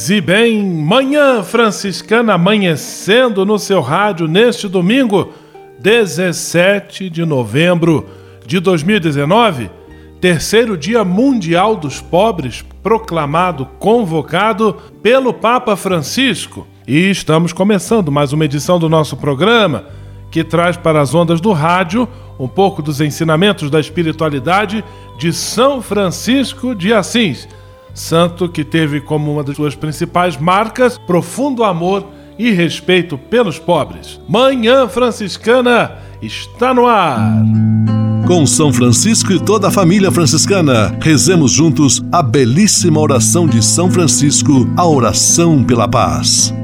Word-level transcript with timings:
Paz 0.00 0.08
e 0.08 0.18
bem, 0.18 0.64
manhã 0.64 1.42
franciscana 1.42 2.32
amanhecendo 2.32 3.44
no 3.44 3.58
seu 3.58 3.82
rádio 3.82 4.26
neste 4.26 4.66
domingo, 4.66 5.30
17 5.78 7.10
de 7.10 7.22
novembro 7.26 8.08
de 8.46 8.60
2019, 8.60 9.70
terceiro 10.18 10.74
dia 10.74 11.04
mundial 11.04 11.76
dos 11.76 12.00
pobres, 12.00 12.64
proclamado, 12.82 13.66
convocado 13.78 14.74
pelo 15.02 15.34
Papa 15.34 15.76
Francisco. 15.76 16.66
E 16.88 17.10
estamos 17.10 17.52
começando 17.52 18.10
mais 18.10 18.32
uma 18.32 18.46
edição 18.46 18.78
do 18.78 18.88
nosso 18.88 19.18
programa 19.18 19.84
que 20.30 20.42
traz 20.42 20.78
para 20.78 21.02
as 21.02 21.14
ondas 21.14 21.42
do 21.42 21.52
rádio 21.52 22.08
um 22.38 22.48
pouco 22.48 22.80
dos 22.80 23.02
ensinamentos 23.02 23.68
da 23.68 23.78
espiritualidade 23.78 24.82
de 25.18 25.30
São 25.30 25.82
Francisco 25.82 26.74
de 26.74 26.90
Assis 26.90 27.46
santo 27.94 28.48
que 28.48 28.64
teve 28.64 29.00
como 29.00 29.32
uma 29.32 29.44
das 29.44 29.56
suas 29.56 29.74
principais 29.74 30.36
marcas 30.36 30.98
profundo 30.98 31.64
amor 31.64 32.06
e 32.38 32.50
respeito 32.50 33.18
pelos 33.18 33.58
pobres. 33.58 34.20
Manhã 34.28 34.88
Franciscana 34.88 35.92
está 36.22 36.72
no 36.72 36.86
ar. 36.86 37.42
Com 38.26 38.46
São 38.46 38.72
Francisco 38.72 39.32
e 39.32 39.40
toda 39.40 39.68
a 39.68 39.70
família 39.70 40.10
franciscana, 40.10 40.96
rezemos 41.02 41.50
juntos 41.50 42.00
a 42.12 42.22
belíssima 42.22 43.00
oração 43.00 43.46
de 43.46 43.62
São 43.62 43.90
Francisco, 43.90 44.72
a 44.76 44.86
oração 44.86 45.64
pela 45.64 45.88
paz. 45.88 46.54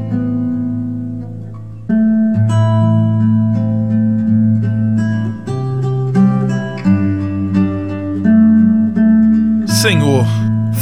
Senhor, 9.66 10.24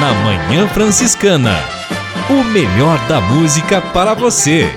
Na 0.00 0.14
Manhã 0.14 0.66
Franciscana. 0.68 1.52
O 2.30 2.42
melhor 2.42 2.98
da 3.06 3.20
música 3.20 3.82
para 3.82 4.14
você. 4.14 4.72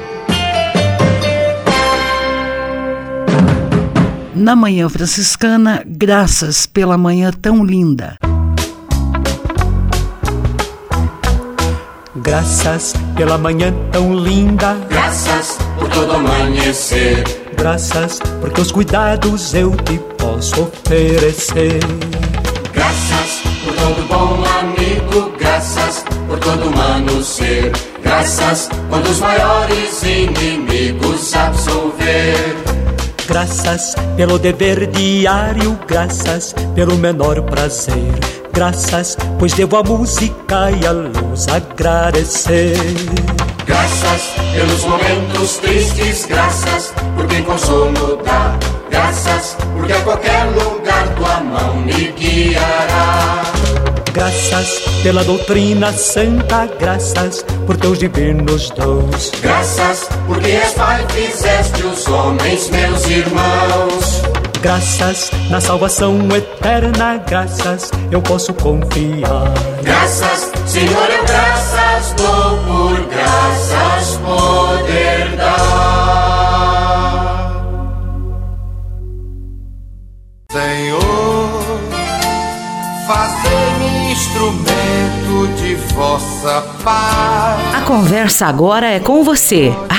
Na 4.35 4.53
Manhã 4.53 4.89
Franciscana, 4.89 5.81
graças 5.87 6.65
pela 6.65 6.97
manhã 6.97 7.31
tão 7.31 7.63
linda. 7.63 8.17
Graças 12.17 12.93
pela 13.15 13.37
manhã 13.37 13.73
tão 13.93 14.13
linda. 14.13 14.75
Graças 14.89 15.57
por 15.79 15.87
todo 15.89 16.11
amanhecer. 16.11 17.23
Graças 17.55 18.19
porque 18.41 18.59
os 18.59 18.71
cuidados 18.71 19.53
eu 19.53 19.71
te 19.71 19.97
posso 20.17 20.63
oferecer. 20.63 21.79
Graças 22.73 23.22
graças 25.63 26.03
por 26.27 26.39
todo 26.39 26.67
humano 26.67 27.23
ser. 27.23 27.71
Graças 28.03 28.69
quando 28.89 29.07
os 29.07 29.19
maiores 29.19 30.03
inimigos 30.03 31.33
absolver. 31.33 32.55
Graças 33.25 33.95
pelo 34.17 34.37
dever 34.37 34.87
diário, 34.87 35.79
graças 35.87 36.53
pelo 36.75 36.97
menor 36.97 37.41
prazer. 37.43 38.13
Graças, 38.51 39.17
pois 39.39 39.53
devo 39.53 39.77
a 39.77 39.83
música 39.83 40.69
e 40.69 40.85
a 40.85 40.91
luz 40.91 41.47
agradecer. 41.47 42.75
Graças 43.65 44.33
pelos 44.53 44.83
momentos 44.83 45.57
tristes, 45.57 46.25
graças 46.25 46.93
por 47.15 47.25
quem 47.27 47.41
consumo 47.41 48.21
dá. 48.23 48.59
Graças 48.91 49.55
porque 49.73 49.93
a 49.93 50.01
qualquer 50.01 50.43
lugar 50.43 51.07
tua 51.15 51.39
mão 51.39 51.77
me 51.77 52.11
guiará. 52.11 53.62
Graças 54.13 54.81
pela 55.01 55.23
doutrina 55.23 55.91
santa, 55.91 56.67
graças 56.79 57.43
por 57.65 57.75
teus 57.77 57.97
divinos 57.97 58.69
dons. 58.71 59.31
Graças 59.41 60.07
porque 60.27 60.51
és 60.51 60.73
Pai, 60.73 61.05
fizeste 61.09 61.83
os 61.83 62.07
homens 62.07 62.69
meus 62.69 63.05
irmãos. 63.07 64.21
Graças 64.61 65.29
na 65.49 65.59
salvação 65.59 66.17
eterna, 66.33 67.17
graças 67.27 67.91
eu 68.09 68.21
posso 68.21 68.53
confiar. 68.53 69.51
Graças, 69.83 70.51
Senhor, 70.65 71.09
eu 71.09 71.25
graças 71.25 72.13
dou 72.13 72.57
por 72.59 73.05
graças 73.07 74.17
poder 74.17 75.22
de 86.13 86.19
vossa 86.19 86.61
paz. 86.83 87.75
A 87.75 87.81
conversa 87.85 88.45
agora 88.45 88.87
é 88.87 88.99
com 88.99 89.23
você, 89.23 89.73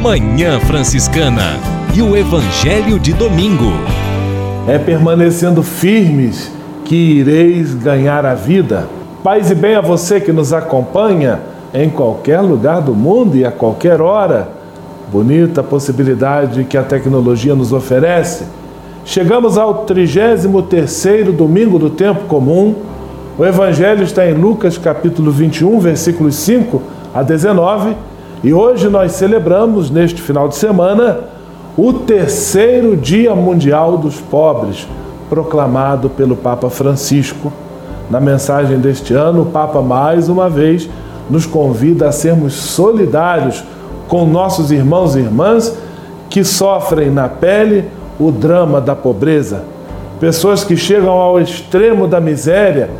Manhã 0.00 0.58
Franciscana 0.60 1.58
e 1.94 2.00
o 2.00 2.16
Evangelho 2.16 2.98
de 2.98 3.12
Domingo. 3.12 3.70
É 4.66 4.78
permanecendo 4.78 5.62
firmes 5.62 6.50
que 6.86 6.96
ireis 6.96 7.74
ganhar 7.74 8.24
a 8.24 8.34
vida. 8.34 8.88
Paz 9.22 9.50
e 9.50 9.54
bem 9.54 9.74
a 9.74 9.82
você 9.82 10.22
que 10.22 10.32
nos 10.32 10.54
acompanha 10.54 11.38
em 11.74 11.90
qualquer 11.90 12.40
lugar 12.40 12.80
do 12.80 12.94
mundo 12.94 13.36
e 13.36 13.44
a 13.44 13.52
qualquer 13.52 14.00
hora. 14.00 14.48
Bonita 15.12 15.62
possibilidade 15.62 16.64
que 16.64 16.78
a 16.78 16.82
tecnologia 16.82 17.54
nos 17.54 17.74
oferece 17.74 18.44
Chegamos 19.08 19.56
ao 19.56 19.86
33º 19.86 21.32
domingo 21.32 21.78
do 21.78 21.88
tempo 21.88 22.26
comum. 22.26 22.74
O 23.38 23.46
evangelho 23.46 24.02
está 24.02 24.28
em 24.28 24.34
Lucas 24.34 24.76
capítulo 24.76 25.30
21, 25.30 25.78
versículos 25.78 26.34
5 26.34 26.82
a 27.14 27.22
19, 27.22 27.96
e 28.42 28.52
hoje 28.52 28.88
nós 28.88 29.12
celebramos 29.12 29.92
neste 29.92 30.20
final 30.20 30.48
de 30.48 30.56
semana 30.56 31.20
o 31.76 31.92
terceiro 31.92 32.96
Dia 32.96 33.36
Mundial 33.36 33.96
dos 33.96 34.16
Pobres, 34.20 34.88
proclamado 35.30 36.10
pelo 36.10 36.34
Papa 36.34 36.68
Francisco. 36.68 37.52
Na 38.10 38.18
mensagem 38.18 38.76
deste 38.80 39.14
ano, 39.14 39.42
o 39.42 39.46
Papa 39.46 39.80
mais 39.80 40.28
uma 40.28 40.50
vez 40.50 40.90
nos 41.30 41.46
convida 41.46 42.08
a 42.08 42.12
sermos 42.12 42.54
solidários 42.54 43.62
com 44.08 44.26
nossos 44.26 44.72
irmãos 44.72 45.14
e 45.14 45.20
irmãs 45.20 45.78
que 46.28 46.42
sofrem 46.42 47.08
na 47.08 47.28
pele 47.28 47.84
o 48.18 48.32
drama 48.32 48.80
da 48.80 48.96
pobreza, 48.96 49.62
pessoas 50.18 50.64
que 50.64 50.76
chegam 50.76 51.12
ao 51.12 51.40
extremo 51.40 52.08
da 52.08 52.20
miséria 52.20 52.90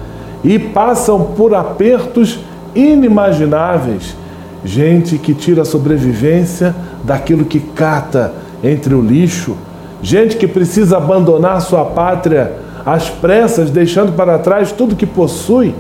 e 0.49 0.59
passam 0.59 1.25
por 1.37 1.55
apertos 1.55 2.41
inimagináveis, 2.75 4.17
gente 4.65 5.19
que 5.19 5.35
tira 5.35 5.61
a 5.61 5.65
sobrevivência 5.67 6.75
daquilo 7.05 7.45
que 7.45 7.61
cata 7.61 8.33
entre 8.65 8.95
o 8.95 9.03
lixo, 9.03 9.55
gente 10.01 10.39
que 10.39 10.49
precisa 10.49 10.97
abandonar 10.97 11.61
sua 11.61 11.85
pátria 11.85 12.53
às 12.87 13.11
pressas, 13.11 13.69
deixando 13.69 14.13
para 14.13 14.39
trás 14.39 14.73
tudo 14.73 14.97
que 14.97 15.05
possui 15.05 15.75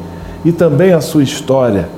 e 0.44 0.52
também 0.52 0.92
a 0.92 1.00
sua 1.00 1.22
história. 1.22 1.88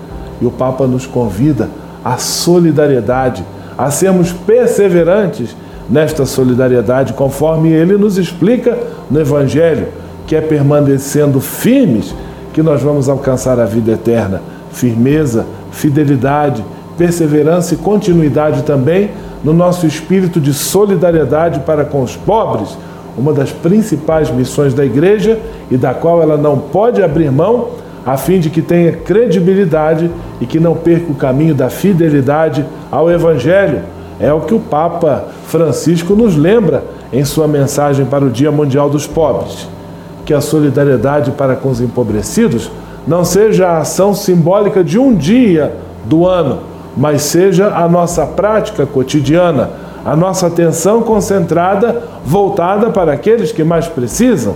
E 0.40 0.46
o 0.46 0.50
Papa 0.52 0.86
nos 0.86 1.08
convida 1.08 1.68
à 2.04 2.18
solidariedade, 2.18 3.44
a 3.76 3.90
sermos 3.90 4.30
perseverantes 4.30 5.56
nesta 5.90 6.24
solidariedade, 6.24 7.14
conforme 7.14 7.70
ele 7.70 7.96
nos 7.96 8.16
explica 8.16 8.78
no 9.10 9.20
Evangelho, 9.20 9.88
que 10.24 10.36
é 10.36 10.40
permanecendo 10.40 11.40
firmes 11.40 12.14
que 12.52 12.62
nós 12.62 12.82
vamos 12.82 13.08
alcançar 13.08 13.58
a 13.58 13.64
vida 13.64 13.92
eterna. 13.92 14.42
Firmeza, 14.72 15.46
fidelidade, 15.70 16.64
perseverança 16.96 17.74
e 17.74 17.78
continuidade 17.78 18.62
também 18.62 19.10
no 19.42 19.52
nosso 19.52 19.86
espírito 19.86 20.40
de 20.40 20.52
solidariedade 20.52 21.60
para 21.60 21.84
com 21.84 22.02
os 22.02 22.14
pobres, 22.14 22.76
uma 23.16 23.32
das 23.32 23.50
principais 23.50 24.30
missões 24.30 24.74
da 24.74 24.84
igreja 24.84 25.38
e 25.70 25.76
da 25.76 25.94
qual 25.94 26.22
ela 26.22 26.36
não 26.36 26.58
pode 26.58 27.02
abrir 27.02 27.30
mão, 27.30 27.68
a 28.04 28.16
fim 28.16 28.38
de 28.38 28.50
que 28.50 28.62
tenha 28.62 28.92
credibilidade 28.92 30.10
e 30.40 30.46
que 30.46 30.58
não 30.58 30.74
perca 30.74 31.10
o 31.10 31.14
caminho 31.14 31.54
da 31.54 31.68
fidelidade 31.68 32.64
ao 32.90 33.10
Evangelho 33.10 33.82
é 34.18 34.32
o 34.32 34.40
que 34.42 34.54
o 34.54 34.60
Papa 34.60 35.28
Francisco 35.46 36.14
nos 36.14 36.36
lembra 36.36 36.84
em 37.10 37.24
sua 37.24 37.48
mensagem 37.48 38.04
para 38.04 38.24
o 38.24 38.30
Dia 38.30 38.52
Mundial 38.52 38.90
dos 38.90 39.06
Pobres. 39.06 39.66
Que 40.24 40.34
a 40.34 40.40
solidariedade 40.40 41.30
para 41.32 41.56
com 41.56 41.70
os 41.70 41.80
empobrecidos 41.80 42.70
não 43.06 43.24
seja 43.24 43.68
a 43.68 43.78
ação 43.78 44.14
simbólica 44.14 44.84
de 44.84 44.98
um 44.98 45.14
dia 45.14 45.74
do 46.04 46.26
ano, 46.26 46.60
mas 46.96 47.22
seja 47.22 47.68
a 47.68 47.88
nossa 47.88 48.26
prática 48.26 48.86
cotidiana, 48.86 49.70
a 50.04 50.14
nossa 50.14 50.46
atenção 50.46 51.02
concentrada 51.02 52.02
voltada 52.24 52.90
para 52.90 53.12
aqueles 53.12 53.52
que 53.52 53.64
mais 53.64 53.86
precisam. 53.86 54.54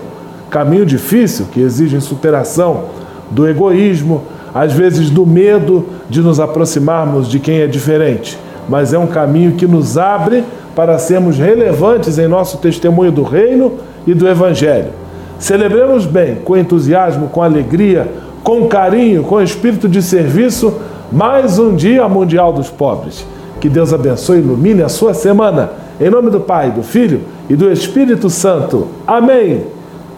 Caminho 0.51 0.87
difícil 0.87 1.47
que 1.53 1.61
exige 1.61 2.01
superação 2.01 2.85
do 3.31 3.49
egoísmo, 3.49 4.23
às 4.55 4.73
vezes 4.73 5.11
do 5.11 5.27
medo 5.27 5.87
de 6.09 6.21
nos 6.21 6.39
aproximarmos 6.39 7.29
de 7.29 7.41
quem 7.41 7.61
é 7.61 7.67
diferente 7.67 8.39
mas 8.69 8.93
é 8.93 8.99
um 8.99 9.07
caminho 9.07 9.53
que 9.53 9.67
nos 9.67 9.99
abre 9.99 10.45
para 10.75 10.99
sermos 10.99 11.39
relevantes 11.39 12.19
em 12.19 12.27
nosso 12.27 12.59
testemunho 12.59 13.13
do 13.13 13.23
Reino 13.23 13.75
e 14.07 14.15
do 14.15 14.29
Evangelho. 14.29 14.91
Celebremos 15.39 16.07
bem, 16.07 16.37
com 16.37 16.57
entusiasmo, 16.57 17.29
com 17.29 17.43
alegria, 17.43 18.11
com 18.43 18.67
carinho, 18.67 19.23
com 19.23 19.41
espírito 19.41 19.89
de 19.89 20.03
serviço, 20.03 20.75
mais 21.11 21.59
um 21.59 21.75
Dia 21.75 22.09
Mundial 22.09 22.53
dos 22.53 22.71
Pobres. 22.71 23.27
Que 23.61 23.69
Deus 23.69 23.93
abençoe 23.93 24.39
e 24.39 24.41
ilumine 24.41 24.83
a 24.83 24.89
sua 24.89 25.15
semana. 25.15 25.71
Em 26.01 26.11
nome 26.11 26.31
do 26.31 26.41
Pai, 26.41 26.71
do 26.71 26.83
Filho 26.83 27.23
e 27.49 27.57
do 27.57 27.71
Espírito 27.71 28.29
Santo. 28.29 28.89
Amém. 29.07 29.63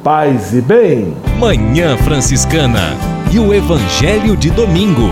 Paz 0.03 0.53
e 0.53 0.61
bem. 0.61 1.15
Manhã 1.39 1.97
Franciscana 1.99 2.95
e 3.33 3.39
o 3.39 3.53
Evangelho 3.53 4.37
de 4.37 4.51
Domingo. 4.51 5.11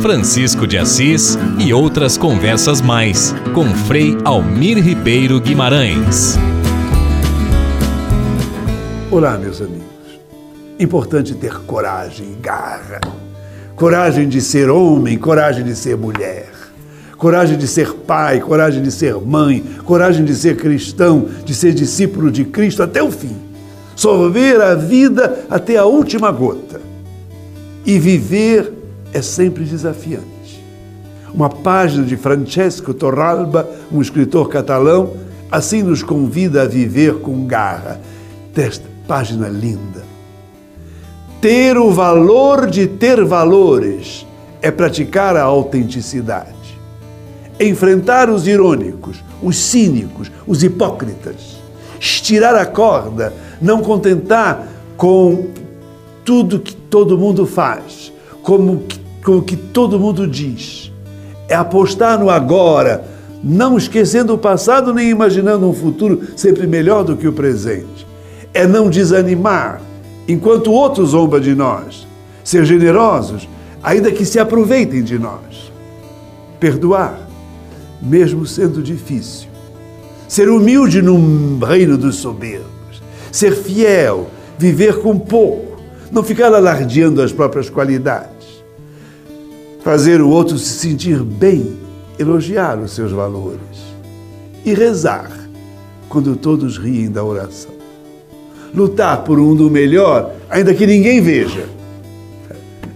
Francisco 0.00 0.66
de 0.66 0.78
Assis 0.78 1.38
e 1.58 1.72
outras 1.72 2.16
conversas 2.16 2.80
mais 2.80 3.34
com 3.54 3.64
Frei 3.64 4.16
Almir 4.24 4.78
Ribeiro 4.78 5.40
Guimarães. 5.40 6.38
Olá, 9.16 9.38
meus 9.38 9.62
amigos. 9.62 9.86
Importante 10.78 11.34
ter 11.34 11.60
coragem 11.60 12.32
e 12.32 12.34
garra. 12.34 13.00
Coragem 13.74 14.28
de 14.28 14.42
ser 14.42 14.68
homem, 14.68 15.16
coragem 15.16 15.64
de 15.64 15.74
ser 15.74 15.96
mulher. 15.96 16.50
Coragem 17.16 17.56
de 17.56 17.66
ser 17.66 17.94
pai, 17.94 18.40
coragem 18.40 18.82
de 18.82 18.90
ser 18.90 19.14
mãe, 19.14 19.64
coragem 19.86 20.22
de 20.22 20.34
ser 20.34 20.58
cristão, 20.58 21.30
de 21.46 21.54
ser 21.54 21.72
discípulo 21.72 22.30
de 22.30 22.44
Cristo 22.44 22.82
até 22.82 23.02
o 23.02 23.10
fim. 23.10 23.34
Sorver 23.96 24.60
a 24.60 24.74
vida 24.74 25.46
até 25.48 25.78
a 25.78 25.86
última 25.86 26.30
gota. 26.30 26.78
E 27.86 27.98
viver 27.98 28.70
é 29.14 29.22
sempre 29.22 29.64
desafiante. 29.64 30.62
Uma 31.32 31.48
página 31.48 32.04
de 32.04 32.18
Francesco 32.18 32.92
Torralba, 32.92 33.66
um 33.90 34.02
escritor 34.02 34.50
catalão, 34.50 35.14
assim 35.50 35.82
nos 35.82 36.02
convida 36.02 36.64
a 36.64 36.66
viver 36.66 37.14
com 37.20 37.46
garra. 37.46 37.98
Desta 38.54 38.95
página 39.06 39.48
linda. 39.48 40.04
Ter 41.40 41.76
o 41.76 41.90
valor 41.90 42.68
de 42.68 42.86
ter 42.86 43.24
valores 43.24 44.26
é 44.60 44.70
praticar 44.70 45.36
a 45.36 45.42
autenticidade. 45.42 46.54
Enfrentar 47.58 48.28
os 48.28 48.46
irônicos, 48.46 49.22
os 49.42 49.56
cínicos, 49.56 50.30
os 50.46 50.62
hipócritas. 50.62 51.56
Estirar 52.00 52.54
a 52.54 52.66
corda, 52.66 53.32
não 53.60 53.80
contentar 53.80 54.66
com 54.96 55.46
tudo 56.24 56.60
que 56.60 56.74
todo 56.74 57.18
mundo 57.18 57.46
faz, 57.46 58.12
como 58.42 58.80
que 58.80 59.06
com 59.26 59.38
o 59.38 59.42
que 59.42 59.56
todo 59.56 59.98
mundo 59.98 60.24
diz. 60.28 60.92
É 61.48 61.56
apostar 61.56 62.16
no 62.16 62.30
agora, 62.30 63.04
não 63.42 63.76
esquecendo 63.76 64.32
o 64.32 64.38
passado 64.38 64.94
nem 64.94 65.10
imaginando 65.10 65.68
um 65.68 65.72
futuro 65.72 66.22
sempre 66.36 66.64
melhor 66.64 67.02
do 67.02 67.16
que 67.16 67.26
o 67.26 67.32
presente. 67.32 68.05
É 68.56 68.66
não 68.66 68.88
desanimar 68.88 69.80
enquanto 70.26 70.72
outros 70.72 71.10
zombam 71.10 71.40
de 71.40 71.54
nós. 71.54 72.06
Ser 72.42 72.64
generosos, 72.64 73.48
ainda 73.82 74.10
que 74.10 74.24
se 74.24 74.38
aproveitem 74.38 75.02
de 75.02 75.18
nós. 75.18 75.72
Perdoar, 76.58 77.18
mesmo 78.00 78.46
sendo 78.46 78.82
difícil. 78.82 79.48
Ser 80.28 80.48
humilde 80.48 81.02
no 81.02 81.58
reino 81.64 81.98
dos 81.98 82.16
soberbos. 82.16 83.02
Ser 83.30 83.54
fiel, 83.54 84.28
viver 84.58 85.00
com 85.00 85.18
pouco, 85.18 85.78
não 86.10 86.22
ficar 86.22 86.54
alardeando 86.54 87.20
as 87.20 87.32
próprias 87.32 87.68
qualidades 87.68 88.36
fazer 89.86 90.20
o 90.20 90.28
outro 90.28 90.58
se 90.58 90.80
sentir 90.80 91.22
bem, 91.22 91.76
elogiar 92.18 92.76
os 92.76 92.90
seus 92.90 93.12
valores 93.12 93.60
e 94.64 94.74
rezar 94.74 95.30
quando 96.08 96.34
todos 96.34 96.76
riem 96.76 97.08
da 97.08 97.22
oração. 97.22 97.75
Lutar 98.74 99.22
por 99.22 99.38
um 99.38 99.46
mundo 99.46 99.70
melhor, 99.70 100.32
ainda 100.50 100.74
que 100.74 100.86
ninguém 100.86 101.20
veja. 101.20 101.66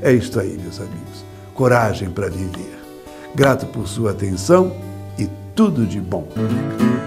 É 0.02 0.12
isto 0.12 0.40
aí, 0.40 0.58
meus 0.62 0.78
amigos. 0.78 1.24
Coragem 1.54 2.10
para 2.10 2.28
viver. 2.28 2.78
Grato 3.34 3.66
por 3.66 3.86
sua 3.86 4.10
atenção 4.10 4.72
e 5.18 5.28
tudo 5.54 5.86
de 5.86 6.00
bom. 6.00 6.26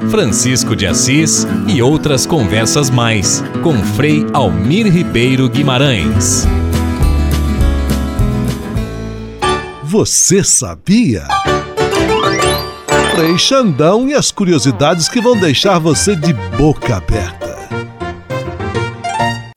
Francisco 0.10 0.76
de 0.76 0.86
Assis 0.86 1.48
e 1.68 1.82
outras 1.82 2.26
conversas 2.26 2.90
mais 2.90 3.44
com 3.64 3.74
Frei 3.96 4.26
Almir 4.34 4.92
Ribeiro 4.92 5.50
Guimarães. 5.50 6.46
Você 9.84 10.44
sabia? 10.44 11.28
Frei 13.16 13.38
Xandão 13.38 14.10
e 14.10 14.14
as 14.14 14.32
curiosidades 14.32 15.08
que 15.08 15.22
vão 15.22 15.38
deixar 15.38 15.78
você 15.78 16.16
de 16.16 16.34
boca 16.58 16.98
aberta. 16.98 17.53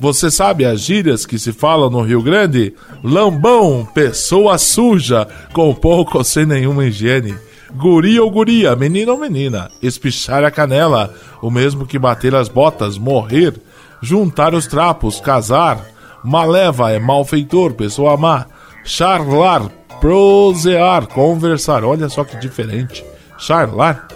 Você 0.07 0.31
sabe 0.31 0.65
as 0.65 0.83
gírias 0.83 1.27
que 1.27 1.37
se 1.37 1.53
falam 1.53 1.91
no 1.91 2.01
Rio 2.01 2.23
Grande? 2.23 2.73
Lambão, 3.03 3.85
pessoa 3.93 4.57
suja, 4.57 5.27
com 5.53 5.75
pouco 5.75 6.19
ou 6.19 6.23
sem 6.23 6.47
nenhuma 6.47 6.85
higiene. 6.85 7.35
Guri 7.75 8.21
ou 8.21 8.31
guria, 8.31 8.77
menino 8.77 9.11
ou 9.11 9.19
menina, 9.19 9.69
espichar 9.83 10.45
a 10.45 10.51
canela, 10.53 11.13
o 11.43 11.51
mesmo 11.51 11.85
que 11.85 11.99
bater 11.99 12.37
as 12.37 12.49
botas, 12.49 12.97
morrer, 12.97 13.55
juntar 14.01 14.55
os 14.55 14.69
trapos, 14.69 15.19
casar, 15.19 15.85
maleva 16.23 16.93
é 16.93 17.01
malfeitor, 17.01 17.75
pessoa 17.75 18.17
má, 18.17 18.47
charlar, 18.85 19.69
prosear, 20.01 21.09
conversar. 21.09 21.83
Olha 21.83 22.09
só 22.09 22.23
que 22.23 22.37
diferente. 22.37 23.05
Charlar. 23.37 24.07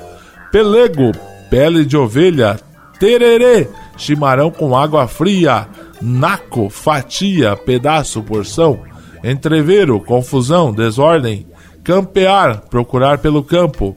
Pelego, 0.52 1.10
pele 1.50 1.84
de 1.84 1.96
ovelha, 1.96 2.60
tererê, 3.00 3.68
chimarrão 4.00 4.50
com 4.50 4.76
água 4.76 5.06
fria, 5.06 5.68
naco, 6.00 6.68
fatia, 6.70 7.56
pedaço, 7.56 8.22
porção, 8.22 8.80
entreveiro, 9.22 10.00
confusão, 10.00 10.72
desordem, 10.72 11.46
campear, 11.84 12.62
procurar 12.70 13.18
pelo 13.18 13.42
campo. 13.42 13.96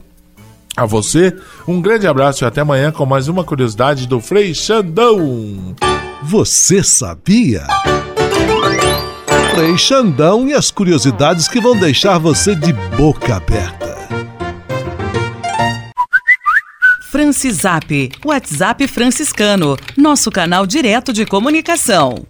A 0.76 0.84
você, 0.84 1.32
um 1.68 1.80
grande 1.80 2.06
abraço 2.06 2.44
e 2.44 2.46
até 2.46 2.60
amanhã 2.60 2.90
com 2.90 3.06
mais 3.06 3.28
uma 3.28 3.44
curiosidade 3.44 4.08
do 4.08 4.20
Frei 4.20 4.52
Xandão. 4.52 5.74
Você 6.22 6.82
sabia? 6.82 7.64
Frei 9.54 9.78
Xandão 9.78 10.48
e 10.48 10.52
as 10.52 10.70
curiosidades 10.70 11.46
que 11.46 11.60
vão 11.60 11.76
deixar 11.76 12.18
você 12.18 12.56
de 12.56 12.72
boca 12.96 13.36
aberta. 13.36 13.94
Francisap, 17.14 18.10
WhatsApp 18.24 18.88
franciscano, 18.88 19.76
nosso 19.96 20.32
canal 20.32 20.66
direto 20.66 21.12
de 21.12 21.24
comunicação. 21.24 22.26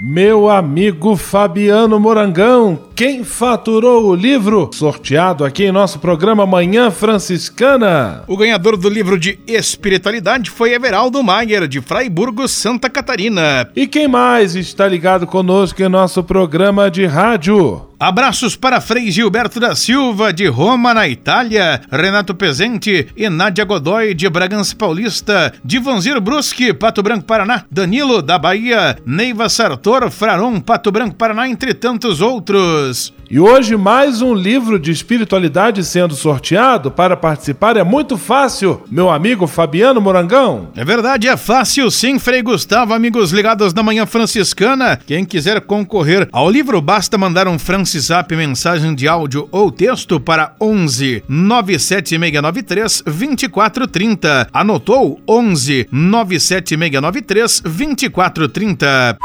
Meu 0.00 0.48
amigo 0.48 1.16
Fabiano 1.16 2.00
Morangão, 2.00 2.85
quem 2.96 3.24
faturou 3.24 4.06
o 4.06 4.14
livro 4.14 4.70
sorteado 4.72 5.44
aqui 5.44 5.64
em 5.64 5.70
nosso 5.70 5.98
programa 5.98 6.46
Manhã 6.46 6.90
Franciscana? 6.90 8.24
O 8.26 8.38
ganhador 8.38 8.74
do 8.78 8.88
livro 8.88 9.18
de 9.18 9.38
espiritualidade 9.46 10.50
foi 10.50 10.72
Everaldo 10.72 11.22
Maier, 11.22 11.68
de 11.68 11.82
Fraiburgo, 11.82 12.48
Santa 12.48 12.88
Catarina. 12.88 13.68
E 13.76 13.86
quem 13.86 14.08
mais 14.08 14.56
está 14.56 14.88
ligado 14.88 15.26
conosco 15.26 15.82
em 15.82 15.90
nosso 15.90 16.24
programa 16.24 16.90
de 16.90 17.04
rádio? 17.04 17.86
Abraços 17.98 18.54
para 18.54 18.78
Frei 18.78 19.10
Gilberto 19.10 19.58
da 19.58 19.74
Silva, 19.74 20.30
de 20.30 20.46
Roma, 20.46 20.92
na 20.92 21.08
Itália, 21.08 21.80
Renato 21.90 22.34
Pezente 22.34 23.08
e 23.16 23.30
Nádia 23.30 23.64
Godoy, 23.64 24.12
de 24.12 24.28
Bragança 24.28 24.76
Paulista, 24.76 25.54
Divanzir 25.64 26.20
Brusque, 26.20 26.74
Pato 26.74 27.02
Branco, 27.02 27.24
Paraná, 27.24 27.64
Danilo, 27.70 28.20
da 28.20 28.38
Bahia, 28.38 28.98
Neiva 29.06 29.48
Sartor, 29.48 30.10
Fraron, 30.10 30.60
Pato 30.60 30.92
Branco, 30.92 31.14
Paraná, 31.14 31.48
entre 31.48 31.72
tantos 31.72 32.20
outros. 32.20 32.85
E 33.28 33.40
hoje 33.40 33.76
mais 33.76 34.22
um 34.22 34.32
livro 34.32 34.78
de 34.78 34.92
espiritualidade 34.92 35.82
sendo 35.84 36.14
sorteado. 36.14 36.92
Para 36.92 37.16
participar 37.16 37.76
é 37.76 37.82
muito 37.82 38.16
fácil, 38.16 38.84
meu 38.88 39.10
amigo 39.10 39.48
Fabiano 39.48 40.00
Morangão. 40.00 40.68
É 40.76 40.84
verdade, 40.84 41.26
é 41.26 41.36
fácil 41.36 41.90
sim, 41.90 42.20
Frei 42.20 42.40
Gustavo, 42.40 42.94
amigos 42.94 43.32
ligados 43.32 43.74
na 43.74 43.82
Manhã 43.82 44.06
Franciscana. 44.06 44.96
Quem 45.04 45.24
quiser 45.24 45.60
concorrer 45.62 46.28
ao 46.30 46.48
livro, 46.48 46.80
basta 46.80 47.18
mandar 47.18 47.48
um 47.48 47.58
Francisap 47.58 48.30
mensagem 48.36 48.94
de 48.94 49.08
áudio 49.08 49.48
ou 49.50 49.72
texto 49.72 50.20
para 50.20 50.54
11 50.60 51.24
97693 51.28 53.02
2430. 53.04 54.48
Anotou? 54.52 55.20
11 55.28 55.88
97693 55.90 57.60
2430. 57.60 59.18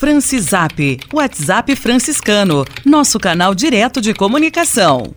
Francisap, 0.00 0.98
WhatsApp 1.12 1.76
franciscano, 1.76 2.64
nosso 2.86 3.20
canal 3.20 3.54
direto 3.54 4.00
de 4.00 4.14
comunicação. 4.14 5.14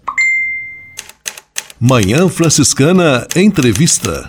Manhã 1.80 2.28
Franciscana 2.28 3.26
Entrevista. 3.34 4.28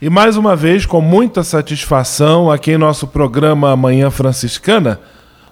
E 0.00 0.08
mais 0.08 0.38
uma 0.38 0.56
vez, 0.56 0.86
com 0.86 1.02
muita 1.02 1.44
satisfação, 1.44 2.50
aqui 2.50 2.70
em 2.70 2.78
nosso 2.78 3.06
programa 3.06 3.76
Manhã 3.76 4.10
Franciscana, 4.10 4.98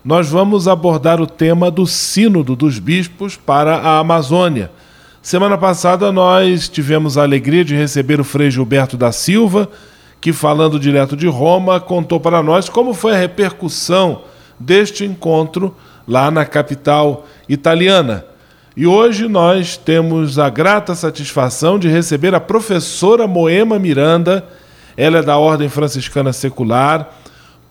nós 0.03 0.31
vamos 0.31 0.67
abordar 0.67 1.21
o 1.21 1.27
tema 1.27 1.71
do 1.71 1.87
Sínodo 1.87 2.57
dos 2.57 2.79
Bispos 2.79 3.37
para 3.37 3.77
a 3.77 3.99
Amazônia. 3.99 4.71
Semana 5.21 5.59
passada 5.59 6.11
nós 6.11 6.67
tivemos 6.67 7.19
a 7.19 7.25
alegria 7.25 7.63
de 7.63 7.77
receber 7.77 8.19
o 8.23 8.25
Frei 8.25 8.51
Gilberto 8.51 8.97
da 8.97 9.13
Silva, 9.13 9.69
que, 10.25 10.33
falando 10.33 10.81
direto 10.81 11.15
de 11.15 11.27
Roma, 11.27 11.79
contou 11.79 12.19
para 12.19 12.43
nós 12.43 12.67
como 12.67 12.95
foi 12.95 13.13
a 13.13 13.19
repercussão 13.19 14.23
deste 14.59 15.05
encontro 15.05 15.77
lá 16.09 16.31
na 16.31 16.47
capital 16.47 17.27
italiana. 17.47 18.25
E 18.75 18.87
hoje 18.87 19.29
nós 19.29 19.77
temos 19.77 20.39
a 20.39 20.49
grata 20.49 20.95
satisfação 20.95 21.79
de 21.79 21.89
receber 21.89 22.35
a 22.35 22.41
professora 22.41 23.27
Moema 23.27 23.79
Miranda, 23.79 24.47
ela 24.97 25.19
é 25.19 25.23
da 25.23 25.37
Ordem 25.37 25.69
Franciscana 25.69 26.33
Secular, 26.33 27.11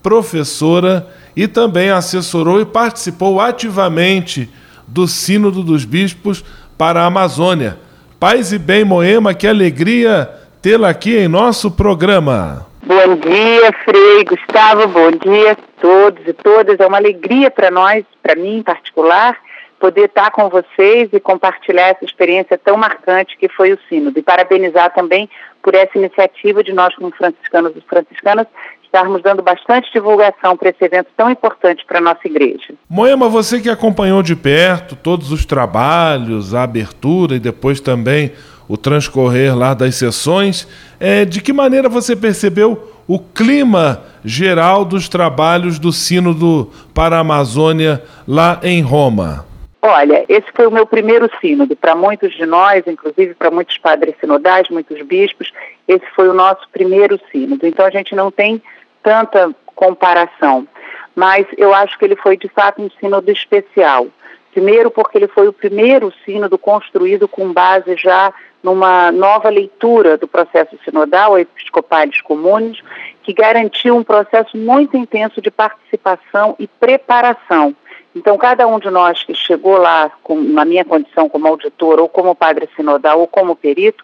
professora 0.04 1.08
e 1.36 1.48
também 1.48 1.90
assessorou 1.90 2.62
e 2.62 2.66
participou 2.66 3.42
ativamente 3.42 4.48
do 4.88 5.08
Sínodo 5.08 5.64
dos 5.64 5.86
Bispos 5.86 6.46
para 6.78 7.02
a 7.02 7.08
Amazônia. 7.08 7.80
Paz 8.20 8.54
e 8.54 8.60
bem, 8.60 8.86
Moema, 8.86 9.34
que 9.34 9.48
alegria 9.48 10.43
tê-la 10.64 10.88
aqui 10.88 11.18
em 11.18 11.28
nosso 11.28 11.70
programa. 11.70 12.66
Bom 12.86 13.16
dia, 13.18 13.74
Frei 13.84 14.24
Gustavo, 14.24 14.88
bom 14.88 15.12
dia 15.12 15.52
a 15.52 15.56
todos 15.82 16.26
e 16.26 16.32
todas. 16.32 16.80
É 16.80 16.88
uma 16.88 16.96
alegria 16.96 17.52
para 17.52 17.70
nós, 17.70 18.06
para 18.22 18.34
mim 18.34 18.60
em 18.60 18.64
particular, 18.64 19.36
poder 19.78 20.06
estar 20.06 20.32
com 20.32 20.48
vocês 20.48 21.10
e 21.12 21.20
compartilhar 21.20 21.90
essa 21.90 22.06
experiência 22.06 22.58
tão 22.58 22.78
marcante 22.78 23.38
que 23.38 23.50
foi 23.50 23.74
o 23.74 23.80
Sínodo. 23.90 24.18
E 24.18 24.24
parabenizar 24.24 24.94
também 24.94 25.30
por 25.62 25.76
essa 25.76 25.98
iniciativa 25.98 26.64
de 26.64 26.72
nós, 26.72 26.96
como 26.96 27.12
franciscanos 27.12 27.74
e 27.76 27.82
franciscanas, 27.82 28.48
estarmos 28.86 29.22
dando 29.22 29.42
bastante 29.42 29.92
divulgação 29.92 30.56
para 30.56 30.70
esse 30.70 30.86
evento 30.86 31.08
tão 31.18 31.30
importante 31.30 31.84
para 31.86 31.98
a 31.98 32.02
nossa 32.02 32.26
igreja. 32.26 32.74
Moema, 32.88 33.28
você 33.28 33.60
que 33.60 33.70
acompanhou 33.70 34.24
de 34.24 34.36
perto 34.36 34.96
todos 34.96 35.30
os 35.30 35.46
trabalhos, 35.46 36.54
a 36.54 36.64
abertura 36.64 37.36
e 37.36 37.40
depois 37.40 37.82
também 37.82 38.32
o 38.68 38.78
transcorrer 38.78 39.56
lá 39.58 39.74
das 39.74 39.96
sessões, 39.96 40.68
é, 41.00 41.26
de 41.26 41.42
que 41.42 41.52
maneira 41.52 41.90
você 41.90 42.16
percebeu 42.16 42.92
o 43.08 43.20
clima 43.20 44.04
geral 44.24 44.86
dos 44.86 45.10
trabalhos 45.10 45.78
do 45.78 45.92
Sínodo 45.92 46.72
para 46.94 47.18
a 47.18 47.20
Amazônia 47.20 48.04
lá 48.28 48.60
em 48.64 48.82
Roma? 48.82 49.46
Olha, 49.82 50.24
esse 50.30 50.48
foi 50.56 50.66
o 50.66 50.72
meu 50.72 50.86
primeiro 50.86 51.30
sínodo. 51.42 51.76
Para 51.76 51.94
muitos 51.94 52.34
de 52.34 52.46
nós, 52.46 52.88
inclusive 52.88 53.34
para 53.34 53.52
muitos 53.52 53.78
padres 53.78 54.16
sinodais, 54.18 54.70
muitos 54.70 55.02
bispos, 55.02 55.52
esse 55.86 56.06
foi 56.16 56.30
o 56.30 56.34
nosso 56.34 56.62
primeiro 56.72 57.20
sínodo. 57.30 57.68
Então 57.68 57.86
a 57.86 57.90
gente 57.90 58.16
não 58.16 58.32
tem 58.32 58.64
tanta 59.04 59.54
comparação. 59.76 60.66
Mas 61.14 61.46
eu 61.58 61.74
acho 61.74 62.00
que 62.00 62.06
ele 62.06 62.16
foi 62.16 62.38
de 62.38 62.48
fato 62.48 62.82
um 62.82 62.90
sínodo 63.00 63.30
especial. 63.30 64.08
Primeiro, 64.54 64.90
porque 64.90 65.18
ele 65.18 65.28
foi 65.28 65.50
o 65.50 65.54
primeiro 65.54 66.14
sínodo 66.24 66.58
construído 66.58 67.28
com 67.28 67.52
base 67.52 67.98
já 67.98 68.34
numa 68.64 69.12
nova 69.12 69.50
leitura 69.50 70.18
do 70.18 70.28
processo 70.28 70.80
sinodal, 70.86 71.38
Episcopales 71.38 72.22
Comunes, 72.22 72.80
que 73.22 73.34
garantiu 73.34 73.98
um 73.98 74.04
processo 74.04 74.58
muito 74.58 74.96
intenso 74.96 75.42
de 75.42 75.52
participação 75.52 76.56
e 76.58 76.66
preparação. 76.66 77.76
Então, 78.16 78.38
cada 78.38 78.66
um 78.66 78.80
de 78.80 78.90
nós 78.90 79.24
que 79.24 79.34
chegou 79.34 79.78
lá, 79.78 80.12
com, 80.24 80.40
na 80.40 80.64
minha 80.64 80.86
condição 80.86 81.28
como 81.28 81.48
auditor, 81.48 82.00
ou 82.00 82.08
como 82.08 82.36
padre 82.36 82.70
sinodal, 82.76 83.20
ou 83.20 83.28
como 83.28 83.56
perito, 83.56 84.04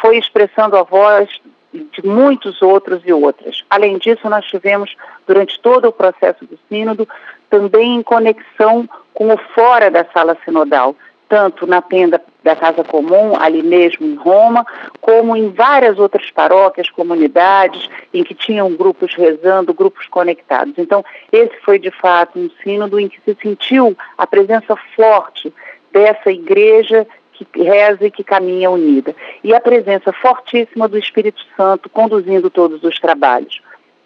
foi 0.00 0.18
expressando 0.18 0.76
a 0.76 0.82
voz 0.82 1.28
de 1.72 2.04
muitos 2.04 2.60
outros 2.62 3.02
e 3.04 3.12
outras. 3.12 3.62
Além 3.70 3.98
disso, 3.98 4.28
nós 4.28 4.44
tivemos, 4.46 4.96
durante 5.26 5.60
todo 5.60 5.88
o 5.88 5.92
processo 5.92 6.44
do 6.44 6.58
sínodo, 6.68 7.08
também 7.48 7.96
em 7.96 8.02
conexão 8.02 8.88
com 9.14 9.32
o 9.32 9.38
fora 9.54 9.90
da 9.90 10.04
sala 10.06 10.36
sinodal, 10.44 10.96
tanto 11.28 11.66
na 11.66 11.80
tenda 11.80 12.20
da 12.42 12.56
Casa 12.56 12.82
Comum, 12.82 13.36
ali 13.38 13.62
mesmo 13.62 14.06
em 14.06 14.14
Roma, 14.14 14.66
como 15.00 15.36
em 15.36 15.50
várias 15.50 15.98
outras 15.98 16.30
paróquias, 16.30 16.90
comunidades, 16.90 17.88
em 18.12 18.24
que 18.24 18.34
tinham 18.34 18.74
grupos 18.74 19.14
rezando, 19.14 19.74
grupos 19.74 20.06
conectados. 20.06 20.74
Então, 20.78 21.04
esse 21.30 21.56
foi 21.60 21.78
de 21.78 21.90
fato 21.90 22.38
um 22.38 22.50
sínodo 22.62 22.98
em 22.98 23.08
que 23.08 23.20
se 23.20 23.36
sentiu 23.42 23.96
a 24.16 24.26
presença 24.26 24.76
forte 24.96 25.52
dessa 25.92 26.30
igreja 26.30 27.06
que 27.32 27.62
reza 27.62 28.06
e 28.06 28.10
que 28.10 28.22
caminha 28.22 28.70
unida. 28.70 29.14
E 29.42 29.54
a 29.54 29.60
presença 29.60 30.12
fortíssima 30.12 30.86
do 30.86 30.98
Espírito 30.98 31.40
Santo 31.56 31.88
conduzindo 31.88 32.50
todos 32.50 32.82
os 32.82 32.98
trabalhos. 32.98 33.60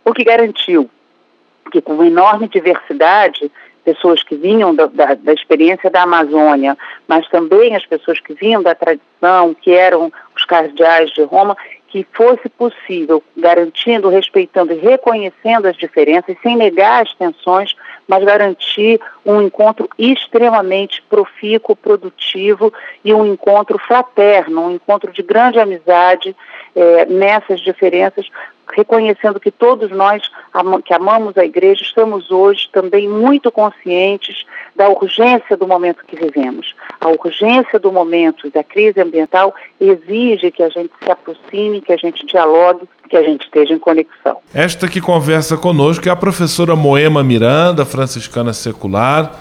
O 0.05 0.13
que 0.13 0.23
garantiu 0.23 0.89
que, 1.71 1.81
com 1.81 1.95
uma 1.95 2.07
enorme 2.07 2.47
diversidade, 2.47 3.51
pessoas 3.85 4.23
que 4.23 4.35
vinham 4.35 4.75
da, 4.75 4.87
da, 4.87 5.15
da, 5.15 5.33
experiência 5.33 5.91
da 5.91 6.03
Amazônia, 6.03 6.77
mas 7.07 7.29
também 7.29 7.77
as 7.77 7.85
pessoas 7.85 8.19
que 8.19 8.35
vinham 8.35 8.63
da 8.63 8.75
tradição, 8.75 9.55
que 9.55 9.73
eram 9.73 10.13
os 10.35 10.45
cardeais 10.45 11.11
de 11.11 11.23
Roma, 11.23 11.57
que 11.95 12.05
fosse 12.13 12.49
possível, 12.49 13.23
garantindo, 13.37 14.09
respeitando 14.09 14.73
e 14.73 14.79
reconhecendo 14.79 15.67
as 15.67 15.77
diferenças, 15.77 16.37
sem 16.43 16.57
negar 16.57 17.05
as 17.05 17.15
tensões, 17.15 17.77
mas 18.09 18.25
garantir 18.25 19.01
um 19.25 19.41
encontro 19.41 19.89
extremamente 19.97 21.01
profícuo, 21.03 21.77
produtivo 21.77 22.73
e 23.05 23.15
um 23.15 23.25
encontro 23.25 23.79
fraterno, 23.79 24.67
um 24.67 24.73
encontro 24.73 25.13
de 25.13 25.23
grande 25.23 25.61
amizade 25.61 26.35
é, 26.75 27.07
nessas 27.07 27.61
diferenças, 27.61 28.29
reconhecendo 28.73 29.41
que 29.41 29.51
todos 29.51 29.91
nós 29.91 30.23
que 30.85 30.95
amamos 30.95 31.37
a 31.37 31.45
igreja 31.45 31.83
estamos 31.83 32.31
hoje 32.31 32.69
também 32.73 33.09
muito 33.09 33.51
conscientes 33.51 34.45
da 34.75 34.89
urgência 34.89 35.57
do 35.57 35.67
momento 35.67 36.05
que 36.07 36.17
vivemos. 36.17 36.75
A 37.01 37.09
urgência 37.09 37.79
do 37.79 37.93
momento 37.93 38.51
da 38.51 38.65
crise 38.65 39.01
ambiental 39.01 39.55
exige 39.81 40.51
que 40.51 40.63
a 40.63 40.69
gente 40.69 40.91
se 41.03 41.11
aproxime, 41.11 41.81
que 41.81 41.93
a 41.93 41.97
gente 41.97 42.27
dialogue, 42.27 42.89
que 43.09 43.17
a 43.17 43.23
gente 43.23 43.45
esteja 43.45 43.75
em 43.75 43.79
conexão. 43.79 44.39
Esta 44.53 44.89
que 44.89 45.01
conversa 45.01 45.57
conosco 45.57 46.09
é 46.09 46.13
a 46.13 46.17
professora 46.17 46.75
Moema 46.75 47.23
Miranda, 47.23 47.85
franciscana 47.85 48.53
secular, 48.53 49.33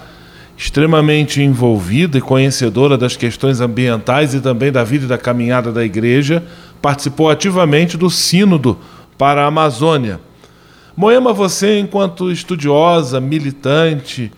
extremamente 0.56 1.42
envolvida 1.42 2.18
e 2.18 2.20
conhecedora 2.20 2.96
das 2.96 3.16
questões 3.16 3.60
ambientais 3.60 4.34
e 4.34 4.40
também 4.40 4.70
da 4.70 4.84
vida 4.84 5.06
e 5.06 5.08
da 5.08 5.18
caminhada 5.18 5.72
da 5.72 5.84
igreja, 5.84 6.44
participou 6.80 7.28
ativamente 7.28 7.96
do 7.96 8.08
Sínodo 8.08 8.78
para 9.16 9.42
a 9.42 9.46
Amazônia. 9.46 10.20
Moema, 10.96 11.32
você, 11.32 11.78
enquanto 11.78 12.30
estudiosa, 12.30 13.20
militante, 13.20 14.30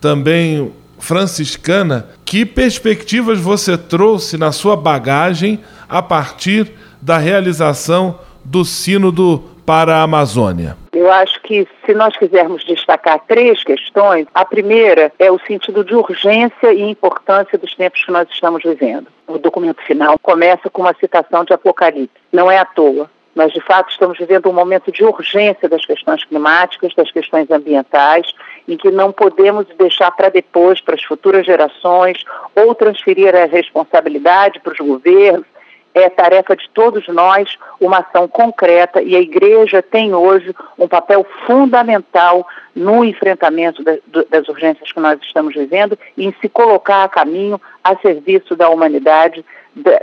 também 0.00 0.72
franciscana, 0.98 2.08
que 2.24 2.46
perspectivas 2.46 3.40
você 3.40 3.76
trouxe 3.76 4.38
na 4.38 4.52
sua 4.52 4.76
bagagem 4.76 5.60
a 5.88 6.00
partir 6.00 6.72
da 7.02 7.18
realização 7.18 8.18
do 8.44 8.64
Sínodo 8.64 9.44
para 9.66 9.96
a 9.96 10.02
Amazônia? 10.02 10.76
Eu 10.92 11.10
acho 11.10 11.40
que 11.42 11.66
se 11.84 11.94
nós 11.94 12.16
quisermos 12.16 12.64
destacar 12.64 13.20
três 13.26 13.64
questões, 13.64 14.26
a 14.34 14.44
primeira 14.44 15.12
é 15.18 15.30
o 15.30 15.40
sentido 15.46 15.84
de 15.84 15.94
urgência 15.94 16.72
e 16.72 16.82
importância 16.82 17.58
dos 17.58 17.74
tempos 17.74 18.04
que 18.04 18.12
nós 18.12 18.28
estamos 18.30 18.62
vivendo. 18.62 19.08
O 19.26 19.38
documento 19.38 19.82
final 19.82 20.18
começa 20.18 20.70
com 20.70 20.82
uma 20.82 20.94
citação 20.94 21.44
de 21.44 21.52
Apocalipse. 21.52 22.14
Não 22.32 22.50
é 22.50 22.58
à 22.58 22.64
toa. 22.64 23.10
Nós, 23.34 23.52
de 23.52 23.60
fato, 23.60 23.90
estamos 23.90 24.16
vivendo 24.16 24.48
um 24.48 24.52
momento 24.52 24.92
de 24.92 25.04
urgência 25.04 25.68
das 25.68 25.84
questões 25.84 26.24
climáticas, 26.24 26.94
das 26.94 27.10
questões 27.10 27.50
ambientais, 27.50 28.32
em 28.68 28.76
que 28.76 28.90
não 28.90 29.10
podemos 29.10 29.66
deixar 29.76 30.12
para 30.12 30.28
depois, 30.28 30.80
para 30.80 30.94
as 30.94 31.02
futuras 31.02 31.44
gerações, 31.44 32.24
ou 32.54 32.74
transferir 32.74 33.34
a 33.34 33.46
responsabilidade 33.46 34.60
para 34.60 34.72
os 34.72 34.78
governos. 34.78 35.46
É 35.92 36.08
tarefa 36.08 36.56
de 36.56 36.68
todos 36.70 37.06
nós 37.06 37.56
uma 37.80 37.98
ação 37.98 38.26
concreta 38.26 39.00
e 39.00 39.14
a 39.14 39.20
igreja 39.20 39.80
tem 39.80 40.12
hoje 40.12 40.52
um 40.76 40.88
papel 40.88 41.24
fundamental 41.46 42.44
no 42.74 43.04
enfrentamento 43.04 43.80
das 43.84 44.48
urgências 44.48 44.90
que 44.90 44.98
nós 44.98 45.20
estamos 45.22 45.54
vivendo 45.54 45.96
e 46.16 46.26
em 46.26 46.34
se 46.40 46.48
colocar 46.48 47.04
a 47.04 47.08
caminho 47.08 47.60
a 47.84 47.96
serviço 47.98 48.56
da 48.56 48.68
humanidade 48.68 49.44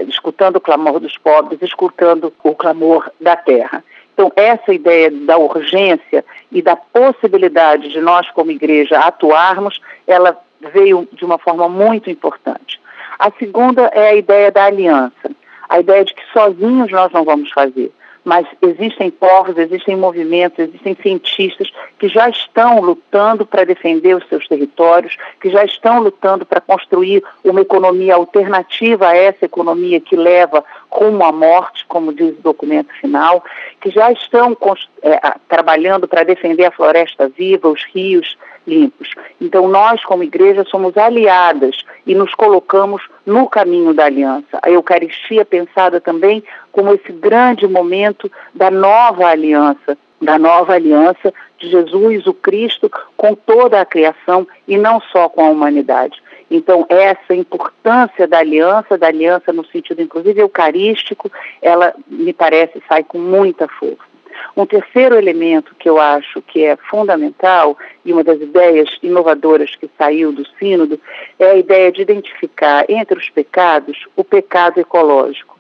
escutando 0.08 0.58
o 0.58 0.62
clamor 0.62 1.00
dos 1.00 1.18
pobres, 1.18 1.62
escutando 1.62 2.34
o 2.44 2.56
clamor 2.56 3.10
da 3.20 3.36
terra. 3.36 3.84
Então, 4.14 4.32
essa 4.36 4.74
ideia 4.74 5.10
da 5.10 5.38
urgência 5.38 6.24
e 6.52 6.62
da 6.62 6.76
possibilidade 6.76 7.90
de 7.90 8.02
nós, 8.02 8.30
como 8.32 8.52
igreja, 8.52 9.00
atuarmos, 9.00 9.82
ela 10.06 10.38
veio 10.74 11.08
de 11.14 11.26
uma 11.26 11.38
forma 11.38 11.68
muito 11.70 12.10
importante. 12.10 12.80
A 13.18 13.32
segunda 13.32 13.84
é 13.94 14.10
a 14.10 14.16
ideia 14.16 14.52
da 14.52 14.66
aliança, 14.66 15.32
a 15.70 15.80
ideia 15.80 16.04
de 16.04 16.14
que 16.14 16.24
sozinhos 16.34 16.92
nós 16.92 17.12
não 17.12 17.24
vamos 17.24 17.52
fazer 17.52 17.92
mas 18.24 18.46
existem 18.62 19.10
povos, 19.10 19.58
existem 19.58 19.96
movimentos, 19.96 20.60
existem 20.60 20.96
cientistas 21.02 21.72
que 21.98 22.08
já 22.08 22.30
estão 22.30 22.80
lutando 22.80 23.46
para 23.46 23.66
defender 23.66 24.16
os 24.16 24.28
seus 24.28 24.48
territórios, 24.48 25.18
que 25.42 25.50
já 25.50 25.64
estão 25.66 26.02
lutando 26.02 26.46
para 26.46 26.62
construir 26.62 27.24
uma 27.44 27.62
economia 27.62 28.16
alternativa 28.16 29.08
a 29.08 29.16
essa 29.16 29.46
economia 29.46 30.00
que 30.00 30.16
leva 30.16 30.64
rumo 30.90 31.24
à 31.24 31.32
morte, 31.32 31.86
como 31.88 32.14
diz 32.14 32.38
o 32.38 32.42
documento 32.42 32.94
final, 32.94 33.44
que 33.80 33.90
já 33.90 34.12
estão 34.12 34.56
é, 35.02 35.20
trabalhando 35.48 36.08
para 36.08 36.24
defender 36.24 36.66
a 36.66 36.72
floresta 36.72 37.28
viva, 37.28 37.70
os 37.70 37.84
rios, 37.86 38.38
limpos. 38.66 39.10
Então, 39.40 39.68
nós, 39.68 40.04
como 40.04 40.24
igreja, 40.24 40.64
somos 40.70 40.98
aliadas 40.98 41.78
e 42.06 42.14
nos 42.14 42.34
colocamos 42.34 43.02
no 43.26 43.48
caminho 43.48 43.94
da 43.94 44.06
aliança. 44.06 44.60
A 44.62 44.70
Eucaristia 44.70 45.46
pensada 45.46 46.00
também 46.00 46.44
como 46.72 46.94
esse 46.94 47.12
grande 47.12 47.68
momento 47.68 48.32
da 48.54 48.70
nova 48.70 49.28
aliança, 49.28 49.98
da 50.22 50.38
nova 50.38 50.74
aliança 50.74 51.34
de 51.58 51.70
Jesus, 51.70 52.28
o 52.28 52.34
Cristo, 52.34 52.92
com 53.18 53.34
toda 53.34 53.82
a 53.82 53.86
criação 53.86 54.48
e 54.68 54.78
não 54.78 55.02
só 55.02 55.28
com 55.28 55.46
a 55.46 55.50
humanidade. 55.50 56.22
Então, 56.50 56.86
essa 56.90 57.34
importância 57.34 58.28
da 58.28 58.40
aliança, 58.40 58.98
da 58.98 59.08
aliança 59.08 59.54
no 59.54 59.66
sentido 59.66 60.02
inclusive 60.02 60.42
eucarístico, 60.42 61.32
ela 61.62 61.94
me 62.08 62.34
parece 62.34 62.82
sai 62.88 63.04
com 63.04 63.18
muita 63.18 63.68
força. 63.68 64.11
Um 64.56 64.66
terceiro 64.66 65.16
elemento 65.16 65.76
que 65.76 65.90
eu 65.90 66.00
acho 66.00 66.42
que 66.42 66.64
é 66.64 66.76
fundamental 66.76 67.78
e 68.04 68.12
uma 68.12 68.24
das 68.24 68.40
ideias 68.42 68.90
inovadoras 69.02 69.76
que 69.76 69.90
saiu 69.98 70.32
do 70.32 70.46
Sínodo 70.60 71.00
é 71.40 71.52
a 71.52 71.56
ideia 71.56 71.92
de 71.92 72.02
identificar 72.02 72.86
entre 72.90 73.18
os 73.18 73.30
pecados 73.30 74.08
o 74.16 74.24
pecado 74.24 74.80
ecológico. 74.80 75.52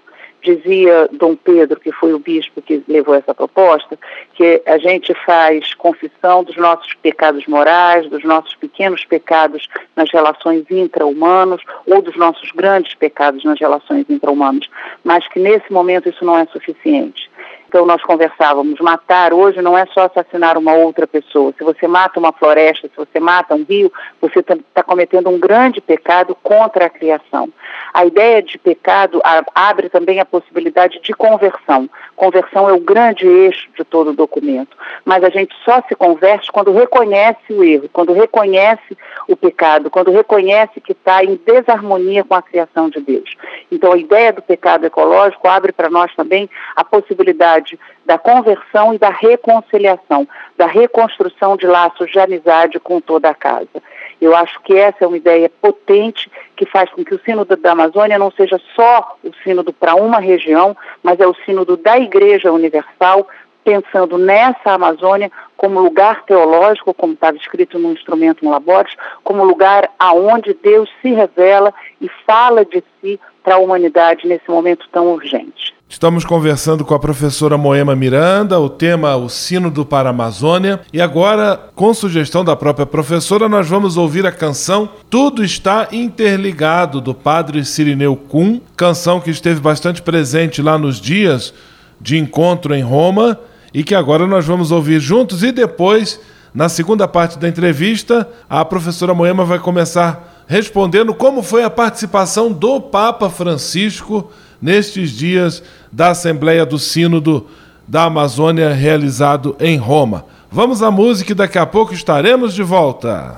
Dizia 0.43 1.07
Dom 1.11 1.35
Pedro, 1.35 1.79
que 1.79 1.91
foi 1.91 2.13
o 2.13 2.19
bispo 2.19 2.61
que 2.61 2.83
levou 2.87 3.13
essa 3.13 3.33
proposta, 3.33 3.97
que 4.33 4.61
a 4.65 4.77
gente 4.79 5.13
faz 5.23 5.75
confissão 5.75 6.43
dos 6.43 6.57
nossos 6.57 6.95
pecados 6.95 7.45
morais, 7.45 8.09
dos 8.09 8.23
nossos 8.23 8.55
pequenos 8.55 9.05
pecados 9.05 9.67
nas 9.95 10.11
relações 10.11 10.65
intra-humanas 10.71 11.61
ou 11.85 12.01
dos 12.01 12.17
nossos 12.17 12.51
grandes 12.51 12.95
pecados 12.95 13.43
nas 13.43 13.59
relações 13.59 14.09
intra-humanas, 14.09 14.67
mas 15.03 15.27
que 15.27 15.39
nesse 15.39 15.71
momento 15.71 16.09
isso 16.09 16.25
não 16.25 16.37
é 16.37 16.45
suficiente 16.47 17.30
então 17.71 17.85
nós 17.85 18.01
conversávamos, 18.01 18.81
matar 18.81 19.33
hoje 19.33 19.61
não 19.61 19.77
é 19.77 19.85
só 19.93 20.01
assassinar 20.01 20.57
uma 20.57 20.73
outra 20.73 21.07
pessoa. 21.07 21.53
Se 21.57 21.63
você 21.63 21.87
mata 21.87 22.19
uma 22.19 22.33
floresta, 22.33 22.89
se 22.89 22.97
você 22.97 23.17
mata 23.17 23.55
um 23.55 23.63
rio, 23.63 23.89
você 24.19 24.39
está 24.39 24.57
tá 24.73 24.83
cometendo 24.83 25.29
um 25.29 25.39
grande 25.39 25.79
pecado 25.79 26.35
contra 26.43 26.87
a 26.87 26.89
criação. 26.89 27.47
A 27.93 28.05
ideia 28.05 28.43
de 28.43 28.57
pecado 28.57 29.21
abre 29.55 29.87
também 29.87 30.19
a 30.19 30.25
possibilidade 30.25 30.99
de 31.01 31.13
conversão. 31.13 31.89
Conversão 32.13 32.69
é 32.69 32.73
o 32.73 32.79
grande 32.79 33.25
eixo 33.25 33.69
de 33.77 33.85
todo 33.85 34.09
o 34.09 34.15
documento. 34.15 34.75
Mas 35.05 35.23
a 35.23 35.29
gente 35.29 35.55
só 35.63 35.81
se 35.87 35.95
converte 35.95 36.51
quando 36.51 36.73
reconhece 36.73 37.39
o 37.51 37.63
erro, 37.63 37.89
quando 37.93 38.11
reconhece 38.11 38.97
o 39.29 39.35
pecado, 39.35 39.89
quando 39.89 40.11
reconhece 40.11 40.81
que 40.81 40.91
está 40.91 41.23
em 41.23 41.39
desarmonia 41.45 42.25
com 42.25 42.35
a 42.35 42.41
criação 42.41 42.89
de 42.89 42.99
Deus. 42.99 43.29
Então 43.71 43.93
a 43.93 43.97
ideia 43.97 44.33
do 44.33 44.41
pecado 44.41 44.85
ecológico 44.85 45.47
abre 45.47 45.71
para 45.71 45.89
nós 45.89 46.13
também 46.15 46.49
a 46.75 46.83
possibilidade 46.83 47.60
possibilidade 47.61 47.79
da 48.05 48.17
conversão 48.17 48.93
e 48.93 48.97
da 48.97 49.09
reconciliação, 49.09 50.27
da 50.57 50.65
reconstrução 50.65 51.55
de 51.55 51.65
laços 51.65 52.11
de 52.11 52.19
amizade 52.19 52.79
com 52.79 52.99
toda 52.99 53.29
a 53.29 53.35
casa. 53.35 53.81
Eu 54.19 54.35
acho 54.35 54.59
que 54.61 54.75
essa 54.75 55.03
é 55.03 55.07
uma 55.07 55.17
ideia 55.17 55.49
potente 55.49 56.29
que 56.55 56.65
faz 56.65 56.89
com 56.91 57.03
que 57.03 57.15
o 57.15 57.21
sínodo 57.23 57.55
da 57.55 57.71
Amazônia 57.71 58.19
não 58.19 58.31
seja 58.31 58.59
só 58.75 59.17
o 59.23 59.31
sínodo 59.43 59.73
para 59.73 59.95
uma 59.95 60.19
região, 60.19 60.75
mas 61.01 61.19
é 61.19 61.27
o 61.27 61.35
sínodo 61.45 61.75
da 61.77 61.97
Igreja 61.97 62.51
Universal, 62.51 63.27
pensando 63.63 64.17
nessa 64.17 64.71
Amazônia 64.73 65.31
como 65.55 65.79
lugar 65.79 66.23
teológico, 66.25 66.93
como 66.93 67.13
estava 67.13 67.37
escrito 67.37 67.77
no 67.77 67.93
instrumento 67.93 68.47
Labores, 68.47 68.95
como 69.23 69.43
lugar 69.43 69.89
aonde 69.99 70.57
Deus 70.61 70.89
se 71.01 71.11
revela 71.11 71.73
e 71.99 72.09
fala 72.25 72.65
de 72.65 72.83
si 72.99 73.19
para 73.43 73.55
a 73.55 73.59
humanidade 73.59 74.27
nesse 74.27 74.49
momento 74.49 74.87
tão 74.91 75.07
urgente. 75.13 75.73
Estamos 75.91 76.23
conversando 76.23 76.85
com 76.85 76.95
a 76.95 76.99
professora 76.99 77.57
Moema 77.57 77.95
Miranda, 77.97 78.57
o 78.57 78.69
tema 78.69 79.17
o 79.17 79.27
Sínodo 79.27 79.85
para 79.85 80.07
a 80.07 80.11
Amazônia. 80.11 80.79
E 80.93 81.01
agora, 81.01 81.59
com 81.75 81.93
sugestão 81.93 82.45
da 82.45 82.55
própria 82.55 82.85
professora, 82.85 83.49
nós 83.49 83.67
vamos 83.67 83.97
ouvir 83.97 84.25
a 84.25 84.31
canção 84.31 84.89
Tudo 85.09 85.43
Está 85.43 85.89
Interligado, 85.91 87.01
do 87.01 87.13
padre 87.13 87.65
Sirineu 87.65 88.15
Kuhn, 88.15 88.61
canção 88.77 89.19
que 89.19 89.29
esteve 89.29 89.59
bastante 89.59 90.01
presente 90.01 90.61
lá 90.61 90.77
nos 90.77 90.99
dias 90.99 91.53
de 91.99 92.17
encontro 92.17 92.73
em 92.73 92.81
Roma 92.81 93.37
e 93.73 93.83
que 93.83 93.95
agora 93.95 94.27
nós 94.27 94.45
vamos 94.45 94.71
ouvir 94.71 94.99
juntos 94.99 95.43
e 95.43 95.51
depois, 95.51 96.19
na 96.53 96.67
segunda 96.67 97.07
parte 97.07 97.39
da 97.39 97.47
entrevista, 97.47 98.27
a 98.49 98.63
professora 98.65 99.13
Moema 99.13 99.45
vai 99.45 99.59
começar 99.59 100.43
respondendo 100.47 101.13
como 101.13 101.41
foi 101.41 101.63
a 101.63 101.69
participação 101.69 102.51
do 102.51 102.81
Papa 102.81 103.29
Francisco 103.29 104.29
nestes 104.61 105.11
dias 105.11 105.63
da 105.91 106.09
Assembleia 106.09 106.65
do 106.65 106.77
Sínodo 106.77 107.47
da 107.87 108.03
Amazônia 108.03 108.73
realizado 108.73 109.55
em 109.59 109.77
Roma. 109.77 110.25
Vamos 110.51 110.83
à 110.83 110.91
música 110.91 111.31
e 111.31 111.35
daqui 111.35 111.57
a 111.57 111.65
pouco 111.65 111.93
estaremos 111.93 112.53
de 112.53 112.63
volta. 112.63 113.37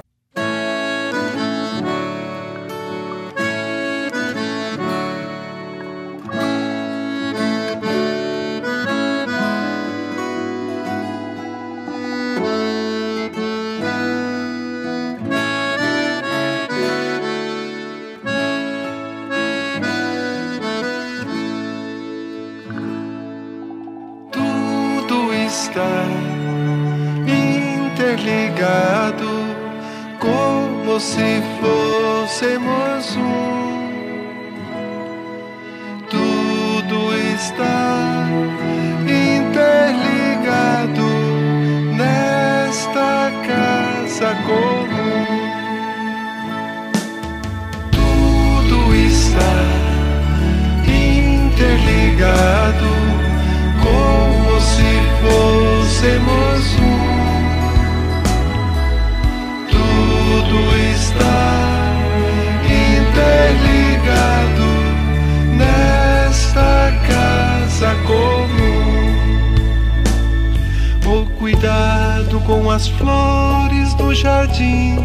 As 72.73 72.87
flores 72.87 73.93
do 73.93 74.15
jardim, 74.15 74.97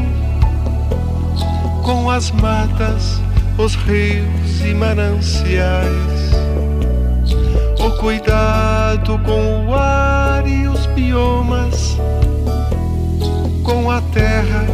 com 1.85 2.09
as 2.09 2.31
matas, 2.31 3.21
os 3.59 3.75
rios 3.75 4.63
e 4.65 4.73
mananciais. 4.73 6.33
O 7.79 7.91
cuidado 7.99 9.19
com 9.19 9.67
o 9.67 9.75
ar 9.75 10.49
e 10.49 10.67
os 10.67 10.87
biomas, 10.87 11.99
com 13.63 13.91
a 13.91 14.01
terra 14.15 14.65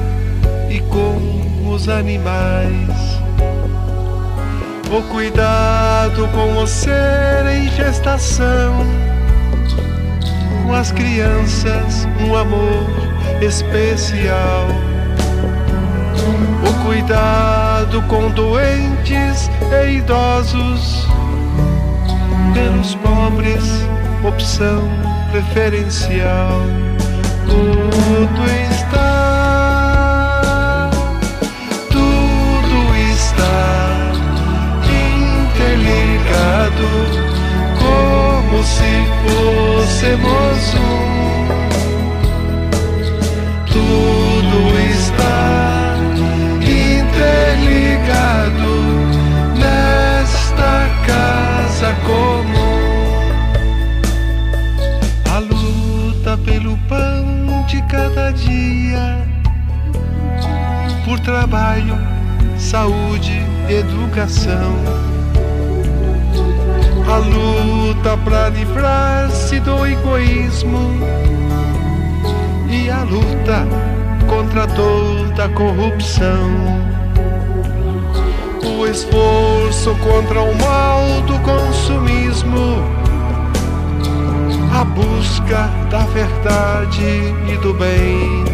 e 0.70 0.78
com 0.82 1.72
os 1.74 1.88
animais. 1.88 3.18
O 4.88 5.02
cuidado 5.10 6.28
com 6.28 6.62
o 6.62 6.66
ser 6.66 7.44
em 7.56 7.68
gestação, 7.72 8.86
com 10.64 10.74
as 10.74 10.90
crianças, 10.90 12.08
um 12.20 12.34
amor 12.34 12.90
especial. 13.42 14.66
O 16.66 16.72
cuidado 16.84 18.02
com 18.02 18.30
doentes 18.30 19.50
e 19.84 19.98
idosos, 19.98 21.06
pelos 22.54 22.94
pobres, 22.96 23.62
opção 24.26 24.82
preferencial. 25.30 26.62
Tudo 27.46 28.44
está 28.70 28.90
tudo 31.90 32.96
está 33.12 34.12
interligado 35.52 37.23
se 38.64 39.04
fôssemos 39.22 40.74
um. 40.74 41.04
Tudo 43.66 44.58
está 44.90 45.96
interligado 46.62 47.44
nesta 49.58 50.72
casa 51.06 51.90
comum. 52.06 52.84
A 55.34 55.38
luta 55.38 56.32
pelo 56.38 56.76
pão 56.88 57.64
de 57.68 57.82
cada 57.82 58.30
dia, 58.32 59.26
por 61.04 61.20
trabalho, 61.20 61.98
saúde, 62.58 63.42
educação. 63.68 65.13
A 67.06 67.18
luta 67.18 68.16
para 68.24 68.48
livrar-se 68.48 69.60
do 69.60 69.86
egoísmo 69.86 70.90
e 72.68 72.90
a 72.90 73.02
luta 73.02 73.66
contra 74.26 74.66
toda 74.66 75.48
corrupção. 75.50 76.50
O 78.78 78.86
esforço 78.86 79.94
contra 80.02 80.42
o 80.42 80.54
mal 80.58 81.20
do 81.26 81.38
consumismo, 81.40 82.82
a 84.74 84.84
busca 84.84 85.70
da 85.90 86.04
verdade 86.06 87.34
e 87.52 87.56
do 87.58 87.72
bem. 87.74 88.44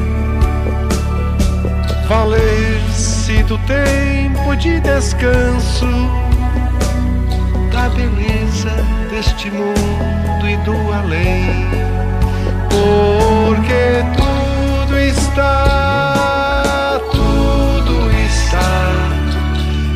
Valer-se 2.08 3.42
do 3.44 3.56
tempo 3.58 4.56
de 4.56 4.80
descanso, 4.80 5.86
beleza 7.96 8.70
deste 9.10 9.50
mundo 9.50 10.48
e 10.48 10.56
do 10.58 10.92
além. 10.92 11.68
Porque 12.68 14.04
tudo 14.16 14.96
está, 14.98 17.00
tudo 17.12 18.10
está 18.26 18.92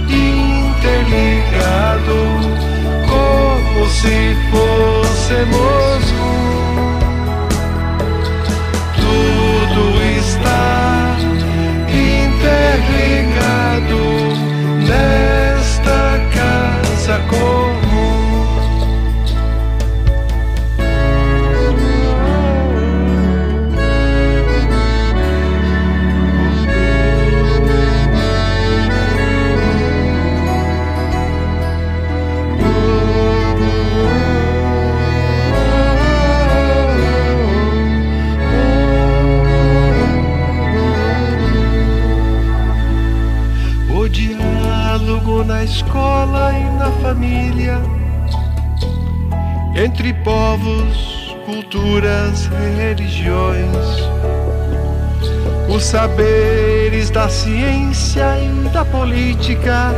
interligado, 0.09 2.16
como 3.09 3.88
se 3.88 4.37
fôssemos 4.50 6.12
um. 6.12 6.24
Tudo 8.96 9.83
está 10.18 11.16
interligado 11.88 14.00
nesta 14.87 15.98
casa 16.35 17.16
comum. 17.28 17.73
Escola 45.94 46.52
e 46.59 46.64
na 46.76 46.90
família, 47.00 47.80
entre 49.76 50.12
povos, 50.12 51.37
culturas 51.46 52.50
religiões, 52.76 53.70
os 55.68 55.85
saberes 55.85 57.11
da 57.11 57.28
ciência 57.28 58.24
e 58.40 58.68
da 58.70 58.85
política, 58.85 59.92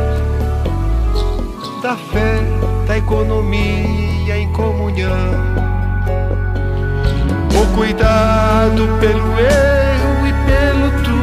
da 1.81 1.95
fé, 1.97 2.43
da 2.85 2.95
economia 2.99 4.37
em 4.37 4.51
comunhão. 4.53 5.31
O 7.59 7.75
cuidado 7.75 8.87
pelo 8.99 9.39
erro 9.39 10.27
e 10.27 10.33
pelo 10.45 10.91
tu. 11.03 11.17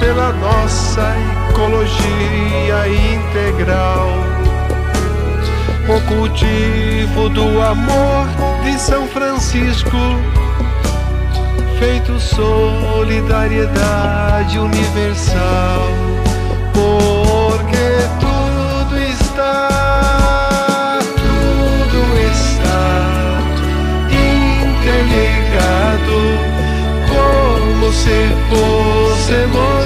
Pela 0.00 0.32
nossa 0.32 1.35
ecologia 1.56 2.86
integral. 2.86 4.06
O 5.88 5.98
cultivo 6.06 7.30
do 7.30 7.62
amor 7.62 8.26
de 8.62 8.78
São 8.78 9.08
Francisco, 9.08 9.96
feito 11.78 12.20
solidariedade 12.20 14.58
universal. 14.58 15.80
Porque 16.74 18.06
tudo 18.20 19.00
está, 19.00 20.98
tudo 21.16 21.98
está 22.32 23.40
interligado 24.74 26.18
como 27.08 27.90
se 27.92 28.28
fôssemos 28.50 29.85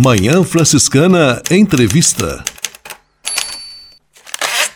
Manhã 0.00 0.44
Franciscana 0.44 1.42
Entrevista. 1.50 2.44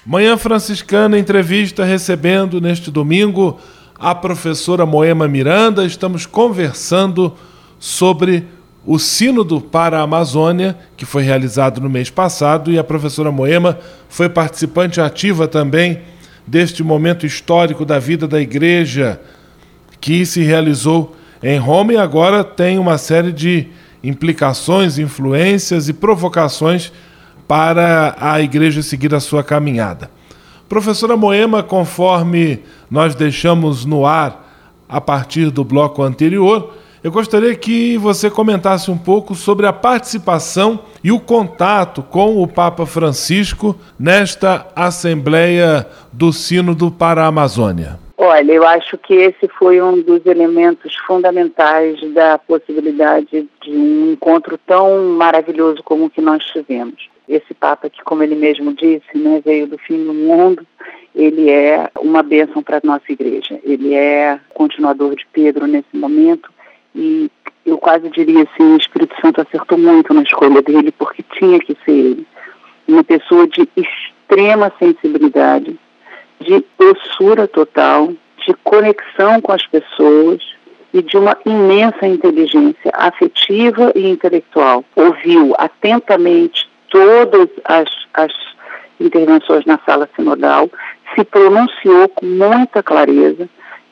Manhã 0.05 0.37
Franciscana 0.37 1.17
Entrevista 1.17 1.85
recebendo 1.85 2.61
neste 2.61 2.91
domingo 2.91 3.61
a 3.97 4.17
professora 4.17 4.85
Moema 4.85 5.29
Miranda. 5.29 5.87
Estamos 5.87 6.27
conversando 6.27 7.33
sobre 7.79 8.49
o 8.85 8.99
Sínodo 8.99 9.61
para 9.61 10.01
a 10.01 10.03
Amazônia, 10.03 10.77
que 10.97 11.05
foi 11.05 11.23
realizado 11.23 11.81
no 11.81 11.89
mês 11.89 12.11
passado, 12.11 12.73
e 12.73 12.77
a 12.77 12.83
professora 12.83 13.31
Moema 13.31 13.79
foi 14.09 14.29
participante 14.29 15.01
ativa 15.01 15.47
também 15.47 16.01
deste 16.45 16.83
momento 16.83 17.25
histórico 17.25 17.85
da 17.85 18.01
vida 18.01 18.27
da 18.27 18.41
igreja 18.41 19.21
que 20.01 20.27
se 20.27 20.43
realizou 20.43 21.15
em 21.41 21.61
Roma 21.61 21.93
e 21.93 21.97
agora 21.97 22.43
tem 22.43 22.77
uma 22.77 22.99
série 22.99 23.31
de 23.31 23.69
implicações, 24.03 24.99
influências 24.99 25.89
e 25.89 25.93
provocações 25.93 26.93
para 27.47 28.17
a 28.19 28.41
igreja 28.41 28.83
seguir 28.83 29.15
a 29.15 29.21
sua 29.21 29.43
caminhada. 29.43 30.11
Professora 30.69 31.17
Moema, 31.17 31.63
conforme 31.63 32.61
nós 32.91 33.15
deixamos 33.15 33.85
no 33.85 34.07
ar 34.07 34.51
a 34.89 35.01
partir 35.01 35.51
do 35.51 35.63
bloco 35.63 36.03
anterior, 36.03 36.75
eu 37.03 37.11
gostaria 37.11 37.55
que 37.55 37.99
você 37.99 38.31
comentasse 38.31 38.91
um 38.91 38.97
pouco 38.97 39.35
sobre 39.35 39.67
a 39.67 39.73
participação 39.73 40.81
e 41.03 41.11
o 41.11 41.19
contato 41.19 42.03
com 42.03 42.41
o 42.41 42.47
Papa 42.47 42.87
Francisco 42.87 43.77
nesta 43.99 44.67
Assembleia 44.75 45.87
do 46.13 46.33
Sínodo 46.33 46.91
para 46.91 47.25
a 47.25 47.27
Amazônia. 47.27 48.02
Olha, 48.25 48.53
eu 48.53 48.65
acho 48.65 48.97
que 48.99 49.15
esse 49.15 49.49
foi 49.49 49.83
um 49.83 50.01
dos 50.01 50.25
elementos 50.27 50.95
fundamentais 50.95 52.01
da 52.13 52.39
possibilidade 52.39 53.49
de 53.61 53.71
um 53.73 54.13
encontro 54.13 54.57
tão 54.65 55.09
maravilhoso 55.09 55.83
como 55.83 56.05
o 56.05 56.11
que 56.11 56.21
nós 56.21 56.45
tivemos. 56.45 57.11
Esse 57.29 57.53
Papa 57.53 57.91
que, 57.91 58.01
como 58.05 58.23
ele 58.23 58.37
mesmo 58.37 58.73
disse, 58.75 59.19
né, 59.19 59.43
veio 59.45 59.67
do 59.67 59.77
fim 59.77 60.05
do 60.05 60.15
mundo, 60.15 60.65
ele 61.13 61.51
é 61.51 61.91
uma 61.99 62.23
bênção 62.23 62.63
para 62.63 62.77
a 62.77 62.81
nossa 62.85 63.11
igreja. 63.11 63.59
Ele 63.65 63.93
é 63.93 64.39
continuador 64.55 65.17
de 65.17 65.27
Pedro 65.33 65.67
nesse 65.67 65.97
momento 65.97 66.49
e 66.95 67.29
eu 67.67 67.77
quase 67.77 68.09
diria 68.09 68.45
assim, 68.45 68.75
o 68.75 68.79
Espírito 68.79 69.17
Santo 69.21 69.41
acertou 69.41 69.77
muito 69.77 70.15
na 70.15 70.23
escolha 70.23 70.63
dele, 70.63 70.93
porque 70.93 71.25
tinha 71.41 71.59
que 71.59 71.77
ser 71.85 71.91
ele. 71.91 72.27
Uma 72.87 73.03
pessoa 73.03 73.49
de 73.49 73.69
extrema 73.77 74.73
sensibilidade, 74.79 75.77
de 76.43 76.65
doçura 76.79 77.47
total, 77.47 78.13
de 78.47 78.55
conexão 78.63 79.41
com 79.41 79.53
as 79.53 79.67
pessoas 79.67 80.43
e 80.93 81.03
de 81.03 81.17
uma 81.17 81.37
imensa 81.47 82.07
inteligência 82.07 82.91
afetiva 82.93 83.93
e 83.95 84.09
intelectual. 84.09 84.85
Ouviu 84.95 85.55
atentamente 85.59 86.69
todas 86.91 87.49
as, 87.65 87.89
as 88.13 88.33
intervenções 89.01 89.65
na 89.65 89.79
sala 89.87 90.09
sinodal, 90.15 90.71
se 91.15 91.25
pronunciou 91.25 92.09
com 92.09 92.27
muita 92.27 92.83
clareza, 92.83 93.49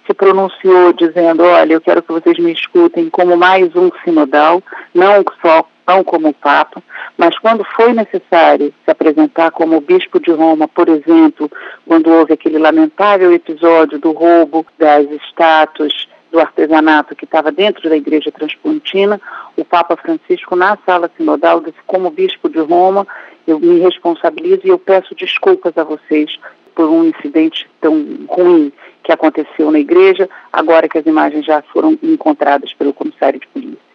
se 0.06 0.14
pronunciou 0.14 0.92
dizendo, 0.92 1.42
olha, 1.42 1.74
eu 1.74 1.80
quero 1.80 2.02
que 2.02 2.12
vocês 2.12 2.38
me 2.38 2.52
escutem 2.52 3.08
como 3.10 3.36
mais 3.36 3.74
um 3.74 3.90
sinodal, 4.04 4.62
não 4.94 5.24
só 5.40 5.66
não 5.90 6.04
como 6.04 6.32
Papa, 6.32 6.80
mas 7.18 7.36
quando 7.38 7.64
foi 7.64 7.92
necessário 7.92 8.72
se 8.84 8.90
apresentar 8.90 9.50
como 9.50 9.80
Bispo 9.80 10.20
de 10.20 10.30
Roma, 10.30 10.68
por 10.68 10.88
exemplo, 10.88 11.50
quando 11.84 12.10
houve 12.10 12.32
aquele 12.32 12.58
lamentável 12.58 13.32
episódio 13.32 13.98
do 13.98 14.12
roubo 14.12 14.64
das 14.78 15.10
estátuas 15.10 16.08
do 16.30 16.38
artesanato 16.38 17.16
que 17.16 17.24
estava 17.24 17.50
dentro 17.50 17.88
da 17.88 17.96
Igreja 17.96 18.30
Transpontina, 18.30 19.20
o 19.56 19.64
Papa 19.64 19.96
Francisco, 19.96 20.54
na 20.54 20.78
sala 20.86 21.10
sinodal, 21.16 21.60
disse: 21.60 21.78
como 21.88 22.08
Bispo 22.08 22.48
de 22.48 22.60
Roma, 22.60 23.04
eu 23.44 23.58
me 23.58 23.80
responsabilizo 23.80 24.60
e 24.64 24.68
eu 24.68 24.78
peço 24.78 25.12
desculpas 25.16 25.76
a 25.76 25.82
vocês 25.82 26.38
por 26.72 26.88
um 26.88 27.04
incidente 27.04 27.68
tão 27.80 27.94
ruim 28.28 28.72
que 29.02 29.10
aconteceu 29.10 29.72
na 29.72 29.80
igreja, 29.80 30.30
agora 30.52 30.88
que 30.88 30.98
as 30.98 31.06
imagens 31.06 31.44
já 31.44 31.60
foram 31.62 31.98
encontradas 32.00 32.72
pelo 32.74 32.94
comissário 32.94 33.40
de 33.40 33.48
polícia. 33.48 33.90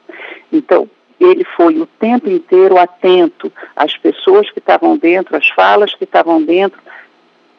Então, 0.51 0.89
ele 1.19 1.43
foi 1.43 1.77
o 1.79 1.85
tempo 1.85 2.29
inteiro 2.29 2.77
atento 2.77 3.51
às 3.75 3.95
pessoas 3.97 4.49
que 4.51 4.59
estavam 4.59 4.97
dentro, 4.97 5.35
às 5.35 5.47
falas 5.49 5.93
que 5.93 6.03
estavam 6.03 6.41
dentro, 6.41 6.79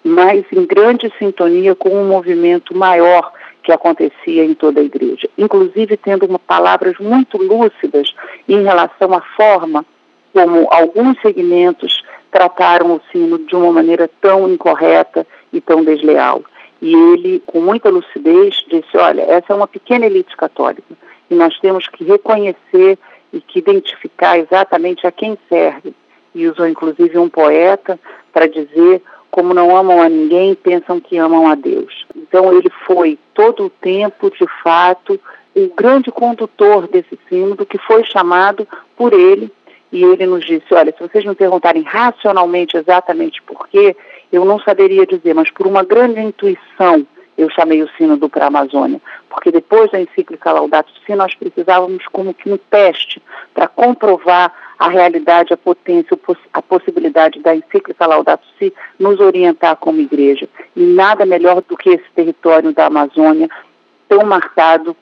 mas 0.05 0.45
em 0.53 0.65
grande 0.65 1.13
sintonia 1.19 1.75
com 1.75 1.91
um 1.91 2.07
movimento 2.07 2.77
maior 2.77 3.33
que 3.63 3.73
acontecia 3.73 4.45
em 4.45 4.55
toda 4.55 4.81
a 4.81 4.85
igreja, 4.85 5.29
inclusive 5.37 5.97
tendo 5.97 6.27
uma, 6.27 6.39
palavras 6.39 6.97
muito 6.99 7.37
lúcidas 7.37 8.15
em 8.49 8.63
relação 8.63 9.13
à 9.13 9.21
forma 9.21 9.85
como 10.33 10.69
alguns 10.71 11.21
segmentos 11.21 12.03
trataram 12.31 12.93
o 12.93 13.01
sino 13.11 13.39
de 13.39 13.57
uma 13.57 13.73
maneira 13.73 14.09
tão 14.21 14.49
incorreta 14.49 15.27
e 15.53 15.61
tão 15.61 15.83
desleal. 15.83 16.45
E 16.81 16.95
ele, 16.95 17.43
com 17.47 17.61
muita 17.61 17.89
lucidez, 17.89 18.63
disse: 18.69 18.97
olha, 18.97 19.23
essa 19.23 19.53
é 19.53 19.57
uma 19.57 19.67
pequena 19.67 20.07
elite 20.07 20.37
católica 20.37 20.95
e 21.31 21.35
nós 21.35 21.59
temos 21.59 21.89
que 21.89 22.05
reconhecer 22.05 22.99
e 23.33 23.41
que 23.41 23.59
identificar 23.59 24.39
exatamente 24.39 25.07
a 25.07 25.13
quem 25.13 25.39
serve. 25.49 25.95
E 26.35 26.47
usou 26.47 26.69
inclusive 26.69 27.19
um 27.19 27.29
poeta 27.29 27.99
para 28.33 28.47
dizer 28.47 29.03
como 29.31 29.53
não 29.53 29.77
amam 29.77 30.01
a 30.01 30.09
ninguém, 30.09 30.55
pensam 30.55 30.99
que 30.99 31.19
amam 31.19 31.47
a 31.47 31.55
Deus. 31.55 32.07
Então 32.17 32.53
ele 32.57 32.71
foi 32.87 33.19
todo 33.35 33.67
o 33.67 33.71
tempo, 33.71 34.31
de 34.31 34.47
fato, 34.63 35.21
o 35.55 35.69
grande 35.75 36.11
condutor 36.11 36.89
desse 36.89 37.19
sínodo 37.29 37.67
que 37.67 37.79
foi 37.79 38.05
chamado 38.05 38.67
por 38.97 39.13
ele 39.13 39.53
e 39.93 40.03
ele 40.03 40.27
nos 40.27 40.45
disse, 40.45 40.73
olha, 40.73 40.93
se 40.93 41.07
vocês 41.07 41.25
me 41.25 41.35
perguntarem 41.35 41.83
racionalmente 41.83 42.77
exatamente 42.77 43.43
por 43.43 43.69
quê, 43.69 43.97
eu 44.33 44.45
não 44.45 44.59
saberia 44.61 45.07
dizer, 45.07 45.35
mas 45.35 45.51
por 45.51 45.67
uma 45.67 45.85
grande 45.85 46.21
intuição 46.21 47.07
eu 47.37 47.51
chamei 47.51 47.83
o 47.83 47.91
sínodo 47.97 48.29
para 48.29 48.45
a 48.45 48.49
Amazônia, 48.49 49.01
porque 49.29 49.51
depois 49.51 49.91
da 49.91 50.01
encíclica 50.01 50.53
Laudato 50.53 50.91
Si 51.05 51.15
nós 51.15 51.35
precisávamos 51.35 52.07
como 52.09 52.33
que 52.33 52.51
um 52.51 52.57
teste 52.57 53.23
para 53.53 53.69
comprovar 53.69 54.53
a 54.79 54.89
realidade, 54.89 55.53
a 55.53 55.57
potência, 55.57 56.19
a 56.53 56.63
possibilidade 56.63 57.41
da 57.41 57.55
encíclica 57.55 58.07
Laudato 58.07 58.47
Si 58.59 58.73
nos 58.99 59.21
orientar 59.21 59.77
como 59.77 60.01
igreja. 60.01 60.49
E 60.75 60.83
nada 60.83 61.25
melhor 61.27 61.63
do 61.63 61.77
que 61.77 61.91
esse 61.91 62.11
território 62.15 62.73
da 62.73 62.87
Amazônia 62.87 63.49
tão 64.09 64.25
marcado 64.25 64.97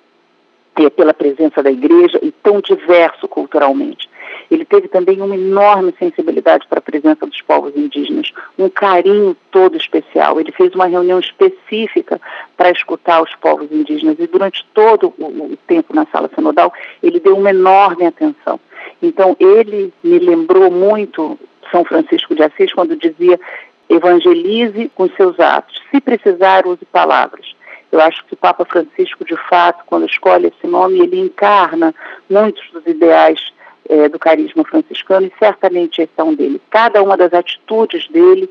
eh, 0.76 0.90
pela 0.90 1.14
presença 1.14 1.62
da 1.62 1.70
igreja 1.70 2.18
e 2.22 2.32
tão 2.32 2.60
diverso 2.60 3.28
culturalmente. 3.28 4.08
Ele 4.50 4.64
teve 4.64 4.88
também 4.88 5.20
uma 5.20 5.34
enorme 5.34 5.94
sensibilidade 5.98 6.66
para 6.68 6.78
a 6.78 6.82
presença 6.82 7.26
dos 7.26 7.40
povos 7.42 7.76
indígenas, 7.76 8.32
um 8.58 8.68
carinho 8.68 9.36
todo 9.50 9.76
especial. 9.76 10.40
Ele 10.40 10.52
fez 10.52 10.74
uma 10.74 10.86
reunião 10.86 11.18
específica 11.18 12.20
para 12.56 12.70
escutar 12.70 13.22
os 13.22 13.34
povos 13.36 13.70
indígenas 13.70 14.16
e 14.18 14.26
durante 14.26 14.64
todo 14.74 15.14
o, 15.18 15.56
tempo 15.66 15.94
na 15.94 16.06
sala 16.06 16.30
sinodal 16.34 16.72
ele 17.02 17.20
deu 17.20 17.36
uma 17.36 17.50
enorme 17.50 18.06
atenção. 18.06 18.60
Então 19.02 19.36
ele 19.38 19.92
me 20.02 20.18
lembrou 20.18 20.70
muito 20.70 21.38
São 21.70 21.84
Francisco 21.84 22.34
de 22.34 22.42
Assis 22.42 22.72
quando 22.72 22.96
dizia 22.96 23.38
evangelize 23.88 24.90
com 24.94 25.08
seus 25.10 25.38
atos, 25.38 25.80
se 25.90 26.00
precisar 26.00 26.66
use 26.66 26.84
palavras. 26.86 27.54
Eu 27.94 28.00
acho 28.00 28.24
que 28.24 28.34
o 28.34 28.36
Papa 28.36 28.64
Francisco, 28.64 29.24
de 29.24 29.36
fato, 29.48 29.84
quando 29.86 30.06
escolhe 30.06 30.48
esse 30.48 30.66
nome, 30.66 30.98
ele 30.98 31.20
encarna 31.20 31.94
muitos 32.28 32.68
dos 32.72 32.84
ideais 32.86 33.53
é, 33.88 34.08
do 34.08 34.18
carisma 34.18 34.64
franciscano 34.64 35.26
e 35.26 35.32
certamente 35.38 36.02
esse 36.02 36.12
é 36.16 36.22
um 36.22 36.34
dele. 36.34 36.60
Cada 36.70 37.02
uma 37.02 37.16
das 37.16 37.32
atitudes 37.32 38.08
dele 38.08 38.48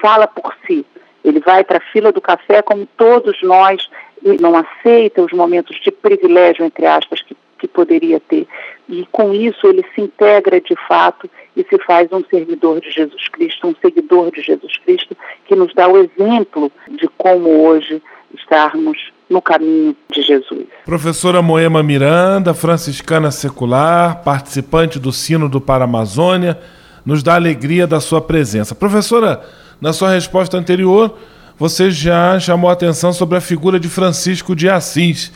fala 0.00 0.26
por 0.26 0.54
si. 0.66 0.84
Ele 1.24 1.40
vai 1.40 1.64
para 1.64 1.78
a 1.78 1.92
fila 1.92 2.12
do 2.12 2.20
café 2.20 2.62
como 2.62 2.86
todos 2.96 3.42
nós 3.42 3.88
e 4.22 4.40
não 4.40 4.56
aceita 4.56 5.22
os 5.22 5.32
momentos 5.32 5.80
de 5.80 5.90
privilégio, 5.90 6.64
entre 6.64 6.86
aspas, 6.86 7.20
que, 7.22 7.36
que 7.58 7.66
poderia 7.66 8.20
ter. 8.20 8.46
E 8.88 9.04
com 9.10 9.32
isso 9.32 9.66
ele 9.66 9.84
se 9.94 10.00
integra 10.00 10.60
de 10.60 10.74
fato 10.86 11.28
e 11.56 11.64
se 11.64 11.78
faz 11.84 12.12
um 12.12 12.22
servidor 12.24 12.80
de 12.80 12.90
Jesus 12.90 13.28
Cristo, 13.28 13.66
um 13.66 13.74
seguidor 13.80 14.30
de 14.30 14.40
Jesus 14.40 14.76
Cristo, 14.78 15.16
que 15.46 15.56
nos 15.56 15.74
dá 15.74 15.88
o 15.88 15.98
exemplo 15.98 16.70
de 16.88 17.08
como 17.16 17.66
hoje 17.66 18.00
estarmos 18.34 18.98
no 19.28 19.42
caminho 19.42 19.96
de 20.12 20.22
Jesus. 20.22 20.66
Professora 20.84 21.42
Moema 21.42 21.82
Miranda, 21.82 22.54
franciscana 22.54 23.30
secular, 23.30 24.22
participante 24.22 24.98
do 24.98 25.12
Sino 25.12 25.48
do 25.48 25.60
Paramazônia, 25.60 26.58
nos 27.04 27.22
dá 27.22 27.34
alegria 27.34 27.86
da 27.86 28.00
sua 28.00 28.20
presença. 28.20 28.74
Professora, 28.74 29.42
na 29.80 29.92
sua 29.92 30.10
resposta 30.10 30.56
anterior, 30.56 31.16
você 31.58 31.90
já 31.90 32.38
chamou 32.38 32.70
a 32.70 32.72
atenção 32.72 33.12
sobre 33.12 33.38
a 33.38 33.40
figura 33.40 33.80
de 33.80 33.88
Francisco 33.88 34.54
de 34.54 34.68
Assis. 34.68 35.32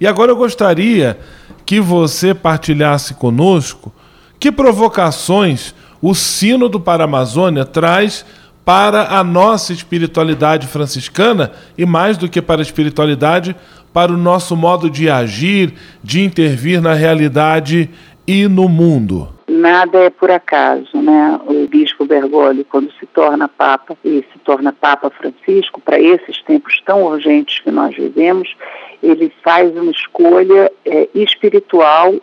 E 0.00 0.06
agora 0.06 0.30
eu 0.30 0.36
gostaria 0.36 1.18
que 1.64 1.80
você 1.80 2.34
partilhasse 2.34 3.14
conosco 3.14 3.92
que 4.38 4.50
provocações 4.50 5.74
o 6.00 6.14
Sino 6.14 6.68
do 6.68 6.80
Paramazônia 6.80 7.64
traz 7.64 8.26
para 8.64 9.18
a 9.18 9.24
nossa 9.24 9.72
espiritualidade 9.72 10.66
franciscana 10.66 11.52
e 11.76 11.84
mais 11.84 12.16
do 12.16 12.28
que 12.28 12.40
para 12.40 12.60
a 12.60 12.62
espiritualidade, 12.62 13.56
para 13.92 14.12
o 14.12 14.16
nosso 14.16 14.56
modo 14.56 14.88
de 14.88 15.10
agir, 15.10 15.74
de 16.02 16.22
intervir 16.22 16.80
na 16.80 16.94
realidade 16.94 17.90
e 18.26 18.46
no 18.46 18.68
mundo 18.68 19.32
nada 19.62 19.98
é 19.98 20.10
por 20.10 20.30
acaso, 20.30 21.00
né? 21.00 21.38
O 21.46 21.66
bispo 21.68 22.04
Bergoglio, 22.04 22.64
quando 22.64 22.90
se 22.98 23.06
torna 23.06 23.46
papa 23.46 23.96
e 24.04 24.24
se 24.32 24.38
torna 24.40 24.72
papa 24.72 25.10
Francisco, 25.10 25.80
para 25.80 26.00
esses 26.00 26.42
tempos 26.42 26.80
tão 26.84 27.04
urgentes 27.04 27.60
que 27.60 27.70
nós 27.70 27.94
vivemos, 27.94 28.56
ele 29.00 29.32
faz 29.44 29.74
uma 29.76 29.92
escolha 29.92 30.70
é, 30.84 31.08
espiritual 31.14 32.14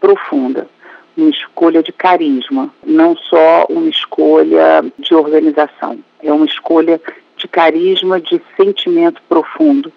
profunda, 0.00 0.68
uma 1.16 1.30
escolha 1.30 1.82
de 1.82 1.92
carisma, 1.92 2.72
não 2.84 3.16
só 3.16 3.66
uma 3.68 3.88
escolha 3.88 4.84
de 4.98 5.14
organização, 5.14 5.98
é 6.22 6.32
uma 6.32 6.46
escolha 6.46 7.00
de 7.36 7.48
carisma, 7.48 8.20
de 8.20 8.40
sentimento 8.56 9.20
profundo, 9.28 9.92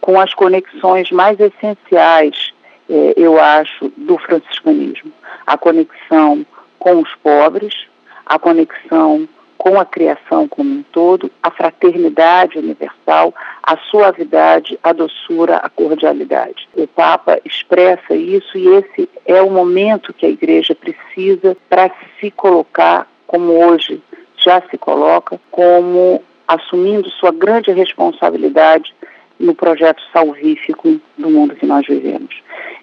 com 0.00 0.20
as 0.20 0.34
conexões 0.34 1.10
mais 1.10 1.38
essenciais, 1.38 2.52
é, 2.88 3.14
eu 3.16 3.40
acho, 3.40 3.92
do 3.96 4.18
franciscanismo. 4.18 5.12
A 5.46 5.56
conexão 5.56 6.44
com 6.78 7.00
os 7.00 7.14
pobres, 7.16 7.86
a 8.26 8.38
conexão 8.38 9.28
com 9.62 9.78
a 9.78 9.84
criação 9.84 10.48
como 10.48 10.68
um 10.68 10.82
todo, 10.82 11.30
a 11.40 11.48
fraternidade 11.48 12.58
universal, 12.58 13.32
a 13.62 13.76
suavidade, 13.76 14.76
a 14.82 14.92
doçura, 14.92 15.58
a 15.58 15.70
cordialidade. 15.70 16.68
O 16.74 16.84
Papa 16.88 17.38
expressa 17.44 18.12
isso 18.12 18.58
e 18.58 18.66
esse 18.66 19.08
é 19.24 19.40
o 19.40 19.52
momento 19.52 20.12
que 20.12 20.26
a 20.26 20.28
Igreja 20.28 20.74
precisa 20.74 21.56
para 21.68 21.92
se 22.18 22.28
colocar, 22.32 23.06
como 23.24 23.52
hoje 23.52 24.02
já 24.36 24.60
se 24.68 24.76
coloca, 24.76 25.40
como 25.48 26.20
assumindo 26.48 27.08
sua 27.10 27.30
grande 27.30 27.70
responsabilidade 27.70 28.92
no 29.42 29.54
projeto 29.54 30.00
salvífico 30.12 31.00
do 31.18 31.28
mundo 31.28 31.56
que 31.56 31.66
nós 31.66 31.84
vivemos. 31.86 32.34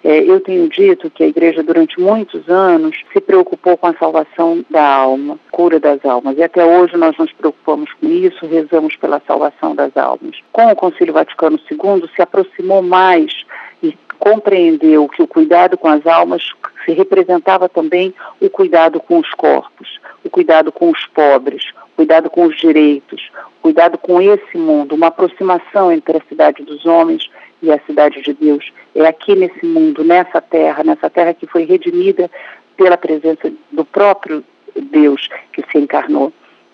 É, 0.04 0.22
eu 0.22 0.40
tenho 0.40 0.68
dito 0.68 1.10
que 1.10 1.24
a 1.24 1.26
igreja, 1.26 1.62
durante 1.62 1.98
muitos 1.98 2.48
anos, 2.48 2.96
se 3.12 3.20
preocupou 3.20 3.76
com 3.76 3.86
a 3.86 3.94
salvação 3.94 4.64
da 4.70 4.82
alma, 4.82 5.38
cura 5.50 5.80
das 5.80 6.04
almas. 6.04 6.36
E 6.36 6.42
até 6.42 6.64
hoje 6.64 6.96
nós 6.96 7.16
nos 7.18 7.32
preocupamos 7.32 7.90
com 7.94 8.06
isso, 8.06 8.46
rezamos 8.46 8.94
pela 8.96 9.22
salvação 9.26 9.74
das 9.74 9.96
almas. 9.96 10.36
Com 10.52 10.66
o 10.70 10.76
Concílio 10.76 11.14
Vaticano 11.14 11.58
II, 11.70 12.08
se 12.14 12.22
aproximou 12.22 12.82
mais 12.82 13.32
e 13.82 13.94
compreendeu 14.18 15.08
que 15.08 15.22
o 15.22 15.26
cuidado 15.26 15.78
com 15.78 15.88
as 15.88 16.06
almas 16.06 16.42
se 16.84 16.92
representava 16.92 17.68
também 17.68 18.14
o 18.40 18.50
cuidado 18.50 19.00
com 19.00 19.18
os 19.18 19.30
corpos, 19.30 19.98
o 20.24 20.30
cuidado 20.30 20.70
com 20.70 20.90
os 20.90 21.06
pobres, 21.06 21.64
cuidado 22.00 22.30
com 22.30 22.46
os 22.46 22.56
direitos, 22.56 23.30
cuidado 23.60 23.98
com 23.98 24.22
esse 24.22 24.56
mundo, 24.56 24.94
uma 24.94 25.08
aproximação 25.08 25.92
entre 25.92 26.16
a 26.16 26.22
cidade 26.26 26.62
dos 26.62 26.86
homens 26.86 27.30
e 27.60 27.70
a 27.70 27.78
cidade 27.80 28.22
de 28.22 28.32
Deus. 28.32 28.72
É 28.94 29.06
aqui 29.06 29.34
nesse 29.34 29.66
mundo, 29.66 30.02
nessa 30.02 30.40
terra, 30.40 30.82
nessa 30.82 31.10
terra 31.10 31.34
que 31.34 31.46
foi 31.46 31.64
redimida 31.64 32.30
pela 32.74 32.96
presença 32.96 33.52
do 33.70 33.84
próprio 33.84 34.42
Deus 34.74 35.28
que 35.52 35.62
se 35.70 35.76
encarnou. 35.76 36.32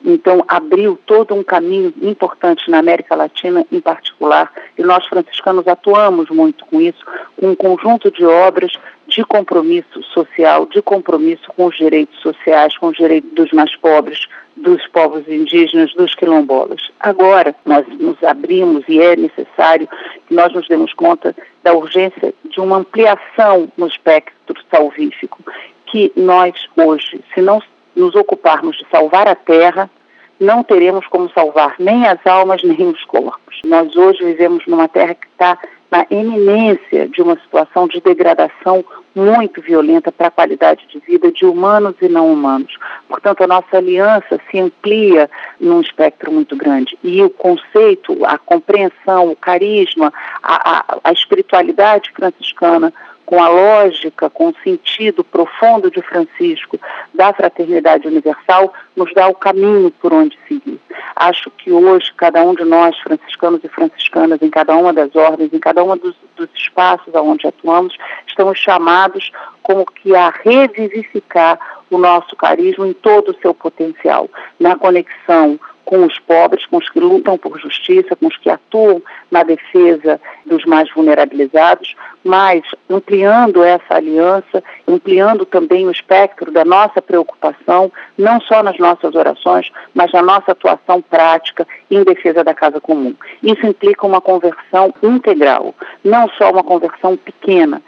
Então, 0.09 0.45
abriu 0.47 0.97
todo 1.05 1.35
um 1.35 1.43
caminho 1.43 1.93
importante 2.01 2.71
na 2.71 2.79
América 2.79 3.17
Latina, 3.17 3.67
em 3.73 3.81
particular, 3.81 4.53
e 4.79 4.83
nós 4.85 5.05
franciscanos 5.09 5.67
atuamos 5.67 6.31
muito 6.31 6.65
com 6.67 6.81
isso, 6.81 7.05
com 7.37 7.49
um 7.49 7.57
conjunto 7.57 8.09
de 8.13 8.25
obras 8.25 8.73
de 9.09 9.25
compromisso 9.25 10.03
social, 10.05 10.67
de 10.67 10.81
compromisso 10.81 11.43
com 11.57 11.67
os 11.67 11.77
direitos 11.77 12.21
sociais, 12.21 12.79
com 12.79 12.87
os 12.87 12.97
direitos 12.97 13.33
dos 13.33 13.51
mais 13.51 13.75
pobres, 13.75 14.29
dos 14.57 14.87
povos 14.87 15.27
indígenas, 15.29 15.93
dos 15.95 16.15
quilombolas. 16.15 16.89
Agora, 17.01 17.53
nós 17.65 17.85
nos 17.99 18.23
abrimos 18.23 18.85
e 18.89 19.01
é 19.01 19.17
necessário 19.17 19.89
que 20.29 20.35
nós 20.35 20.53
nos 20.53 20.69
demos 20.69 20.93
conta 20.95 21.35
da 21.65 21.75
urgência 21.75 22.33
de 22.45 22.61
uma 22.61 22.77
ampliação 22.77 23.69
no 23.77 23.89
espectro 23.89 24.57
salvífico, 24.71 25.41
que 25.87 26.13
nós 26.17 26.55
hoje, 26.77 27.21
se 27.35 27.41
não 27.41 27.61
nos 27.97 28.15
ocuparmos 28.15 28.77
de 28.77 28.87
salvar 28.91 29.27
a 29.27 29.35
terra, 29.35 29.91
não 30.39 30.63
teremos 30.63 31.07
como 31.07 31.31
salvar 31.31 31.75
nem 31.79 32.07
as 32.07 32.25
almas 32.27 32.63
nem 32.63 32.89
os 32.89 33.05
corpos. 33.05 33.61
Nós 33.65 33.95
hoje 33.97 34.25
vivemos 34.25 34.67
numa 34.67 34.89
terra 34.89 35.15
que 35.15 35.27
está 35.27 35.59
na 35.91 36.07
eminência 36.11 37.09
de 37.09 37.23
uma 37.23 37.37
situação 37.39 37.87
de 37.87 38.01
degradação 38.01 38.85
muito 39.15 39.63
violenta 39.63 40.13
para 40.13 40.29
a 40.29 40.31
qualidade 40.31 40.87
de 40.89 40.99
vida 40.99 41.33
de 41.33 41.47
humanos 41.47 41.95
e 42.03 42.09
não 42.09 42.31
humanos. 42.31 42.77
Portanto, 43.09 43.43
a 43.43 43.47
nossa 43.47 43.79
aliança 43.79 44.39
se 44.51 44.59
amplia 44.59 45.31
num 45.61 45.81
espectro 45.81 46.31
muito 46.31 46.57
grande. 46.57 46.99
E 47.03 47.23
o 47.23 47.31
conceito, 47.31 48.25
a 48.27 48.37
compreensão, 48.37 49.31
o 49.31 49.37
carisma, 49.37 50.13
a, 50.43 50.79
a, 50.79 50.99
a 51.05 51.13
espiritualidade 51.13 52.11
franciscana 52.13 52.93
com 53.27 53.43
a 53.43 53.49
lógica, 53.49 54.31
com 54.31 54.49
o 54.49 54.55
sentido 54.63 55.25
profundo 55.25 55.91
de 55.91 56.01
Francisco 56.01 56.81
da 57.13 57.33
fraternidade 57.33 58.07
universal, 58.07 58.73
nos 58.95 59.13
dá 59.13 59.27
o 59.27 59.35
caminho 59.35 59.91
por 59.91 60.13
onde 60.13 60.39
seguir. 60.49 60.81
Acho 61.17 61.51
que 61.51 61.73
hoje, 61.73 62.13
cada 62.17 62.43
um 62.43 62.55
de 62.55 62.65
nós, 62.65 62.97
franciscanos 63.01 63.63
e 63.65 63.69
franciscanas, 63.69 64.41
em 64.41 64.49
cada 64.49 64.77
uma 64.77 64.93
das 64.93 65.15
ordens, 65.17 65.53
em 65.53 65.59
cada 65.59 65.83
um 65.83 65.97
dos, 65.97 66.15
dos 66.37 66.49
espaços 66.55 67.13
onde 67.15 67.47
atuamos, 67.47 67.97
estamos 68.27 68.59
chamados 68.59 69.33
como 69.63 69.85
que 69.85 70.15
a 70.15 70.31
revivificar 70.45 71.59
o 71.91 71.99
nosso 71.99 72.37
carisma 72.37 72.87
em 72.87 72.93
todo 72.93 73.31
o 73.31 73.41
seu 73.41 73.53
potencial, 73.53 74.31
na 74.59 74.77
conexão 74.77 75.59
com 75.87 76.05
os 76.05 76.19
pobres, 76.19 76.67
com 76.67 76.77
os 76.77 76.91
que 76.91 76.99
lutam 76.99 77.39
por 77.39 77.59
justiça, 77.59 78.17
com 78.17 78.27
os 78.27 78.37
que 78.37 78.51
atuam 78.51 79.01
na 79.31 79.45
defesa 79.45 80.21
dos 80.45 80.65
mais 80.65 80.93
vulnerabilizados, 80.93 81.95
mas 82.25 82.63
ampliando 82.91 83.63
essa 83.63 83.95
aliança, 83.95 84.63
ampliando 84.87 85.47
também 85.47 85.87
o 85.87 85.91
espectro 85.91 86.51
da 86.51 86.65
nossa 86.65 87.01
preocupação, 87.01 87.91
não 88.19 88.41
só 88.41 88.65
nas 88.65 88.77
nossas 88.79 89.15
orações, 89.15 89.71
mas 89.95 90.13
na 90.13 90.23
nossa 90.23 90.53
atuação 90.53 91.01
prática 91.01 91.67
em 91.89 92.03
defesa 92.03 92.43
da 92.43 92.53
casa 92.53 92.81
comum. 92.81 93.15
Isso 93.41 93.65
implica 93.65 94.07
uma 94.07 94.21
conversão 94.21 94.93
integral, 95.03 95.73
não 96.05 96.29
só 96.31 96.51
uma 96.51 96.65
conversão 96.65 97.17
pequena 97.17 97.81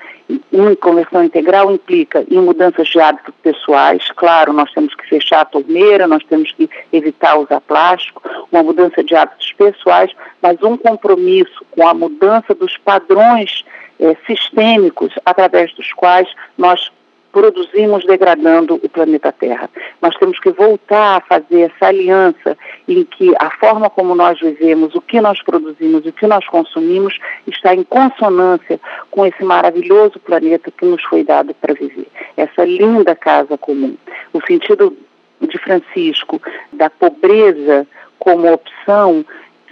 uma 0.53 0.77
conversão 0.77 1.25
integral 1.25 1.71
implica 1.71 2.25
em 2.31 2.39
mudanças 2.39 2.89
de 2.89 3.01
hábitos 3.01 3.35
pessoais, 3.43 4.11
claro, 4.17 4.53
nós 4.53 4.71
temos 4.73 4.95
que 4.95 5.09
fechar 5.09 5.41
a 5.41 5.45
torneira, 5.45 6.07
nós 6.07 6.23
temos 6.25 6.53
que 6.53 6.69
evitar 6.93 7.39
usar 7.39 7.61
plástico, 7.61 8.23
uma 8.53 8.63
mudança 8.63 9.03
de 9.03 9.15
hábitos 9.15 9.53
pessoais, 9.53 10.11
mas 10.43 10.63
um 10.63 10.77
compromisso 10.77 11.65
com 11.71 11.87
a 11.87 11.95
mudança 11.95 12.55
dos 12.55 12.77
padrões 12.77 13.65
eh, 13.99 14.17
sistêmicos 14.27 15.13
através 15.25 15.73
dos 15.75 15.93
quais 15.93 16.29
nós 16.57 16.91
produzimos 17.39 18.05
degradando 18.05 18.75
o 18.83 18.89
planeta 18.89 19.31
Terra. 19.31 19.71
Nós 20.03 20.17
temos 20.17 20.41
que 20.41 20.51
voltar 20.51 21.19
a 21.19 21.21
fazer 21.21 21.71
essa 21.71 21.87
aliança 21.87 22.59
em 22.89 23.05
que 23.05 23.33
a 23.39 23.49
forma 23.51 23.89
como 23.89 24.13
nós 24.17 24.41
vivemos, 24.41 24.93
o 24.97 25.01
que 25.01 25.21
nós 25.21 25.41
produzimos, 25.41 26.05
o 26.05 26.13
que 26.13 26.27
nós 26.27 26.45
consumimos 26.49 27.17
está 27.47 27.77
em 27.77 27.85
consonância 27.85 28.81
com 29.09 29.25
esse 29.25 29.45
maravilhoso 29.45 30.19
planeta 30.19 30.69
que 30.73 30.85
nos 30.85 31.01
foi 31.05 31.23
dado 31.23 31.55
para 31.55 31.75
viver. 31.75 32.09
Essa 32.37 32.65
linda 32.65 33.15
casa 33.15 33.57
comum. 33.57 33.97
O 34.33 34.45
sentido 34.45 34.97
de 35.41 35.59
Francisco 35.59 36.43
da 36.73 36.91
pobreza 36.91 37.87
como 38.19 38.53
opção 38.53 39.25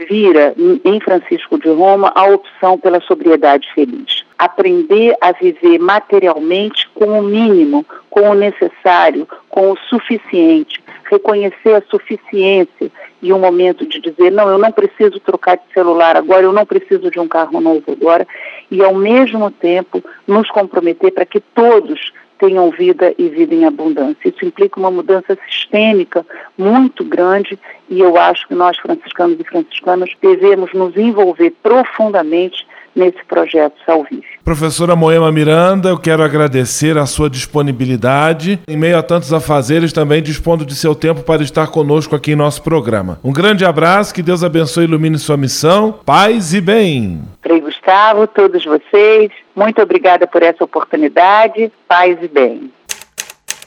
vira 0.08 0.54
em 0.84 1.00
Francisco 1.00 1.58
de 1.58 1.68
Roma 1.68 2.12
a 2.14 2.26
opção 2.26 2.78
pela 2.78 3.00
sobriedade 3.00 3.68
feliz. 3.74 4.24
Aprender 4.38 5.16
a 5.20 5.32
viver 5.32 5.78
materialmente 5.78 6.88
com 6.94 7.18
o 7.18 7.22
mínimo, 7.22 7.84
com 8.10 8.30
o 8.30 8.34
necessário, 8.34 9.26
com 9.48 9.72
o 9.72 9.78
suficiente, 9.88 10.82
reconhecer 11.10 11.74
a 11.74 11.82
suficiência 11.88 12.90
e 13.22 13.32
um 13.32 13.38
momento 13.38 13.86
de 13.86 14.00
dizer, 14.00 14.30
não, 14.30 14.48
eu 14.48 14.58
não 14.58 14.70
preciso 14.70 15.18
trocar 15.20 15.56
de 15.56 15.64
celular 15.72 16.16
agora, 16.16 16.42
eu 16.42 16.52
não 16.52 16.66
preciso 16.66 17.10
de 17.10 17.18
um 17.18 17.26
carro 17.26 17.60
novo 17.60 17.92
agora, 17.92 18.26
e 18.70 18.82
ao 18.82 18.94
mesmo 18.94 19.50
tempo 19.50 20.02
nos 20.26 20.50
comprometer 20.50 21.12
para 21.12 21.24
que 21.24 21.40
todos 21.40 22.12
tenham 22.38 22.70
vida 22.70 23.14
e 23.18 23.28
vida 23.28 23.54
em 23.54 23.64
abundância. 23.64 24.28
Isso 24.28 24.44
implica 24.44 24.78
uma 24.78 24.90
mudança 24.90 25.36
sistêmica 25.48 26.24
muito 26.56 27.04
grande 27.04 27.58
e 27.88 28.00
eu 28.00 28.16
acho 28.16 28.46
que 28.48 28.54
nós, 28.54 28.76
franciscanos 28.78 29.38
e 29.38 29.44
franciscanas, 29.44 30.10
devemos 30.20 30.72
nos 30.72 30.96
envolver 30.96 31.50
profundamente 31.62 32.66
nesse 32.96 33.22
projeto 33.28 33.74
Salvive. 33.84 34.24
Professora 34.42 34.96
Moema 34.96 35.30
Miranda, 35.30 35.90
eu 35.90 35.98
quero 35.98 36.22
agradecer 36.22 36.96
a 36.96 37.04
sua 37.04 37.28
disponibilidade. 37.28 38.58
Em 38.66 38.76
meio 38.76 38.98
a 38.98 39.02
tantos 39.02 39.32
afazeres, 39.32 39.92
também 39.92 40.22
dispondo 40.22 40.64
de 40.64 40.74
seu 40.74 40.94
tempo 40.94 41.22
para 41.22 41.42
estar 41.42 41.66
conosco 41.68 42.16
aqui 42.16 42.32
em 42.32 42.36
nosso 42.36 42.62
programa. 42.62 43.20
Um 43.22 43.32
grande 43.32 43.64
abraço, 43.64 44.14
que 44.14 44.22
Deus 44.22 44.42
abençoe 44.42 44.84
e 44.84 44.88
ilumine 44.88 45.18
sua 45.18 45.36
missão. 45.36 46.00
Paz 46.04 46.54
e 46.54 46.60
bem. 46.60 47.20
Frei 47.42 47.60
Gustavo, 47.60 48.26
todos 48.26 48.64
vocês, 48.64 49.30
muito 49.54 49.80
obrigada 49.82 50.26
por 50.26 50.42
essa 50.42 50.64
oportunidade. 50.64 51.70
Paz 51.86 52.16
e 52.22 52.28
bem. 52.28 52.70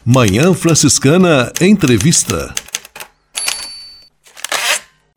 Manhã 0.05 0.53
Franciscana 0.53 1.51
Entrevista. 1.61 2.53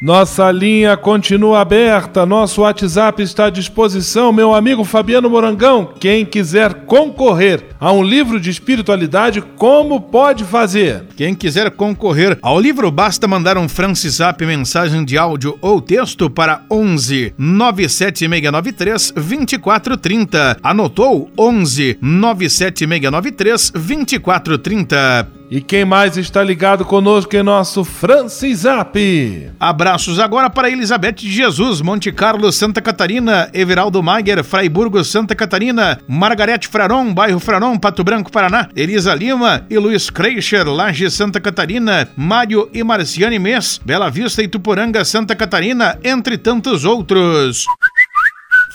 Nossa 0.00 0.52
linha 0.52 0.96
continua 0.96 1.60
aberta, 1.60 2.24
nosso 2.24 2.60
WhatsApp 2.60 3.20
está 3.20 3.46
à 3.46 3.50
disposição, 3.50 4.32
meu 4.32 4.54
amigo 4.54 4.84
Fabiano 4.84 5.28
Morangão. 5.28 5.92
Quem 5.98 6.24
quiser 6.24 6.72
concorrer 6.86 7.64
a 7.80 7.90
um 7.90 8.04
livro 8.04 8.38
de 8.38 8.48
espiritualidade, 8.48 9.40
como 9.40 10.00
pode 10.00 10.44
fazer? 10.44 11.02
Quem 11.16 11.34
quiser 11.34 11.72
concorrer 11.72 12.38
ao 12.40 12.60
livro, 12.60 12.92
basta 12.92 13.26
mandar 13.26 13.58
um 13.58 13.68
Francisap 13.68 14.40
mensagem 14.46 15.04
de 15.04 15.18
áudio 15.18 15.58
ou 15.60 15.80
texto 15.80 16.30
para 16.30 16.62
11 16.70 17.34
97693 17.36 19.12
2430. 19.16 20.58
Anotou? 20.62 21.28
11 21.36 21.98
97693 22.00 23.72
2430. 23.72 25.37
E 25.50 25.62
quem 25.62 25.82
mais 25.82 26.18
está 26.18 26.42
ligado 26.42 26.84
conosco 26.84 27.34
é 27.34 27.42
nosso 27.42 27.82
Francisap. 27.82 29.50
Abraços 29.58 30.20
agora 30.20 30.50
para 30.50 30.70
Elizabeth 30.70 31.12
de 31.12 31.32
Jesus, 31.32 31.80
Monte 31.80 32.12
Carlo, 32.12 32.52
Santa 32.52 32.82
Catarina, 32.82 33.48
Everaldo 33.54 34.02
Mager, 34.02 34.44
Fraiburgo, 34.44 35.02
Santa 35.02 35.34
Catarina, 35.34 36.00
Margarete 36.06 36.68
Fraron, 36.68 37.14
bairro 37.14 37.40
Fraron, 37.40 37.78
Pato 37.78 38.04
Branco, 38.04 38.30
Paraná, 38.30 38.68
Elisa 38.76 39.14
Lima 39.14 39.64
e 39.70 39.78
Luiz 39.78 40.10
Kreicher, 40.10 40.66
Laje, 40.66 41.10
Santa 41.10 41.40
Catarina, 41.40 42.06
Mário 42.14 42.68
e 42.74 42.84
Marciane 42.84 43.38
Mês, 43.38 43.80
Bela 43.82 44.10
Vista 44.10 44.42
e 44.42 44.48
Tuporanga, 44.48 45.02
Santa 45.02 45.34
Catarina, 45.34 45.98
entre 46.04 46.36
tantos 46.36 46.84
outros. 46.84 47.64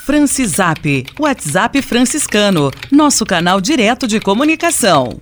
Francisap, 0.05 1.05
WhatsApp 1.19 1.82
franciscano, 1.82 2.71
nosso 2.91 3.26
canal 3.26 3.61
direto 3.61 4.07
de 4.07 4.19
comunicação. 4.19 5.21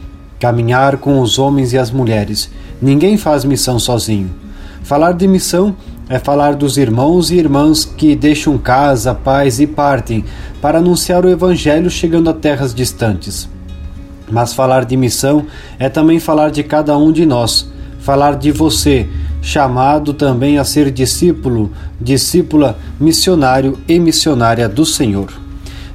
caminhar 0.41 0.97
com 0.97 1.21
os 1.21 1.37
homens 1.37 1.71
e 1.71 1.77
as 1.77 1.91
mulheres. 1.91 2.49
Ninguém 2.81 3.15
faz 3.15 3.45
missão 3.45 3.77
sozinho. 3.77 4.31
Falar 4.81 5.11
de 5.11 5.27
missão 5.27 5.75
é 6.09 6.17
falar 6.17 6.55
dos 6.55 6.77
irmãos 6.77 7.29
e 7.29 7.35
irmãs 7.35 7.85
que 7.85 8.15
deixam 8.15 8.57
casa, 8.57 9.13
pais 9.13 9.59
e 9.59 9.67
partem 9.67 10.25
para 10.59 10.79
anunciar 10.79 11.23
o 11.23 11.29
Evangelho 11.29 11.91
chegando 11.91 12.27
a 12.27 12.33
terras 12.33 12.73
distantes. 12.73 13.47
Mas 14.31 14.51
falar 14.51 14.83
de 14.83 14.97
missão 14.97 15.45
é 15.77 15.87
também 15.89 16.19
falar 16.19 16.49
de 16.49 16.63
cada 16.63 16.97
um 16.97 17.11
de 17.11 17.23
nós, 17.23 17.69
falar 17.99 18.35
de 18.35 18.51
você, 18.51 19.07
chamado 19.43 20.11
também 20.11 20.57
a 20.57 20.63
ser 20.63 20.89
discípulo, 20.89 21.71
discípula, 21.99 22.79
missionário 22.99 23.77
e 23.87 23.99
missionária 23.99 24.67
do 24.67 24.85
Senhor. 24.87 25.31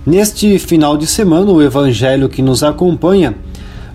Neste 0.07 0.57
final 0.61 0.97
de 0.97 1.07
semana, 1.07 1.51
o 1.51 1.61
Evangelho 1.61 2.29
que 2.29 2.41
nos 2.41 2.63
acompanha 2.63 3.35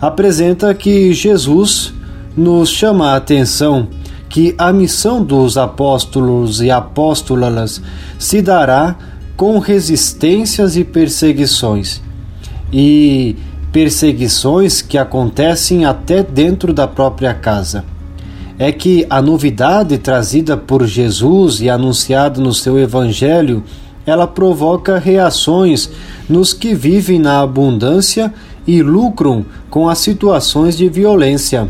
apresenta 0.01 0.73
que 0.73 1.13
Jesus 1.13 1.93
nos 2.35 2.69
chama 2.69 3.11
a 3.11 3.15
atenção 3.17 3.87
que 4.27 4.55
a 4.57 4.71
missão 4.71 5.23
dos 5.23 5.57
apóstolos 5.57 6.61
e 6.61 6.71
apóstolas 6.71 7.81
se 8.17 8.41
dará 8.41 8.95
com 9.35 9.59
resistências 9.59 10.77
e 10.77 10.83
perseguições. 10.83 12.01
E 12.71 13.35
perseguições 13.71 14.81
que 14.81 14.97
acontecem 14.97 15.85
até 15.85 16.23
dentro 16.23 16.73
da 16.73 16.87
própria 16.87 17.33
casa. 17.33 17.83
É 18.57 18.71
que 18.71 19.05
a 19.09 19.21
novidade 19.21 19.97
trazida 19.97 20.55
por 20.55 20.85
Jesus 20.85 21.59
e 21.61 21.69
anunciada 21.69 22.39
no 22.39 22.53
seu 22.53 22.79
evangelho, 22.79 23.63
ela 24.05 24.27
provoca 24.27 24.97
reações 24.97 25.89
nos 26.29 26.53
que 26.53 26.73
vivem 26.73 27.19
na 27.19 27.41
abundância 27.41 28.33
e 28.65 28.81
lucram 28.81 29.45
com 29.69 29.89
as 29.89 29.99
situações 29.99 30.77
de 30.77 30.87
violência. 30.89 31.69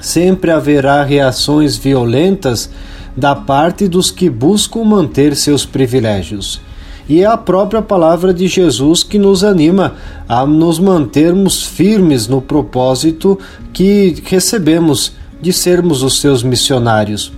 Sempre 0.00 0.50
haverá 0.50 1.02
reações 1.02 1.76
violentas 1.76 2.70
da 3.16 3.34
parte 3.34 3.88
dos 3.88 4.10
que 4.10 4.30
buscam 4.30 4.84
manter 4.84 5.36
seus 5.36 5.66
privilégios. 5.66 6.60
E 7.08 7.22
é 7.22 7.26
a 7.26 7.36
própria 7.36 7.82
palavra 7.82 8.32
de 8.32 8.46
Jesus 8.46 9.02
que 9.02 9.18
nos 9.18 9.42
anima 9.42 9.94
a 10.28 10.46
nos 10.46 10.78
mantermos 10.78 11.62
firmes 11.64 12.28
no 12.28 12.40
propósito 12.40 13.38
que 13.72 14.22
recebemos 14.26 15.12
de 15.42 15.52
sermos 15.52 16.02
os 16.02 16.20
seus 16.20 16.42
missionários. 16.42 17.32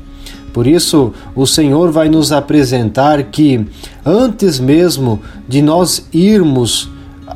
Por 0.52 0.66
isso, 0.66 1.14
o 1.34 1.46
Senhor 1.46 1.90
vai 1.90 2.10
nos 2.10 2.30
apresentar 2.30 3.22
que, 3.24 3.66
antes 4.04 4.60
mesmo 4.60 5.22
de 5.48 5.62
nós 5.62 6.06
irmos 6.12 6.90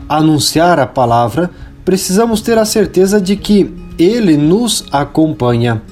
anunciar 0.08 0.78
a 0.78 0.86
palavra, 0.86 1.50
precisamos 1.84 2.40
ter 2.40 2.58
a 2.58 2.64
certeza 2.64 3.20
de 3.20 3.36
que 3.36 3.72
Ele 3.98 4.36
nos 4.36 4.84
acompanha. 4.90 5.82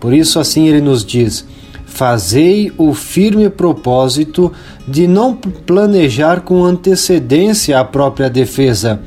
Por 0.00 0.12
isso, 0.12 0.38
assim, 0.38 0.68
Ele 0.68 0.80
nos 0.80 1.04
diz: 1.04 1.44
Fazei 1.86 2.72
o 2.76 2.94
firme 2.94 3.48
propósito 3.50 4.52
de 4.86 5.08
não 5.08 5.34
planejar 5.34 6.42
com 6.42 6.64
antecedência 6.64 7.80
a 7.80 7.84
própria 7.84 8.30
defesa, 8.30 9.00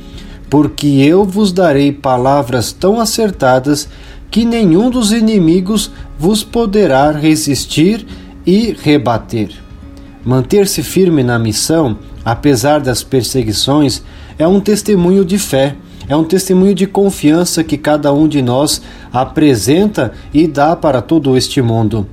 porque 0.49 0.88
eu 0.88 1.24
vos 1.24 1.53
darei 1.53 1.91
palavras 1.91 2.74
tão 2.74 2.99
acertadas 2.99 3.88
que 4.30 4.43
nenhum 4.43 4.89
dos 4.89 5.12
inimigos 5.12 5.91
vos 6.18 6.43
poderá 6.43 7.12
resistir 7.12 8.05
e 8.45 8.76
rebater. 8.82 9.51
Manter-se 10.24 10.84
firme 10.84 11.24
na 11.24 11.39
missão, 11.39 11.97
apesar 12.24 12.80
das 12.80 13.03
perseguições, 13.03 14.03
é 14.38 14.47
um 14.47 14.59
testemunho 14.59 15.23
de 15.23 15.38
fé, 15.38 15.75
é 16.07 16.15
um 16.15 16.23
testemunho 16.23 16.73
de 16.73 16.86
confiança 16.88 17.63
que 17.63 17.77
cada 17.77 18.11
um 18.11 18.27
de 18.27 18.41
nós 18.41 18.82
apresenta 19.13 20.11
e 20.34 20.47
dá 20.47 20.75
para 20.75 21.01
todo 21.01 21.38
este 21.38 21.61
mundo. 21.61 22.07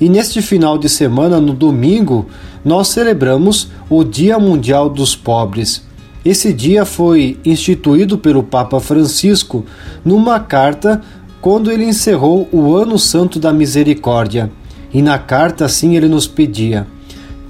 E 0.00 0.08
neste 0.08 0.42
final 0.42 0.76
de 0.76 0.88
semana, 0.88 1.40
no 1.40 1.52
domingo, 1.52 2.26
nós 2.64 2.88
celebramos 2.88 3.68
o 3.88 4.02
Dia 4.02 4.38
Mundial 4.38 4.88
dos 4.88 5.14
Pobres. 5.14 5.82
Esse 6.24 6.52
dia 6.52 6.84
foi 6.84 7.38
instituído 7.44 8.16
pelo 8.16 8.42
Papa 8.42 8.80
Francisco 8.80 9.64
numa 10.04 10.40
carta 10.40 11.02
quando 11.40 11.70
ele 11.70 11.84
encerrou 11.84 12.48
o 12.50 12.74
Ano 12.74 12.98
Santo 12.98 13.38
da 13.38 13.52
Misericórdia. 13.52 14.50
E 14.92 15.02
na 15.02 15.18
carta, 15.18 15.66
assim, 15.66 15.96
ele 15.96 16.08
nos 16.08 16.26
pedia: 16.26 16.86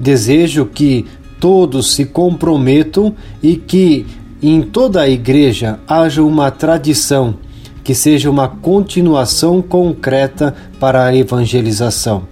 Desejo 0.01 0.67
que 0.67 1.07
todos 1.41 1.95
se 1.95 2.05
comprometam 2.05 3.15
e 3.43 3.57
que 3.57 4.07
em 4.43 4.63
toda 4.63 5.03
a 5.03 5.09
igreja 5.09 5.79
haja 5.87 6.23
uma 6.23 6.51
tradição 6.51 7.37
que 7.83 7.95
seja 7.95 8.31
uma 8.31 8.49
continuação 8.49 9.61
concreta 9.61 10.55
para 10.81 11.05
a 11.05 11.15
evangelização. 11.15 12.23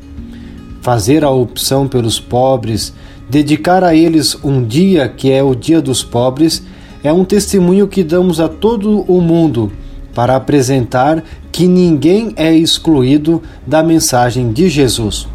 Fazer 0.81 1.25
a 1.25 1.31
opção 1.31 1.87
pelos 1.87 2.19
pobres, 2.19 2.93
dedicar 3.29 3.85
a 3.85 3.95
eles 3.95 4.37
um 4.43 4.65
dia 4.65 5.09
que 5.09 5.31
é 5.31 5.43
o 5.43 5.55
Dia 5.55 5.81
dos 5.81 6.03
Pobres, 6.03 6.63
é 7.05 7.13
um 7.13 7.25
testemunho 7.25 7.87
que 7.87 8.03
damos 8.03 8.41
a 8.41 8.49
todo 8.49 9.01
o 9.03 9.21
mundo 9.21 9.71
para 10.15 10.37
apresentar 10.37 11.23
que 11.51 11.67
ninguém 11.67 12.33
é 12.37 12.55
excluído 12.55 13.43
da 13.67 13.83
mensagem 13.83 14.53
de 14.53 14.69
Jesus. 14.69 15.27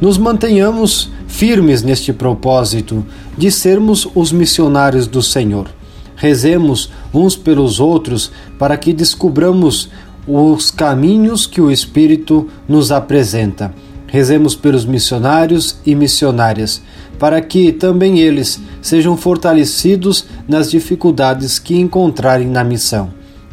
Nos 0.00 0.18
mantenhamos 0.18 1.10
firmes 1.36 1.82
neste 1.82 2.14
propósito 2.14 3.04
de 3.36 3.50
sermos 3.50 4.08
os 4.14 4.32
missionários 4.32 5.06
do 5.06 5.22
Senhor. 5.22 5.68
Rezemos 6.16 6.90
uns 7.12 7.36
pelos 7.36 7.78
outros 7.78 8.32
para 8.58 8.74
que 8.78 8.90
descubramos 8.90 9.90
os 10.26 10.70
caminhos 10.70 11.46
que 11.46 11.60
o 11.60 11.70
Espírito 11.70 12.48
nos 12.66 12.90
apresenta. 12.90 13.74
Rezemos 14.06 14.54
pelos 14.54 14.86
missionários 14.86 15.76
e 15.84 15.94
missionárias, 15.94 16.80
para 17.18 17.38
que 17.42 17.70
também 17.70 18.18
eles 18.18 18.58
sejam 18.80 19.14
fortalecidos 19.14 20.24
nas 20.48 20.70
dificuldades 20.70 21.58
que 21.58 21.78
encontrarem 21.78 22.48
na 22.48 22.64
missão. 22.64 23.10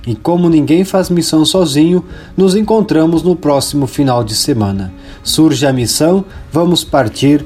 E 0.08 0.16
como 0.16 0.50
ninguém 0.50 0.86
faz 0.86 1.10
missão 1.10 1.44
sozinho, 1.44 2.06
nos 2.38 2.56
encontramos 2.56 3.24
no 3.24 3.36
próximo 3.36 3.88
final 3.88 4.24
de 4.24 4.36
semana. 4.36 4.94
Surge 5.22 5.66
a 5.66 5.74
missão, 5.74 6.24
vamos 6.50 6.86
partir, 6.86 7.46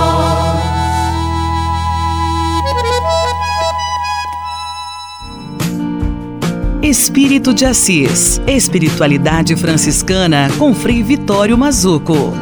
Espírito 6.91 7.53
de 7.53 7.63
Assis. 7.63 8.41
Espiritualidade 8.45 9.55
franciscana 9.55 10.49
com 10.59 10.73
Frei 10.73 11.01
Vitório 11.01 11.57
Mazuco. 11.57 12.33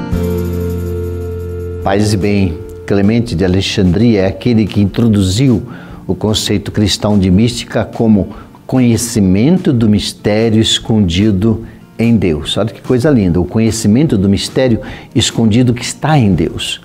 Paz 1.84 2.14
e 2.14 2.18
bem, 2.18 2.58
Clemente 2.88 3.36
de 3.36 3.46
Alexandria 3.46 4.22
é 4.22 4.26
aquele 4.26 4.66
que 4.66 4.82
introduziu 4.82 5.62
o 6.08 6.16
conceito 6.16 6.72
cristão 6.72 7.20
de 7.20 7.30
mística 7.30 7.86
como 7.86 8.30
conhecimento 8.66 9.72
do 9.72 9.88
mistério 9.88 10.60
escondido 10.60 11.64
em 12.00 12.18
Deus. 12.18 12.58
Olha 12.58 12.74
que 12.74 12.82
coisa 12.82 13.12
linda, 13.12 13.40
o 13.40 13.46
conhecimento 13.46 14.18
do 14.18 14.28
mistério 14.28 14.82
escondido 15.14 15.76
que 15.76 15.84
está 15.84 16.18
em 16.18 16.34
Deus. 16.34 16.82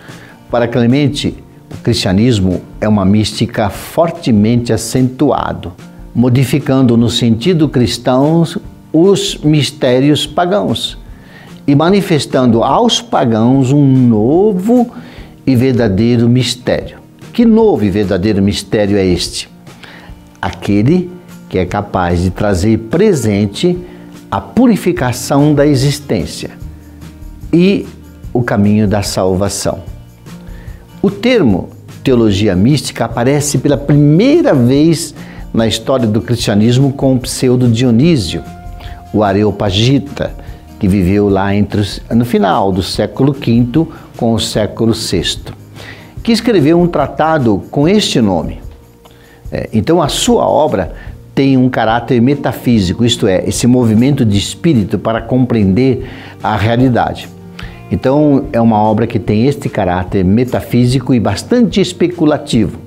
Para 0.51 0.69
Clemente, 0.69 1.35
o 1.73 1.79
cristianismo 1.79 2.61
é 2.79 2.87
uma 2.87 3.07
mística 3.07 3.71
fortemente 3.71 4.71
acentuado 4.71 5.73
modificando 6.15 6.97
no 6.97 7.11
sentido 7.11 7.69
cristão 7.69 8.45
os 8.93 9.39
mistérios 9.39 10.27
pagãos 10.27 10.97
e 11.67 11.75
manifestando 11.75 12.63
aos 12.63 13.01
pagãos 13.01 13.73
um 13.73 13.85
novo 13.85 14.91
e 15.47 15.57
verdadeiro 15.57 16.29
mistério. 16.29 16.99
Que 17.33 17.45
novo 17.45 17.85
e 17.85 17.91
verdadeiro 17.91 18.41
mistério 18.41 18.97
é 18.97 19.05
este? 19.05 19.49
Aquele 20.41 21.11
que 21.49 21.59
é 21.59 21.65
capaz 21.65 22.23
de 22.23 22.31
trazer 22.31 22.79
presente 22.79 23.77
a 24.31 24.41
purificação 24.41 25.55
da 25.55 25.67
existência 25.67 26.51
e 27.53 27.87
o 28.33 28.43
caminho 28.43 28.87
da 28.87 29.03
salvação. 29.03 29.83
O 31.03 31.11
termo 31.11 31.71
teologia 32.03 32.55
mística 32.55 33.07
aparece 33.07 33.59
pela 33.59 33.77
primeira 33.77 34.53
vez 34.53 35.15
na 35.55 35.69
história 35.69 36.09
do 36.09 36.21
cristianismo 36.21 36.93
com 36.93 37.15
o 37.15 37.21
pseudo 37.21 37.69
Dionísio, 37.69 38.43
o 39.13 39.23
Areopagita, 39.23 40.33
que 40.81 40.89
viveu 40.89 41.29
lá 41.29 41.55
entre 41.55 41.81
no 42.11 42.25
final 42.25 42.73
do 42.73 42.83
século 42.83 43.33
V 43.33 43.87
com 44.17 44.35
o 44.35 44.41
século 44.41 44.93
VI, 44.93 45.55
que 46.25 46.33
escreveu 46.33 46.81
um 46.81 46.89
tratado 46.89 47.63
com 47.71 47.89
este 47.89 48.21
nome. 48.21 48.61
É, 49.53 49.69
então 49.73 50.03
a 50.03 50.09
sua 50.09 50.45
obra 50.45 50.93
tem 51.33 51.57
um 51.57 51.69
caráter 51.69 52.21
metafísico, 52.21 53.05
isto 53.05 53.29
é, 53.29 53.49
esse 53.49 53.69
movimento 53.69 54.25
de 54.25 54.37
espírito 54.37 54.99
para 54.99 55.23
compreender 55.23 56.11
a 56.43 56.57
realidade. 56.57 57.29
Então 57.93 58.47
é 58.53 58.61
uma 58.61 58.79
obra 58.79 59.07
que 59.07 59.21
tem 59.21 59.47
este 59.47 59.69
caráter 59.69 60.25
metafísico 60.25 61.15
e 61.15 61.21
bastante 61.21 61.81
especulativo 61.81 62.84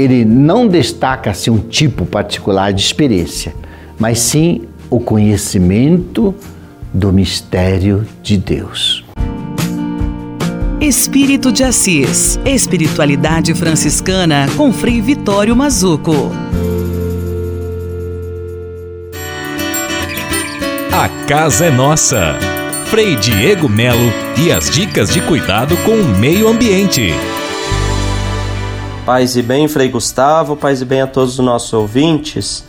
ele 0.00 0.24
não 0.24 0.66
destaca-se 0.66 1.50
um 1.50 1.58
tipo 1.58 2.06
particular 2.06 2.72
de 2.72 2.80
experiência, 2.80 3.54
mas 3.98 4.18
sim 4.18 4.62
o 4.88 4.98
conhecimento 4.98 6.34
do 6.92 7.12
mistério 7.12 8.06
de 8.22 8.36
Deus. 8.36 9.04
Espírito 10.80 11.52
de 11.52 11.62
Assis, 11.62 12.40
Espiritualidade 12.44 13.52
Franciscana 13.54 14.48
com 14.56 14.72
Frei 14.72 15.00
Vitório 15.00 15.54
Mazuco. 15.54 16.32
A 20.90 21.08
casa 21.26 21.66
é 21.66 21.70
nossa. 21.70 22.36
Frei 22.86 23.14
Diego 23.16 23.68
Melo 23.68 24.12
e 24.42 24.50
as 24.50 24.68
dicas 24.70 25.10
de 25.10 25.20
cuidado 25.20 25.76
com 25.78 25.92
o 25.92 26.18
meio 26.18 26.48
ambiente. 26.48 27.12
Paz 29.10 29.34
e 29.34 29.42
bem, 29.42 29.66
Frei 29.66 29.88
Gustavo, 29.88 30.54
paz 30.54 30.82
e 30.82 30.84
bem 30.84 31.00
a 31.00 31.06
todos 31.08 31.32
os 31.32 31.44
nossos 31.44 31.72
ouvintes. 31.72 32.64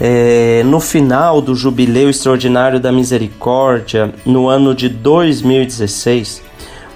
É, 0.00 0.62
no 0.64 0.78
final 0.78 1.40
do 1.40 1.56
Jubileu 1.56 2.08
Extraordinário 2.08 2.78
da 2.78 2.92
Misericórdia, 2.92 4.14
no 4.24 4.48
ano 4.48 4.76
de 4.76 4.88
2016, 4.88 6.40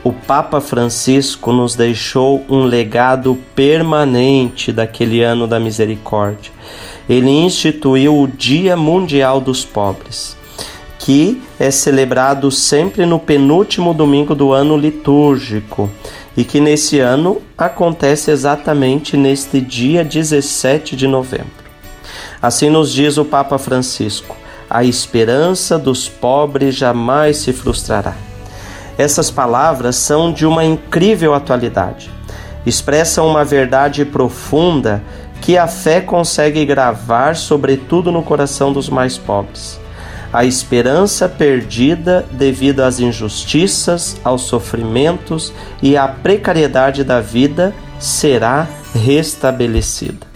o 0.04 0.12
Papa 0.12 0.60
Francisco 0.60 1.50
nos 1.50 1.74
deixou 1.74 2.44
um 2.48 2.62
legado 2.62 3.36
permanente 3.56 4.70
daquele 4.70 5.20
ano 5.20 5.48
da 5.48 5.58
misericórdia. 5.58 6.52
Ele 7.08 7.30
instituiu 7.30 8.16
o 8.16 8.28
Dia 8.28 8.76
Mundial 8.76 9.40
dos 9.40 9.64
Pobres, 9.64 10.36
que 11.00 11.42
é 11.58 11.72
celebrado 11.72 12.52
sempre 12.52 13.04
no 13.04 13.18
penúltimo 13.18 13.92
domingo 13.92 14.32
do 14.32 14.52
ano 14.52 14.76
litúrgico 14.76 15.90
e 16.36 16.44
que 16.44 16.60
nesse 16.60 16.98
ano 16.98 17.40
acontece 17.56 18.30
exatamente 18.30 19.16
neste 19.16 19.60
dia 19.60 20.04
17 20.04 20.96
de 20.96 21.06
novembro. 21.06 21.64
Assim 22.42 22.70
nos 22.70 22.92
diz 22.92 23.16
o 23.16 23.24
Papa 23.24 23.58
Francisco: 23.58 24.36
a 24.68 24.84
esperança 24.84 25.78
dos 25.78 26.08
pobres 26.08 26.74
jamais 26.74 27.38
se 27.38 27.52
frustrará. 27.52 28.14
Essas 28.96 29.30
palavras 29.30 29.96
são 29.96 30.32
de 30.32 30.46
uma 30.46 30.64
incrível 30.64 31.34
atualidade. 31.34 32.10
Expressam 32.64 33.26
uma 33.26 33.44
verdade 33.44 34.04
profunda 34.04 35.02
que 35.40 35.58
a 35.58 35.66
fé 35.66 36.00
consegue 36.00 36.64
gravar, 36.64 37.36
sobretudo 37.36 38.10
no 38.10 38.22
coração 38.22 38.72
dos 38.72 38.88
mais 38.88 39.18
pobres. 39.18 39.78
A 40.34 40.44
esperança 40.44 41.28
perdida 41.28 42.26
devido 42.32 42.80
às 42.80 42.98
injustiças, 42.98 44.16
aos 44.24 44.42
sofrimentos 44.42 45.52
e 45.80 45.96
à 45.96 46.08
precariedade 46.08 47.04
da 47.04 47.20
vida 47.20 47.72
será 48.00 48.66
restabelecida. 48.92 50.26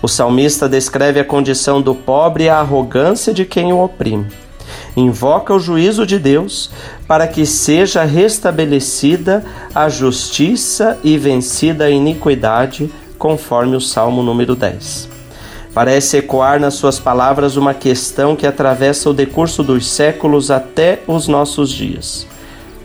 O 0.00 0.08
salmista 0.08 0.66
descreve 0.66 1.20
a 1.20 1.24
condição 1.24 1.82
do 1.82 1.94
pobre 1.94 2.44
e 2.44 2.48
a 2.48 2.60
arrogância 2.60 3.34
de 3.34 3.44
quem 3.44 3.74
o 3.74 3.84
oprime. 3.84 4.26
Invoca 4.96 5.52
o 5.52 5.60
juízo 5.60 6.06
de 6.06 6.18
Deus 6.18 6.70
para 7.06 7.28
que 7.28 7.44
seja 7.44 8.04
restabelecida 8.04 9.44
a 9.74 9.90
justiça 9.90 10.98
e 11.04 11.18
vencida 11.18 11.84
a 11.84 11.90
iniquidade, 11.90 12.90
conforme 13.18 13.76
o 13.76 13.82
Salmo 13.82 14.22
número 14.22 14.56
10. 14.56 15.09
Parece 15.72 16.16
ecoar 16.16 16.58
nas 16.58 16.74
suas 16.74 16.98
palavras 16.98 17.56
uma 17.56 17.72
questão 17.72 18.34
que 18.34 18.46
atravessa 18.46 19.08
o 19.08 19.14
decurso 19.14 19.62
dos 19.62 19.86
séculos 19.86 20.50
até 20.50 21.00
os 21.06 21.28
nossos 21.28 21.70
dias. 21.70 22.26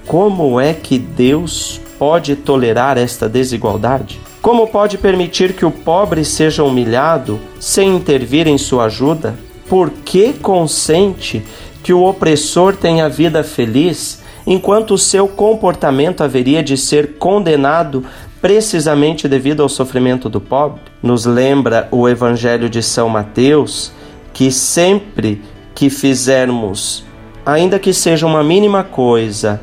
Como 0.06 0.60
é 0.60 0.72
que 0.72 1.00
Deus 1.00 1.82
pode 1.98 2.36
tolerar 2.36 2.96
esta 2.96 3.28
desigualdade? 3.28 4.20
Como 4.40 4.68
pode 4.68 5.00
permitir 5.00 5.54
que 5.54 5.66
o 5.66 5.72
pobre 5.72 6.24
seja 6.24 6.64
humilhado 6.64 7.40
sem 7.60 7.96
intervir 7.96 8.48
em 8.48 8.60
sua 8.60 8.86
ajuda? 8.86 9.36
Por 9.68 9.90
que 9.90 10.34
consente 10.34 11.44
que 11.82 11.92
o 11.92 12.04
opressor 12.04 12.76
tenha 12.76 13.10
vida 13.10 13.44
feliz, 13.44 14.22
enquanto 14.46 14.94
o 14.94 14.98
seu 14.98 15.28
comportamento 15.28 16.24
haveria 16.24 16.62
de 16.62 16.78
ser 16.78 17.18
condenado 17.18 18.06
precisamente 18.46 19.28
devido 19.28 19.64
ao 19.64 19.68
sofrimento 19.68 20.30
do 20.30 20.40
pobre? 20.40 20.80
Nos 21.02 21.26
lembra 21.26 21.88
o 21.90 22.08
Evangelho 22.08 22.70
de 22.70 22.84
São 22.84 23.10
Mateus 23.10 23.92
que 24.34 24.52
sempre 24.52 25.42
que 25.74 25.90
fizermos, 25.90 27.04
ainda 27.44 27.80
que 27.80 27.92
seja 27.92 28.24
uma 28.24 28.44
mínima 28.44 28.84
coisa, 28.84 29.60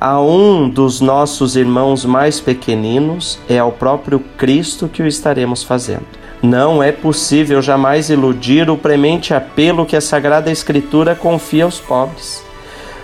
a 0.00 0.18
um 0.22 0.70
dos 0.70 1.02
nossos 1.02 1.54
irmãos 1.54 2.06
mais 2.06 2.40
pequeninos, 2.40 3.38
é 3.46 3.58
ao 3.58 3.70
próprio 3.70 4.18
Cristo 4.38 4.88
que 4.88 5.02
o 5.02 5.06
estaremos 5.06 5.62
fazendo. 5.62 6.06
Não 6.42 6.82
é 6.82 6.92
possível 6.92 7.60
jamais 7.60 8.08
iludir 8.08 8.70
o 8.70 8.78
premente 8.78 9.34
apelo 9.34 9.84
que 9.84 9.96
a 9.96 10.00
Sagrada 10.00 10.50
Escritura 10.50 11.14
confia 11.14 11.64
aos 11.64 11.78
pobres. 11.78 12.42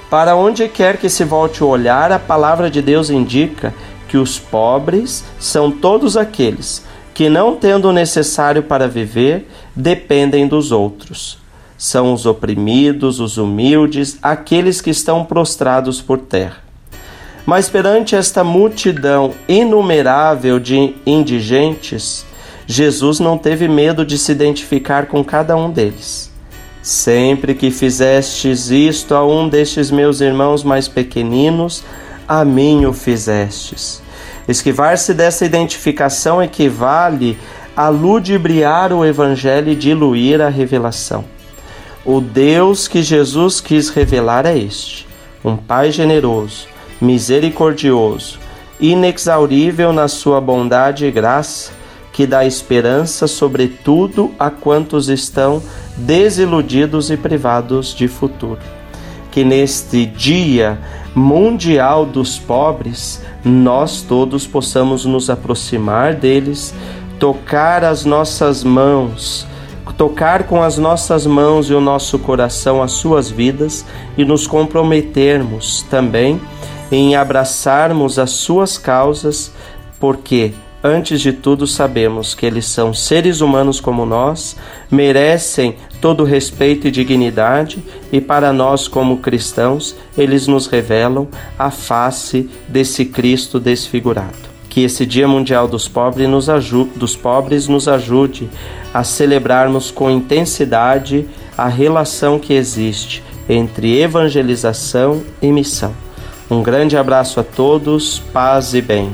Para 0.08 0.34
onde 0.34 0.66
quer 0.66 0.96
que 0.96 1.10
se 1.10 1.24
volte 1.24 1.62
o 1.62 1.68
olhar, 1.68 2.10
a 2.10 2.18
palavra 2.18 2.70
de 2.70 2.80
Deus 2.80 3.10
indica 3.10 3.74
que 4.10 4.18
os 4.18 4.40
pobres 4.40 5.24
são 5.38 5.70
todos 5.70 6.16
aqueles 6.16 6.84
que, 7.14 7.28
não 7.28 7.54
tendo 7.54 7.88
o 7.88 7.92
necessário 7.92 8.64
para 8.64 8.88
viver, 8.88 9.48
dependem 9.74 10.48
dos 10.48 10.72
outros. 10.72 11.38
São 11.78 12.12
os 12.12 12.26
oprimidos, 12.26 13.20
os 13.20 13.38
humildes, 13.38 14.18
aqueles 14.20 14.80
que 14.80 14.90
estão 14.90 15.24
prostrados 15.24 16.02
por 16.02 16.18
terra. 16.18 16.56
Mas 17.46 17.68
perante 17.68 18.16
esta 18.16 18.42
multidão 18.42 19.32
inumerável 19.48 20.58
de 20.58 20.94
indigentes, 21.06 22.26
Jesus 22.66 23.20
não 23.20 23.38
teve 23.38 23.68
medo 23.68 24.04
de 24.04 24.18
se 24.18 24.32
identificar 24.32 25.06
com 25.06 25.24
cada 25.24 25.56
um 25.56 25.70
deles. 25.70 26.32
Sempre 26.82 27.54
que 27.54 27.70
fizestes 27.70 28.70
isto 28.70 29.14
a 29.14 29.24
um 29.24 29.48
destes 29.48 29.88
meus 29.90 30.20
irmãos 30.20 30.64
mais 30.64 30.88
pequeninos, 30.88 31.84
a 32.30 32.44
mim 32.44 32.86
o 32.86 32.92
fizestes. 32.92 34.00
Esquivar-se 34.46 35.12
dessa 35.12 35.44
identificação 35.44 36.40
equivale 36.40 37.36
a 37.76 37.88
ludibriar 37.88 38.92
o 38.92 39.04
Evangelho 39.04 39.72
e 39.72 39.74
diluir 39.74 40.40
a 40.40 40.48
revelação. 40.48 41.24
O 42.04 42.20
Deus 42.20 42.86
que 42.86 43.02
Jesus 43.02 43.60
quis 43.60 43.88
revelar 43.88 44.46
é 44.46 44.56
este: 44.56 45.08
um 45.44 45.56
Pai 45.56 45.90
generoso, 45.90 46.68
misericordioso, 47.00 48.38
inexaurível 48.78 49.92
na 49.92 50.06
sua 50.06 50.40
bondade 50.40 51.06
e 51.06 51.10
graça, 51.10 51.72
que 52.12 52.28
dá 52.28 52.46
esperança, 52.46 53.26
sobretudo, 53.26 54.30
a 54.38 54.50
quantos 54.50 55.08
estão 55.08 55.60
desiludidos 55.96 57.10
e 57.10 57.16
privados 57.16 57.92
de 57.92 58.06
futuro. 58.06 58.60
Que 59.32 59.42
neste 59.42 60.06
Dia 60.06 60.78
Mundial 61.14 62.06
dos 62.06 62.38
Pobres, 62.38 63.22
nós 63.44 64.02
todos 64.02 64.46
possamos 64.46 65.04
nos 65.04 65.28
aproximar 65.28 66.14
deles, 66.14 66.74
tocar 67.18 67.84
as 67.84 68.04
nossas 68.04 68.62
mãos, 68.62 69.46
tocar 69.96 70.44
com 70.44 70.62
as 70.62 70.78
nossas 70.78 71.26
mãos 71.26 71.68
e 71.68 71.74
o 71.74 71.80
nosso 71.80 72.18
coração 72.18 72.82
as 72.82 72.92
suas 72.92 73.30
vidas 73.30 73.84
e 74.16 74.24
nos 74.24 74.46
comprometermos 74.46 75.84
também 75.90 76.40
em 76.90 77.14
abraçarmos 77.16 78.18
as 78.18 78.30
suas 78.30 78.78
causas, 78.78 79.52
porque 79.98 80.54
Antes 80.82 81.20
de 81.20 81.34
tudo, 81.34 81.66
sabemos 81.66 82.34
que 82.34 82.46
eles 82.46 82.64
são 82.64 82.94
seres 82.94 83.42
humanos 83.42 83.78
como 83.80 84.06
nós, 84.06 84.56
merecem 84.90 85.76
todo 86.00 86.24
respeito 86.24 86.88
e 86.88 86.90
dignidade, 86.90 87.82
e 88.12 88.20
para 88.20 88.52
nós, 88.52 88.88
como 88.88 89.18
cristãos, 89.18 89.94
eles 90.16 90.46
nos 90.46 90.66
revelam 90.66 91.28
a 91.58 91.70
face 91.70 92.48
desse 92.66 93.04
Cristo 93.04 93.60
desfigurado. 93.60 94.50
Que 94.68 94.82
esse 94.82 95.04
Dia 95.04 95.26
Mundial 95.26 95.66
dos 95.68 95.88
Pobres 95.88 96.28
nos 96.28 96.48
ajude, 96.48 96.90
dos 96.96 97.16
pobres 97.16 97.66
nos 97.66 97.88
ajude 97.88 98.48
a 98.94 99.02
celebrarmos 99.02 99.90
com 99.90 100.10
intensidade 100.10 101.26
a 101.58 101.68
relação 101.68 102.38
que 102.38 102.54
existe 102.54 103.22
entre 103.48 104.00
evangelização 104.00 105.22
e 105.42 105.50
missão. 105.50 105.92
Um 106.48 106.62
grande 106.62 106.96
abraço 106.96 107.40
a 107.40 107.44
todos, 107.44 108.20
paz 108.32 108.74
e 108.74 108.80
bem. 108.80 109.10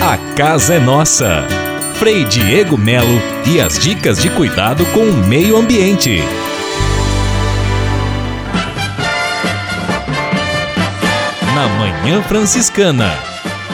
A 0.00 0.16
casa 0.34 0.74
é 0.74 0.80
nossa. 0.80 1.67
Frei 1.98 2.24
Diego 2.24 2.78
Melo 2.78 3.20
e 3.44 3.60
as 3.60 3.76
dicas 3.76 4.22
de 4.22 4.30
cuidado 4.30 4.86
com 4.92 5.00
o 5.00 5.26
meio 5.26 5.56
ambiente. 5.56 6.22
Na 11.56 11.68
Manhã 11.76 12.22
Franciscana. 12.22 13.12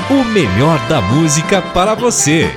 O 0.08 0.24
melhor 0.24 0.78
da 0.88 1.02
música 1.02 1.60
para 1.60 1.94
você. 1.94 2.50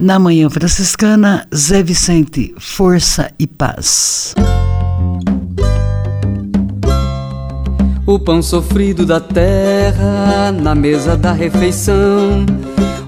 Na 0.00 0.18
Manhã 0.18 0.48
Franciscana, 0.48 1.46
Zé 1.54 1.82
Vicente, 1.82 2.54
Força 2.58 3.30
e 3.38 3.46
Paz. 3.46 4.34
O 8.12 8.18
pão 8.18 8.42
sofrido 8.42 9.06
da 9.06 9.18
terra 9.18 10.52
na 10.52 10.74
mesa 10.74 11.16
da 11.16 11.32
refeição. 11.32 12.44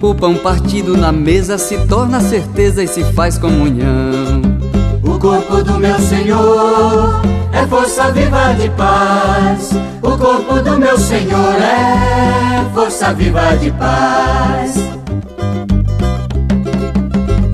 O 0.00 0.14
pão 0.14 0.34
partido 0.34 0.96
na 0.96 1.12
mesa 1.12 1.58
se 1.58 1.76
torna 1.86 2.22
certeza 2.22 2.82
e 2.82 2.88
se 2.88 3.04
faz 3.12 3.36
comunhão. 3.36 4.40
O 5.02 5.18
corpo 5.18 5.62
do 5.62 5.78
meu 5.78 5.98
Senhor 5.98 7.20
é 7.52 7.66
força 7.66 8.10
viva 8.12 8.54
de 8.54 8.70
paz. 8.70 9.72
O 10.00 10.16
corpo 10.16 10.62
do 10.62 10.78
meu 10.78 10.96
Senhor 10.96 11.54
é 11.60 12.64
força 12.72 13.12
viva 13.12 13.58
de 13.58 13.70
paz. 13.72 14.74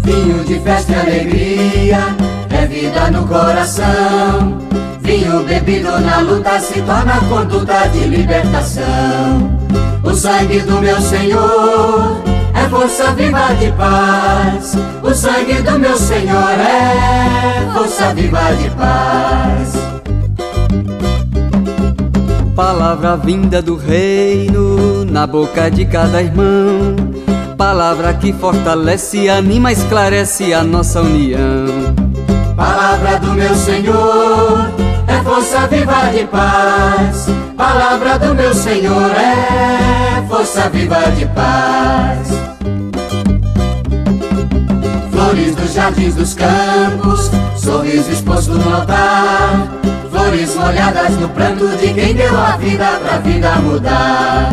Vinho 0.05 0.45
de 0.45 0.61
festa 0.61 0.93
e 0.93 1.01
alegria 1.01 2.17
é 2.49 2.65
vida 2.67 3.11
no 3.11 3.27
coração. 3.27 4.70
Vinho 5.11 5.43
bebido 5.43 5.99
na 5.99 6.21
luta 6.21 6.61
se 6.61 6.81
torna 6.83 7.19
conduta 7.29 7.89
de 7.89 8.05
libertação. 8.05 9.51
O 10.05 10.15
sangue 10.15 10.61
do 10.61 10.81
meu 10.81 11.01
Senhor 11.01 12.23
é 12.55 12.69
força 12.69 13.11
viva 13.11 13.53
de 13.59 13.73
paz. 13.73 14.77
O 15.03 15.13
sangue 15.13 15.63
do 15.63 15.81
meu 15.81 15.97
Senhor 15.97 16.51
é 16.53 17.73
força 17.73 18.15
viva 18.15 18.53
de 18.55 18.71
paz. 18.71 19.73
Palavra 22.55 23.17
vinda 23.17 23.61
do 23.61 23.75
reino 23.75 25.05
na 25.07 25.27
boca 25.27 25.69
de 25.69 25.87
cada 25.87 26.23
irmão. 26.23 26.95
Palavra 27.59 28.15
que 28.15 28.33
fortalece, 28.33 29.29
anima, 29.29 29.73
esclarece 29.73 30.55
a 30.55 30.63
nossa 30.63 31.01
união. 31.01 31.67
Palavra 32.55 33.19
do 33.19 33.33
meu 33.33 33.57
Senhor 33.57 34.71
é 35.21 35.23
força 35.23 35.67
viva 35.67 36.11
de 36.13 36.25
paz. 36.27 37.27
Palavra 37.57 38.19
do 38.19 38.35
meu 38.35 38.55
Senhor 38.55 39.11
é 39.13 40.23
força 40.29 40.69
viva 40.71 41.11
de 41.13 41.27
paz. 41.27 42.29
Flores 45.13 45.55
dos 45.55 45.75
jardins 45.75 46.15
dos 46.15 46.35
campos, 46.35 47.31
sorriso 47.57 48.11
exposto 48.11 48.53
no 48.53 48.75
altar. 48.75 49.69
Flores 50.11 50.55
molhadas 50.57 51.11
no 51.19 51.29
pranto 51.29 51.69
de 51.77 51.93
quem 51.93 52.15
deu 52.15 52.37
a 52.37 52.57
vida 52.57 52.87
pra 53.05 53.19
vida 53.19 53.57
mudar. 53.57 54.53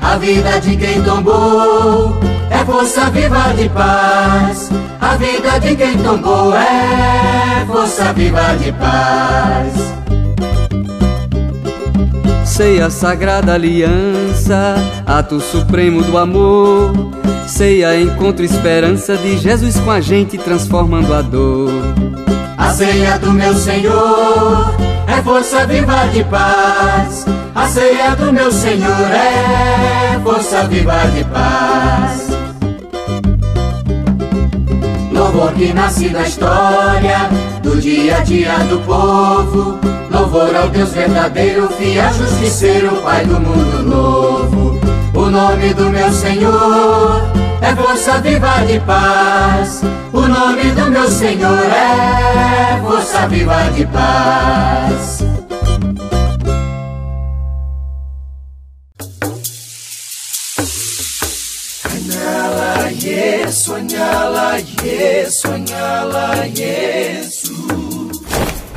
A 0.00 0.16
vida 0.16 0.58
de 0.60 0.76
quem 0.76 1.02
tombou 1.02 2.27
é 2.50 2.64
força 2.64 3.10
viva 3.10 3.52
de 3.54 3.68
paz. 3.68 4.70
A 5.00 5.16
vida 5.16 5.58
de 5.58 5.76
quem 5.76 5.98
tombou 5.98 6.54
é 6.54 7.64
força 7.66 8.12
viva 8.12 8.56
de 8.56 8.72
paz. 8.72 9.88
Ceia 12.44 12.90
sagrada 12.90 13.54
aliança, 13.54 14.74
ato 15.06 15.40
supremo 15.40 16.02
do 16.02 16.18
amor. 16.18 16.92
Ceia 17.46 17.98
encontro 17.98 18.44
esperança 18.44 19.16
de 19.16 19.38
Jesus 19.38 19.78
com 19.80 19.90
a 19.90 20.00
gente 20.00 20.36
transformando 20.36 21.14
a 21.14 21.22
dor. 21.22 21.70
A 22.58 22.70
ceia 22.70 23.18
do 23.18 23.32
meu 23.32 23.54
Senhor 23.54 24.74
é 25.06 25.22
força 25.22 25.66
viva 25.66 26.08
de 26.12 26.24
paz. 26.24 27.24
A 27.54 27.68
ceia 27.68 28.16
do 28.16 28.32
meu 28.32 28.50
Senhor 28.50 29.10
é 29.12 30.20
força 30.22 30.64
viva 30.64 30.98
de 31.14 31.24
paz. 31.24 32.27
Louvor 35.18 35.52
que 35.52 35.74
nasce 35.74 36.10
da 36.10 36.22
história, 36.22 37.28
do 37.60 37.80
dia 37.80 38.18
a 38.18 38.20
dia 38.20 38.56
do 38.70 38.78
povo. 38.86 39.76
Louvor 40.12 40.54
ao 40.54 40.68
Deus 40.68 40.92
verdadeiro, 40.92 41.68
fiel, 41.70 42.12
justiceiro, 42.14 43.02
Pai 43.02 43.26
do 43.26 43.40
mundo 43.40 43.82
novo. 43.82 44.78
O 45.12 45.28
nome 45.28 45.74
do 45.74 45.90
meu 45.90 46.12
Senhor 46.12 47.20
é 47.60 47.74
força 47.74 48.20
viva 48.20 48.64
de 48.64 48.78
paz. 48.78 49.82
O 50.12 50.20
nome 50.20 50.70
do 50.70 50.88
meu 50.88 51.10
Senhor 51.10 51.64
é 51.64 52.80
força 52.80 53.26
viva 53.26 53.70
de 53.74 53.86
paz. 53.86 55.17
Yesu, 63.28 63.74
anyala 63.76 64.48
Yesu, 64.84 65.48
anyala 65.52 66.26
Yesu. 66.60 67.37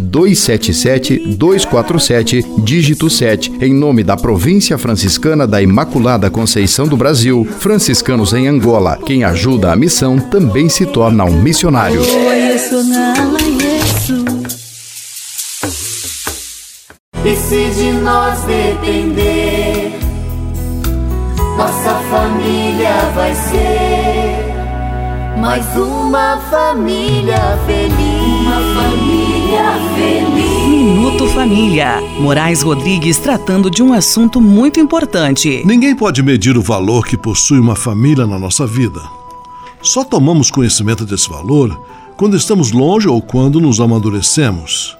277-247, 0.00 2.64
dígito 2.64 3.08
7, 3.08 3.52
em 3.60 3.72
nome 3.72 4.02
da 4.02 4.16
Província 4.16 4.76
Franciscana 4.76 5.46
da 5.46 5.62
Imaculada 5.62 6.28
Conceição 6.30 6.88
do 6.88 6.96
Brasil, 6.96 7.46
franciscanos 7.58 8.32
em 8.32 8.48
Angola. 8.48 8.98
Quem 9.04 9.22
ajuda 9.24 9.72
a 9.72 9.76
missão 9.76 10.18
também 10.18 10.68
se 10.68 10.86
torna 10.86 11.24
um 11.24 11.40
missionário. 11.40 12.00
E 17.24 17.36
se 17.36 17.70
de 17.70 17.92
nós 18.02 18.40
depender, 18.42 19.92
nossa 21.56 21.94
família 22.10 23.10
vai 23.14 23.32
ser 23.34 24.15
mais 25.36 25.66
uma 25.76 26.38
família 26.50 27.58
feliz. 27.66 27.96
Uma 28.40 28.60
família 28.74 29.74
feliz. 29.94 30.68
Minuto 30.68 31.28
Família. 31.28 32.00
Moraes 32.18 32.62
Rodrigues 32.62 33.18
tratando 33.18 33.70
de 33.70 33.82
um 33.82 33.92
assunto 33.92 34.40
muito 34.40 34.80
importante. 34.80 35.62
Ninguém 35.66 35.94
pode 35.94 36.22
medir 36.22 36.56
o 36.56 36.62
valor 36.62 37.06
que 37.06 37.18
possui 37.18 37.58
uma 37.58 37.76
família 37.76 38.26
na 38.26 38.38
nossa 38.38 38.66
vida. 38.66 39.00
Só 39.82 40.02
tomamos 40.02 40.50
conhecimento 40.50 41.04
desse 41.04 41.28
valor 41.28 41.78
quando 42.16 42.36
estamos 42.36 42.72
longe 42.72 43.06
ou 43.06 43.20
quando 43.20 43.60
nos 43.60 43.78
amadurecemos. 43.78 44.96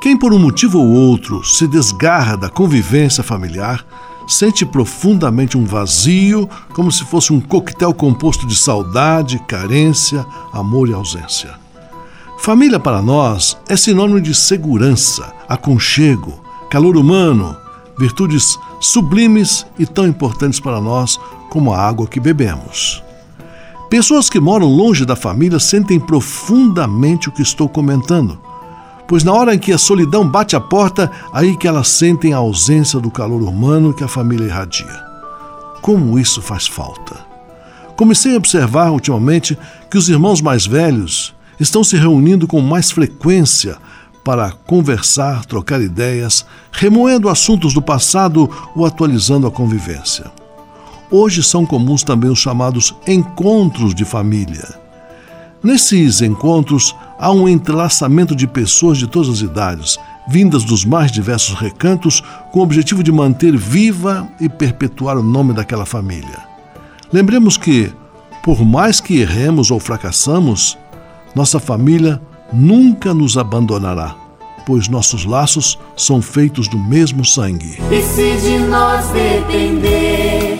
Quem, 0.00 0.16
por 0.16 0.32
um 0.32 0.38
motivo 0.38 0.78
ou 0.78 0.88
outro, 0.88 1.42
se 1.44 1.66
desgarra 1.66 2.36
da 2.36 2.48
convivência 2.48 3.24
familiar, 3.24 3.84
sente 4.26 4.64
profundamente 4.64 5.56
um 5.56 5.64
vazio, 5.64 6.48
como 6.72 6.90
se 6.90 7.04
fosse 7.04 7.32
um 7.32 7.40
coquetel 7.40 7.92
composto 7.92 8.46
de 8.46 8.56
saudade, 8.56 9.38
carência, 9.40 10.24
amor 10.52 10.88
e 10.88 10.94
ausência. 10.94 11.54
Família 12.38 12.78
para 12.78 13.00
nós 13.00 13.56
é 13.68 13.76
sinônimo 13.76 14.20
de 14.20 14.34
segurança, 14.34 15.32
aconchego, 15.48 16.42
calor 16.68 16.96
humano, 16.96 17.56
virtudes 17.98 18.58
sublimes 18.80 19.64
e 19.78 19.86
tão 19.86 20.06
importantes 20.06 20.60
para 20.60 20.80
nós 20.80 21.18
como 21.48 21.72
a 21.72 21.80
água 21.80 22.06
que 22.06 22.20
bebemos. 22.20 23.02
Pessoas 23.88 24.28
que 24.28 24.40
moram 24.40 24.66
longe 24.66 25.04
da 25.04 25.14
família 25.14 25.60
sentem 25.60 26.00
profundamente 26.00 27.28
o 27.28 27.32
que 27.32 27.42
estou 27.42 27.68
comentando, 27.68 28.38
pois 29.06 29.24
na 29.24 29.32
hora 29.32 29.54
em 29.54 29.58
que 29.58 29.72
a 29.72 29.78
solidão 29.78 30.26
bate 30.26 30.56
a 30.56 30.60
porta, 30.60 31.10
aí 31.32 31.56
que 31.56 31.68
elas 31.68 31.88
sentem 31.88 32.32
a 32.32 32.38
ausência 32.38 33.00
do 33.00 33.10
calor 33.10 33.42
humano 33.42 33.92
que 33.92 34.04
a 34.04 34.08
família 34.08 34.46
irradia. 34.46 35.04
Como 35.82 36.18
isso 36.18 36.40
faz 36.40 36.66
falta! 36.66 37.16
Comecei 37.96 38.34
a 38.34 38.38
observar 38.38 38.90
ultimamente 38.90 39.56
que 39.90 39.96
os 39.96 40.08
irmãos 40.08 40.40
mais 40.40 40.66
velhos 40.66 41.34
estão 41.60 41.84
se 41.84 41.96
reunindo 41.96 42.46
com 42.46 42.60
mais 42.60 42.90
frequência 42.90 43.76
para 44.24 44.50
conversar, 44.50 45.44
trocar 45.44 45.80
ideias, 45.80 46.44
remoendo 46.72 47.28
assuntos 47.28 47.74
do 47.74 47.82
passado 47.82 48.50
ou 48.74 48.86
atualizando 48.86 49.46
a 49.46 49.50
convivência. 49.50 50.32
Hoje 51.10 51.42
são 51.42 51.66
comuns 51.66 52.02
também 52.02 52.30
os 52.30 52.38
chamados 52.38 52.94
encontros 53.06 53.94
de 53.94 54.04
família. 54.04 54.66
Nesses 55.62 56.22
encontros 56.22 56.96
há 57.24 57.30
um 57.30 57.48
entrelaçamento 57.48 58.36
de 58.36 58.46
pessoas 58.46 58.98
de 58.98 59.06
todas 59.06 59.30
as 59.30 59.40
idades, 59.40 59.98
vindas 60.28 60.62
dos 60.62 60.84
mais 60.84 61.10
diversos 61.10 61.58
recantos, 61.58 62.22
com 62.52 62.60
o 62.60 62.62
objetivo 62.62 63.02
de 63.02 63.10
manter 63.10 63.56
viva 63.56 64.28
e 64.38 64.46
perpetuar 64.46 65.16
o 65.16 65.22
nome 65.22 65.54
daquela 65.54 65.86
família. 65.86 66.44
Lembremos 67.10 67.56
que, 67.56 67.90
por 68.42 68.62
mais 68.62 69.00
que 69.00 69.20
erremos 69.20 69.70
ou 69.70 69.80
fracassamos, 69.80 70.76
nossa 71.34 71.58
família 71.58 72.20
nunca 72.52 73.14
nos 73.14 73.38
abandonará, 73.38 74.14
pois 74.66 74.86
nossos 74.88 75.24
laços 75.24 75.78
são 75.96 76.20
feitos 76.20 76.68
do 76.68 76.78
mesmo 76.78 77.24
sangue. 77.24 77.78
E 77.90 78.02
se 78.02 78.36
de 78.36 78.58
nós 78.66 79.06
depender, 79.08 80.58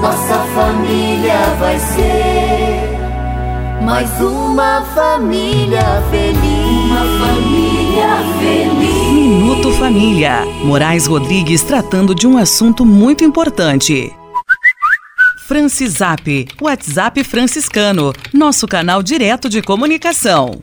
nossa 0.00 0.38
família 0.54 1.56
vai 1.58 1.76
ser 1.80 2.41
mais 3.84 4.08
uma 4.20 4.82
família 4.94 6.02
feliz. 6.10 6.38
Uma 6.86 7.04
família 7.18 8.08
feliz. 8.38 9.12
Minuto 9.12 9.72
Família. 9.72 10.44
Moraes 10.64 11.06
Rodrigues 11.06 11.62
tratando 11.62 12.14
de 12.14 12.26
um 12.26 12.38
assunto 12.38 12.86
muito 12.86 13.24
importante. 13.24 14.12
Francisap, 15.48 16.48
WhatsApp 16.60 17.24
franciscano, 17.24 18.12
nosso 18.32 18.68
canal 18.68 19.02
direto 19.02 19.48
de 19.48 19.60
comunicação. 19.60 20.62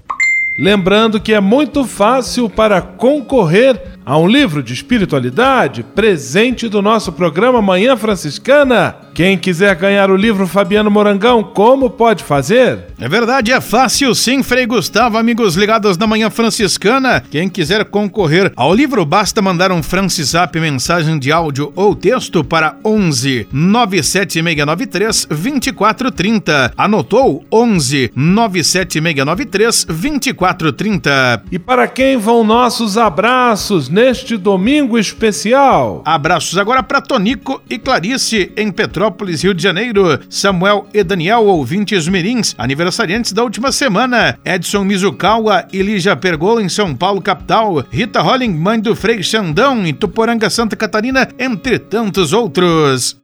Lembrando 0.58 1.20
que 1.20 1.34
é 1.34 1.40
muito 1.40 1.86
fácil 1.86 2.50
para 2.50 2.82
concorrer 2.82 3.82
a 4.06 4.18
um 4.18 4.28
livro 4.28 4.64
de 4.64 4.74
espiritualidade, 4.74 5.84
presente 5.84 6.68
do 6.68 6.82
nosso 6.82 7.12
programa 7.12 7.62
Manhã 7.62 7.96
Franciscana. 7.96 9.09
Quem 9.20 9.38
quiser 9.38 9.76
ganhar 9.76 10.10
o 10.10 10.16
livro 10.16 10.48
Fabiano 10.48 10.90
Morangão, 10.90 11.44
como 11.44 11.90
pode 11.90 12.24
fazer? 12.24 12.86
É 12.98 13.10
verdade, 13.10 13.52
é 13.52 13.60
fácil 13.60 14.16
sim, 14.16 14.42
Frei 14.42 14.66
Gustavo, 14.66 15.18
amigos 15.18 15.58
ligados 15.58 15.98
na 15.98 16.08
Manhã 16.08 16.30
Franciscana. 16.30 17.22
Quem 17.30 17.50
quiser 17.50 17.84
concorrer 17.84 18.54
ao 18.56 18.74
livro, 18.74 19.06
basta 19.06 19.42
mandar 19.42 19.74
um 19.74 19.84
Francisap 19.84 20.58
mensagem 20.58 21.20
de 21.20 21.34
áudio 21.34 21.74
ou 21.76 21.94
texto 21.94 22.46
para 22.46 22.78
11 22.86 23.50
97693 23.52 25.26
2430. 25.26 26.74
Anotou? 26.78 27.44
11 27.52 28.14
97693 28.16 29.84
2430. 29.84 31.44
E 31.52 31.60
para 31.60 31.90
quem 31.90 32.16
vão 32.16 32.46
nossos 32.46 32.98
abraços 32.98 33.90
neste 33.90 34.38
domingo 34.38 34.98
especial? 34.98 36.04
Abraços 36.06 36.58
agora 36.58 36.82
para 36.82 37.02
Tonico 37.02 37.62
e 37.70 37.78
Clarice 37.78 38.54
em 38.56 38.72
Petrópolis 38.72 39.09
Petrópolis, 39.10 39.44
Rio 39.44 39.54
de 39.54 39.62
Janeiro. 39.62 40.20
Samuel 40.30 40.88
e 40.94 41.04
Daniel, 41.04 41.46
ouvintes 41.46 42.08
mirins, 42.08 42.56
aniversariantes 42.58 43.34
da 43.34 43.44
última 43.44 43.72
semana. 43.72 44.38
Edson 44.46 44.84
Mizukawa 44.84 45.68
e 45.74 45.82
Lígia 45.82 46.16
Pergola, 46.16 46.62
em 46.62 46.70
São 46.70 46.96
Paulo, 46.96 47.22
capital. 47.22 47.84
Rita 47.92 48.22
Holling, 48.22 48.54
mãe 48.54 48.80
do 48.80 48.96
Frei 48.96 49.22
Xandão, 49.24 49.86
em 49.86 49.94
Tuporanga, 49.94 50.50
Santa 50.50 50.76
Catarina, 50.76 51.28
entre 51.38 51.80
tantos 51.80 52.34
outros. 52.34 53.18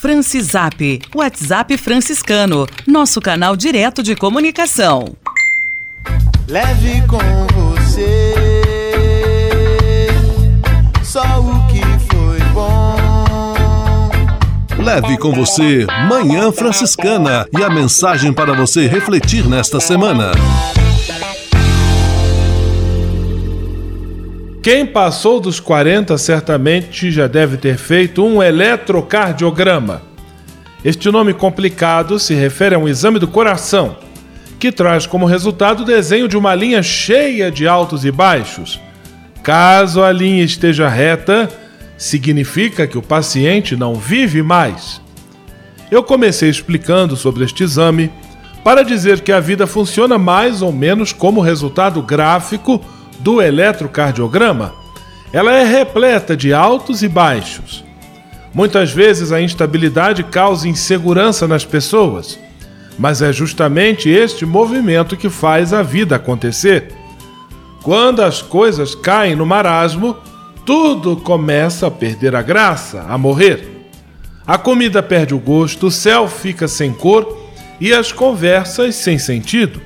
Francisap, 0.00 1.00
WhatsApp 1.14 1.76
franciscano, 1.76 2.66
nosso 2.86 3.20
canal 3.20 3.56
direto 3.56 4.02
de 4.02 4.14
comunicação. 4.14 5.16
Leve 6.46 7.02
com 7.08 7.67
Leve 14.88 15.18
com 15.18 15.30
você 15.32 15.86
Manhã 16.08 16.50
Franciscana 16.50 17.46
e 17.52 17.62
a 17.62 17.68
mensagem 17.68 18.32
para 18.32 18.54
você 18.54 18.86
refletir 18.86 19.46
nesta 19.46 19.78
semana. 19.80 20.32
Quem 24.62 24.86
passou 24.86 25.40
dos 25.40 25.60
40 25.60 26.16
certamente 26.16 27.10
já 27.10 27.26
deve 27.26 27.58
ter 27.58 27.76
feito 27.76 28.24
um 28.24 28.42
eletrocardiograma. 28.42 30.00
Este 30.82 31.10
nome 31.10 31.34
complicado 31.34 32.18
se 32.18 32.32
refere 32.32 32.74
a 32.74 32.78
um 32.78 32.88
exame 32.88 33.18
do 33.18 33.28
coração 33.28 33.98
que 34.58 34.72
traz 34.72 35.06
como 35.06 35.26
resultado 35.26 35.82
o 35.82 35.84
desenho 35.84 36.26
de 36.26 36.36
uma 36.38 36.54
linha 36.54 36.82
cheia 36.82 37.50
de 37.50 37.68
altos 37.68 38.06
e 38.06 38.10
baixos. 38.10 38.80
Caso 39.42 40.02
a 40.02 40.10
linha 40.10 40.42
esteja 40.42 40.88
reta, 40.88 41.46
significa 41.98 42.86
que 42.86 42.96
o 42.96 43.02
paciente 43.02 43.76
não 43.76 43.94
vive 43.94 44.42
mais. 44.42 45.02
Eu 45.90 46.02
comecei 46.02 46.48
explicando 46.48 47.16
sobre 47.16 47.44
este 47.44 47.64
exame 47.64 48.10
para 48.64 48.82
dizer 48.82 49.20
que 49.20 49.32
a 49.32 49.40
vida 49.40 49.66
funciona 49.66 50.16
mais 50.16 50.62
ou 50.62 50.72
menos 50.72 51.12
como 51.12 51.42
resultado 51.42 52.00
gráfico 52.00 52.80
do 53.18 53.42
eletrocardiograma. 53.42 54.72
Ela 55.32 55.52
é 55.52 55.64
repleta 55.64 56.34
de 56.34 56.54
altos 56.54 57.02
e 57.02 57.08
baixos. 57.08 57.84
Muitas 58.54 58.92
vezes 58.92 59.32
a 59.32 59.42
instabilidade 59.42 60.22
causa 60.24 60.68
insegurança 60.68 61.46
nas 61.46 61.64
pessoas 61.66 62.38
mas 62.98 63.22
é 63.22 63.32
justamente 63.32 64.10
este 64.10 64.44
movimento 64.44 65.16
que 65.16 65.30
faz 65.30 65.72
a 65.72 65.82
vida 65.82 66.16
acontecer. 66.16 66.92
Quando 67.82 68.20
as 68.20 68.42
coisas 68.42 68.94
caem 68.94 69.36
no 69.36 69.46
marasmo, 69.46 70.16
tudo 70.68 71.16
começa 71.16 71.86
a 71.86 71.90
perder 71.90 72.36
a 72.36 72.42
graça, 72.42 73.06
a 73.08 73.16
morrer. 73.16 73.88
A 74.46 74.58
comida 74.58 75.02
perde 75.02 75.32
o 75.34 75.38
gosto, 75.38 75.86
o 75.86 75.90
céu 75.90 76.28
fica 76.28 76.68
sem 76.68 76.92
cor 76.92 77.48
e 77.80 77.90
as 77.90 78.12
conversas 78.12 78.94
sem 78.94 79.18
sentido. 79.18 79.80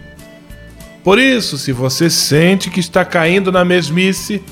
Por 1.05 1.20
isso, 1.20 1.57
se 1.57 1.70
você 1.70 2.11
sente 2.11 2.68
que 2.68 2.80
está 2.80 3.05
caindo 3.05 3.53
na 3.53 3.64
mesmice, 3.64 4.43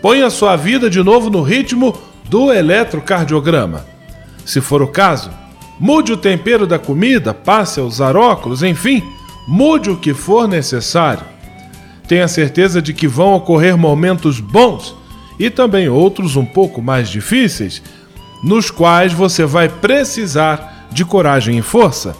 ponha 0.00 0.30
sua 0.30 0.56
vida 0.56 0.88
de 0.88 1.02
novo 1.02 1.28
no 1.28 1.42
ritmo 1.42 1.94
do 2.30 2.50
eletrocardiograma. 2.50 3.84
Se 4.42 4.62
for 4.62 4.80
o 4.80 4.88
caso, 4.88 5.30
Mude 5.78 6.12
o 6.12 6.16
tempero 6.16 6.66
da 6.66 6.78
comida, 6.78 7.34
passe 7.34 7.78
a 7.78 7.82
usar 7.82 8.16
óculos, 8.16 8.62
enfim, 8.62 9.02
mude 9.46 9.90
o 9.90 9.96
que 9.96 10.14
for 10.14 10.46
necessário. 10.46 11.24
Tenha 12.06 12.26
certeza 12.28 12.80
de 12.80 12.94
que 12.94 13.08
vão 13.08 13.34
ocorrer 13.34 13.76
momentos 13.76 14.38
bons 14.38 14.94
e 15.38 15.50
também 15.50 15.88
outros 15.88 16.36
um 16.36 16.44
pouco 16.44 16.80
mais 16.82 17.08
difíceis, 17.08 17.82
nos 18.42 18.70
quais 18.70 19.12
você 19.12 19.44
vai 19.44 19.68
precisar 19.68 20.88
de 20.90 21.04
coragem 21.04 21.58
e 21.58 21.62
força. 21.62 22.14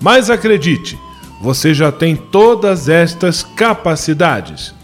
Mas 0.00 0.30
acredite, 0.30 0.98
você 1.40 1.72
já 1.72 1.90
tem 1.90 2.16
todas 2.16 2.88
estas 2.88 3.42
capacidades. 3.42 4.74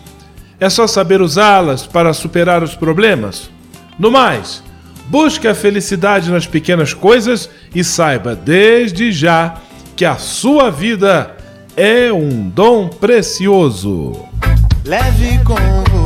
É 0.58 0.70
só 0.70 0.86
saber 0.86 1.20
usá-las 1.20 1.86
para 1.86 2.12
superar 2.12 2.62
os 2.62 2.74
problemas. 2.74 3.50
No 3.98 4.10
mais, 4.10 4.62
Busque 5.08 5.46
a 5.46 5.54
felicidade 5.54 6.30
nas 6.30 6.46
pequenas 6.46 6.92
coisas 6.92 7.48
e 7.74 7.84
saiba 7.84 8.34
desde 8.34 9.12
já 9.12 9.54
que 9.94 10.04
a 10.04 10.16
sua 10.16 10.70
vida 10.70 11.36
é 11.76 12.12
um 12.12 12.48
dom 12.48 12.88
precioso. 12.88 14.26
Leve 14.84 15.38
com 15.44 16.05